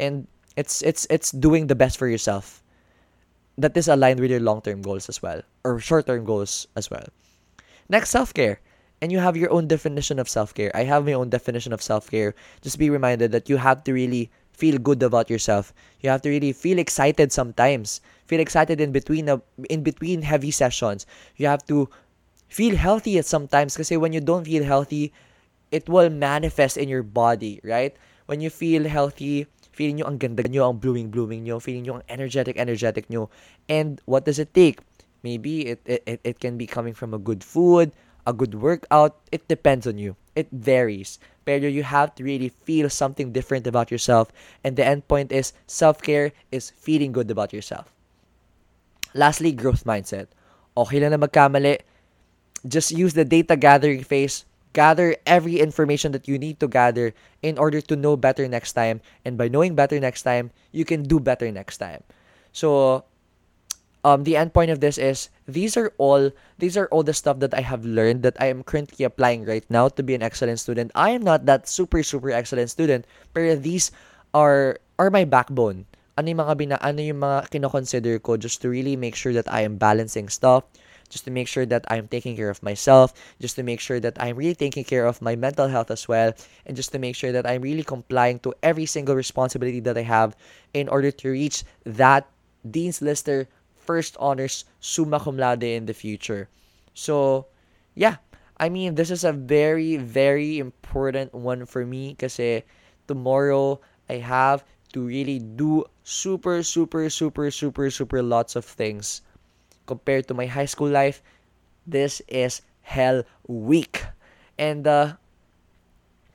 And 0.00 0.26
it's 0.56 0.80
it's 0.82 1.04
it's 1.10 1.34
doing 1.34 1.66
the 1.66 1.78
best 1.78 1.98
for 1.98 2.06
yourself 2.06 2.63
that 3.56 3.76
is 3.76 3.88
aligned 3.88 4.20
with 4.20 4.30
your 4.30 4.40
long-term 4.40 4.82
goals 4.82 5.08
as 5.08 5.22
well 5.22 5.42
or 5.64 5.78
short-term 5.78 6.24
goals 6.24 6.66
as 6.76 6.90
well. 6.90 7.06
Next, 7.88 8.10
self-care. 8.10 8.60
And 9.02 9.12
you 9.12 9.18
have 9.18 9.36
your 9.36 9.52
own 9.52 9.68
definition 9.68 10.18
of 10.18 10.28
self-care. 10.28 10.70
I 10.74 10.84
have 10.84 11.04
my 11.04 11.12
own 11.12 11.28
definition 11.28 11.72
of 11.72 11.82
self-care. 11.82 12.34
Just 12.62 12.78
be 12.78 12.88
reminded 12.88 13.32
that 13.32 13.48
you 13.50 13.58
have 13.58 13.84
to 13.84 13.92
really 13.92 14.30
feel 14.52 14.78
good 14.78 15.02
about 15.02 15.28
yourself. 15.28 15.74
You 16.00 16.08
have 16.10 16.22
to 16.22 16.30
really 16.30 16.52
feel 16.52 16.78
excited 16.78 17.32
sometimes. 17.32 18.00
Feel 18.26 18.40
excited 18.40 18.80
in 18.80 18.92
between 18.92 19.26
the 19.26 19.42
in 19.68 19.82
between 19.82 20.22
heavy 20.22 20.50
sessions. 20.50 21.06
You 21.36 21.48
have 21.48 21.66
to 21.66 21.90
feel 22.48 22.76
healthy 22.76 23.18
at 23.18 23.26
sometimes 23.26 23.74
because 23.74 23.90
when 23.90 24.12
you 24.12 24.20
don't 24.20 24.46
feel 24.46 24.64
healthy, 24.64 25.12
it 25.70 25.88
will 25.88 26.08
manifest 26.08 26.78
in 26.78 26.88
your 26.88 27.02
body, 27.02 27.60
right? 27.64 27.94
When 28.26 28.40
you 28.40 28.48
feel 28.48 28.88
healthy, 28.88 29.46
feeling 29.74 29.98
nyo 29.98 30.06
ang 30.06 30.22
ganda 30.22 30.46
nyo, 30.46 30.70
ang 30.70 30.78
blooming-blooming 30.78 31.42
nyo, 31.42 31.58
feeling 31.58 31.82
nyo 31.82 31.98
ang 31.98 32.06
energetic-energetic 32.06 33.10
nyo. 33.10 33.28
And 33.66 33.98
what 34.06 34.24
does 34.24 34.38
it 34.38 34.54
take? 34.54 34.78
Maybe 35.26 35.74
it, 35.74 35.82
it, 35.84 36.20
it 36.22 36.36
can 36.38 36.56
be 36.56 36.66
coming 36.70 36.94
from 36.94 37.12
a 37.12 37.18
good 37.18 37.42
food, 37.42 37.90
a 38.26 38.32
good 38.32 38.54
workout. 38.54 39.18
It 39.32 39.48
depends 39.48 39.86
on 39.86 39.98
you. 39.98 40.16
It 40.36 40.48
varies. 40.52 41.18
Pero 41.44 41.66
you 41.66 41.82
have 41.82 42.14
to 42.16 42.24
really 42.24 42.48
feel 42.48 42.88
something 42.88 43.32
different 43.32 43.66
about 43.66 43.90
yourself. 43.90 44.30
And 44.62 44.76
the 44.76 44.86
end 44.86 45.08
point 45.08 45.32
is 45.32 45.52
self-care 45.66 46.32
is 46.52 46.70
feeling 46.70 47.12
good 47.12 47.30
about 47.30 47.52
yourself. 47.52 47.90
Lastly, 49.14 49.52
growth 49.52 49.84
mindset. 49.84 50.28
Okay 50.76 50.98
lang 50.98 51.12
na 51.12 51.20
magkamali. 51.20 51.80
Just 52.66 52.90
use 52.90 53.12
the 53.12 53.24
data 53.24 53.56
gathering 53.56 54.02
phase 54.02 54.44
gather 54.74 55.16
every 55.24 55.62
information 55.62 56.12
that 56.12 56.28
you 56.28 56.36
need 56.36 56.60
to 56.60 56.68
gather 56.68 57.14
in 57.40 57.56
order 57.56 57.80
to 57.80 57.96
know 57.96 58.18
better 58.18 58.44
next 58.50 58.74
time. 58.74 59.00
And 59.24 59.38
by 59.38 59.48
knowing 59.48 59.74
better 59.74 59.98
next 59.98 60.26
time, 60.26 60.50
you 60.74 60.84
can 60.84 61.06
do 61.06 61.18
better 61.18 61.48
next 61.48 61.78
time. 61.78 62.02
So, 62.52 63.06
um, 64.04 64.22
the 64.28 64.36
end 64.36 64.52
point 64.52 64.70
of 64.70 64.80
this 64.84 64.98
is 64.98 65.30
these 65.48 65.78
are 65.78 65.94
all 65.96 66.30
these 66.58 66.76
are 66.76 66.86
all 66.92 67.02
the 67.02 67.16
stuff 67.16 67.40
that 67.40 67.54
I 67.54 67.62
have 67.62 67.86
learned 67.86 68.22
that 68.22 68.36
I 68.38 68.52
am 68.52 68.62
currently 68.62 69.06
applying 69.06 69.46
right 69.46 69.64
now 69.70 69.88
to 69.88 70.02
be 70.02 70.14
an 70.14 70.22
excellent 70.22 70.60
student. 70.60 70.92
I 70.94 71.10
am 71.16 71.22
not 71.24 71.46
that 71.46 71.66
super 71.66 72.02
super 72.04 72.30
excellent 72.30 72.68
student, 72.68 73.06
but 73.32 73.64
these 73.64 73.90
are 74.36 74.78
are 74.98 75.10
my 75.10 75.24
backbone. 75.24 75.86
Ano 76.14 76.30
yung 76.30 76.42
mga 76.46 76.54
bina, 76.54 76.76
ano 76.78 77.02
yung 77.02 77.26
mga 77.26 77.50
kino-consider 77.50 78.22
ko 78.22 78.38
just 78.38 78.62
to 78.62 78.70
really 78.70 78.94
make 78.94 79.18
sure 79.18 79.34
that 79.34 79.50
I 79.50 79.66
am 79.66 79.82
balancing 79.82 80.30
stuff, 80.30 80.62
just 81.14 81.24
to 81.24 81.30
make 81.30 81.46
sure 81.46 81.62
that 81.64 81.86
I'm 81.86 82.10
taking 82.10 82.34
care 82.34 82.50
of 82.50 82.58
myself, 82.58 83.14
just 83.38 83.54
to 83.54 83.62
make 83.62 83.78
sure 83.78 84.02
that 84.02 84.18
I'm 84.18 84.34
really 84.34 84.58
taking 84.58 84.82
care 84.82 85.06
of 85.06 85.22
my 85.22 85.38
mental 85.38 85.70
health 85.70 85.94
as 85.94 86.10
well, 86.10 86.34
and 86.66 86.74
just 86.74 86.90
to 86.90 86.98
make 86.98 87.14
sure 87.14 87.30
that 87.30 87.46
I'm 87.46 87.62
really 87.62 87.86
complying 87.86 88.42
to 88.42 88.50
every 88.66 88.84
single 88.84 89.14
responsibility 89.14 89.78
that 89.86 89.96
I 89.96 90.02
have 90.02 90.34
in 90.74 90.90
order 90.90 91.14
to 91.14 91.30
reach 91.30 91.62
that 91.86 92.26
Dean's 92.66 92.98
Lister 92.98 93.46
first 93.78 94.18
honors 94.18 94.66
summa 94.82 95.22
cum 95.22 95.38
laude 95.38 95.62
in 95.62 95.86
the 95.86 95.94
future. 95.94 96.50
So, 96.98 97.46
yeah, 97.94 98.18
I 98.58 98.68
mean, 98.68 98.98
this 98.98 99.14
is 99.14 99.22
a 99.22 99.30
very, 99.30 99.94
very 99.96 100.58
important 100.58 101.30
one 101.30 101.62
for 101.64 101.86
me 101.86 102.10
because 102.10 102.42
eh, 102.42 102.66
tomorrow 103.06 103.78
I 104.10 104.18
have 104.18 104.66
to 104.98 105.06
really 105.06 105.38
do 105.38 105.86
super, 106.02 106.62
super, 106.66 107.06
super, 107.06 107.50
super, 107.54 107.86
super 107.90 108.20
lots 108.22 108.56
of 108.58 108.64
things 108.64 109.22
compared 109.86 110.28
to 110.28 110.34
my 110.34 110.46
high 110.46 110.66
school 110.66 110.88
life, 110.88 111.22
this 111.86 112.22
is 112.28 112.62
hell 112.82 113.24
week. 113.46 114.04
And 114.58 114.86
uh, 114.86 115.16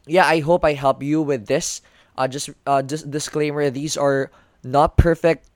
yeah, 0.05 0.25
I 0.25 0.39
hope 0.39 0.65
I 0.65 0.73
help 0.73 1.03
you 1.03 1.21
with 1.21 1.47
this. 1.47 1.81
Uh, 2.17 2.27
just 2.27 2.49
uh, 2.67 2.81
just 2.81 3.09
disclaimer: 3.09 3.69
these 3.69 3.95
are 3.95 4.31
not 4.63 4.97
perfect. 4.97 5.47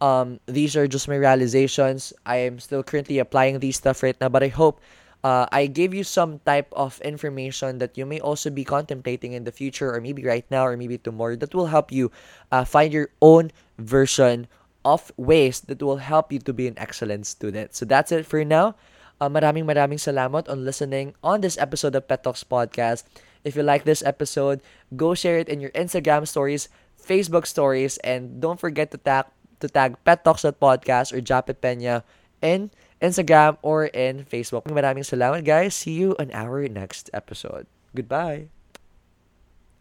Um, 0.00 0.40
these 0.46 0.74
are 0.76 0.88
just 0.88 1.06
my 1.06 1.16
realizations. 1.16 2.12
I 2.24 2.48
am 2.48 2.58
still 2.58 2.82
currently 2.82 3.18
applying 3.20 3.60
these 3.60 3.76
stuff 3.76 4.02
right 4.02 4.16
now, 4.18 4.28
but 4.32 4.42
I 4.42 4.48
hope 4.48 4.80
uh, 5.22 5.46
I 5.52 5.66
gave 5.66 5.92
you 5.92 6.02
some 6.02 6.40
type 6.48 6.72
of 6.72 7.00
information 7.02 7.78
that 7.78 7.98
you 7.98 8.06
may 8.06 8.18
also 8.18 8.48
be 8.48 8.64
contemplating 8.64 9.34
in 9.34 9.44
the 9.44 9.52
future, 9.52 9.92
or 9.94 10.00
maybe 10.00 10.24
right 10.24 10.44
now, 10.50 10.66
or 10.66 10.76
maybe 10.76 10.96
tomorrow, 10.96 11.36
that 11.36 11.54
will 11.54 11.66
help 11.68 11.92
you 11.92 12.10
uh, 12.50 12.64
find 12.64 12.92
your 12.92 13.10
own 13.20 13.52
version 13.78 14.48
of 14.84 15.12
ways 15.16 15.60
that 15.68 15.82
will 15.82 15.98
help 15.98 16.32
you 16.32 16.38
to 16.40 16.52
be 16.52 16.66
an 16.66 16.78
excellent 16.78 17.26
student. 17.26 17.74
So 17.74 17.84
that's 17.84 18.12
it 18.12 18.26
for 18.26 18.44
now. 18.44 18.76
Uh, 19.20 19.28
maraming 19.28 19.68
maraming 19.68 20.00
salamat 20.00 20.48
on 20.48 20.64
listening 20.64 21.12
on 21.20 21.44
this 21.44 21.60
episode 21.60 21.92
of 21.94 22.08
Pet 22.08 22.24
Talks 22.24 22.40
Podcast. 22.40 23.04
If 23.44 23.52
you 23.56 23.62
like 23.62 23.84
this 23.84 24.00
episode, 24.00 24.64
go 24.96 25.12
share 25.12 25.36
it 25.36 25.48
in 25.48 25.60
your 25.60 25.72
Instagram 25.76 26.24
stories, 26.24 26.72
Facebook 26.96 27.44
stories, 27.44 28.00
and 28.00 28.40
don't 28.40 28.60
forget 28.60 28.90
to 28.92 28.98
tag 28.98 29.28
to 29.60 29.68
tag 29.68 30.00
Pet 30.08 30.24
Talks 30.24 30.48
Podcast 30.56 31.12
or 31.12 31.20
Japet 31.20 31.60
Penya 31.60 32.00
in 32.40 32.72
Instagram 33.00 33.60
or 33.60 33.92
in 33.92 34.24
Facebook. 34.24 34.64
Maraming 34.68 35.04
salamat 35.04 35.44
guys. 35.44 35.76
See 35.76 36.00
you 36.00 36.16
on 36.16 36.32
our 36.32 36.64
next 36.68 37.12
episode. 37.12 37.68
Goodbye. 37.92 38.59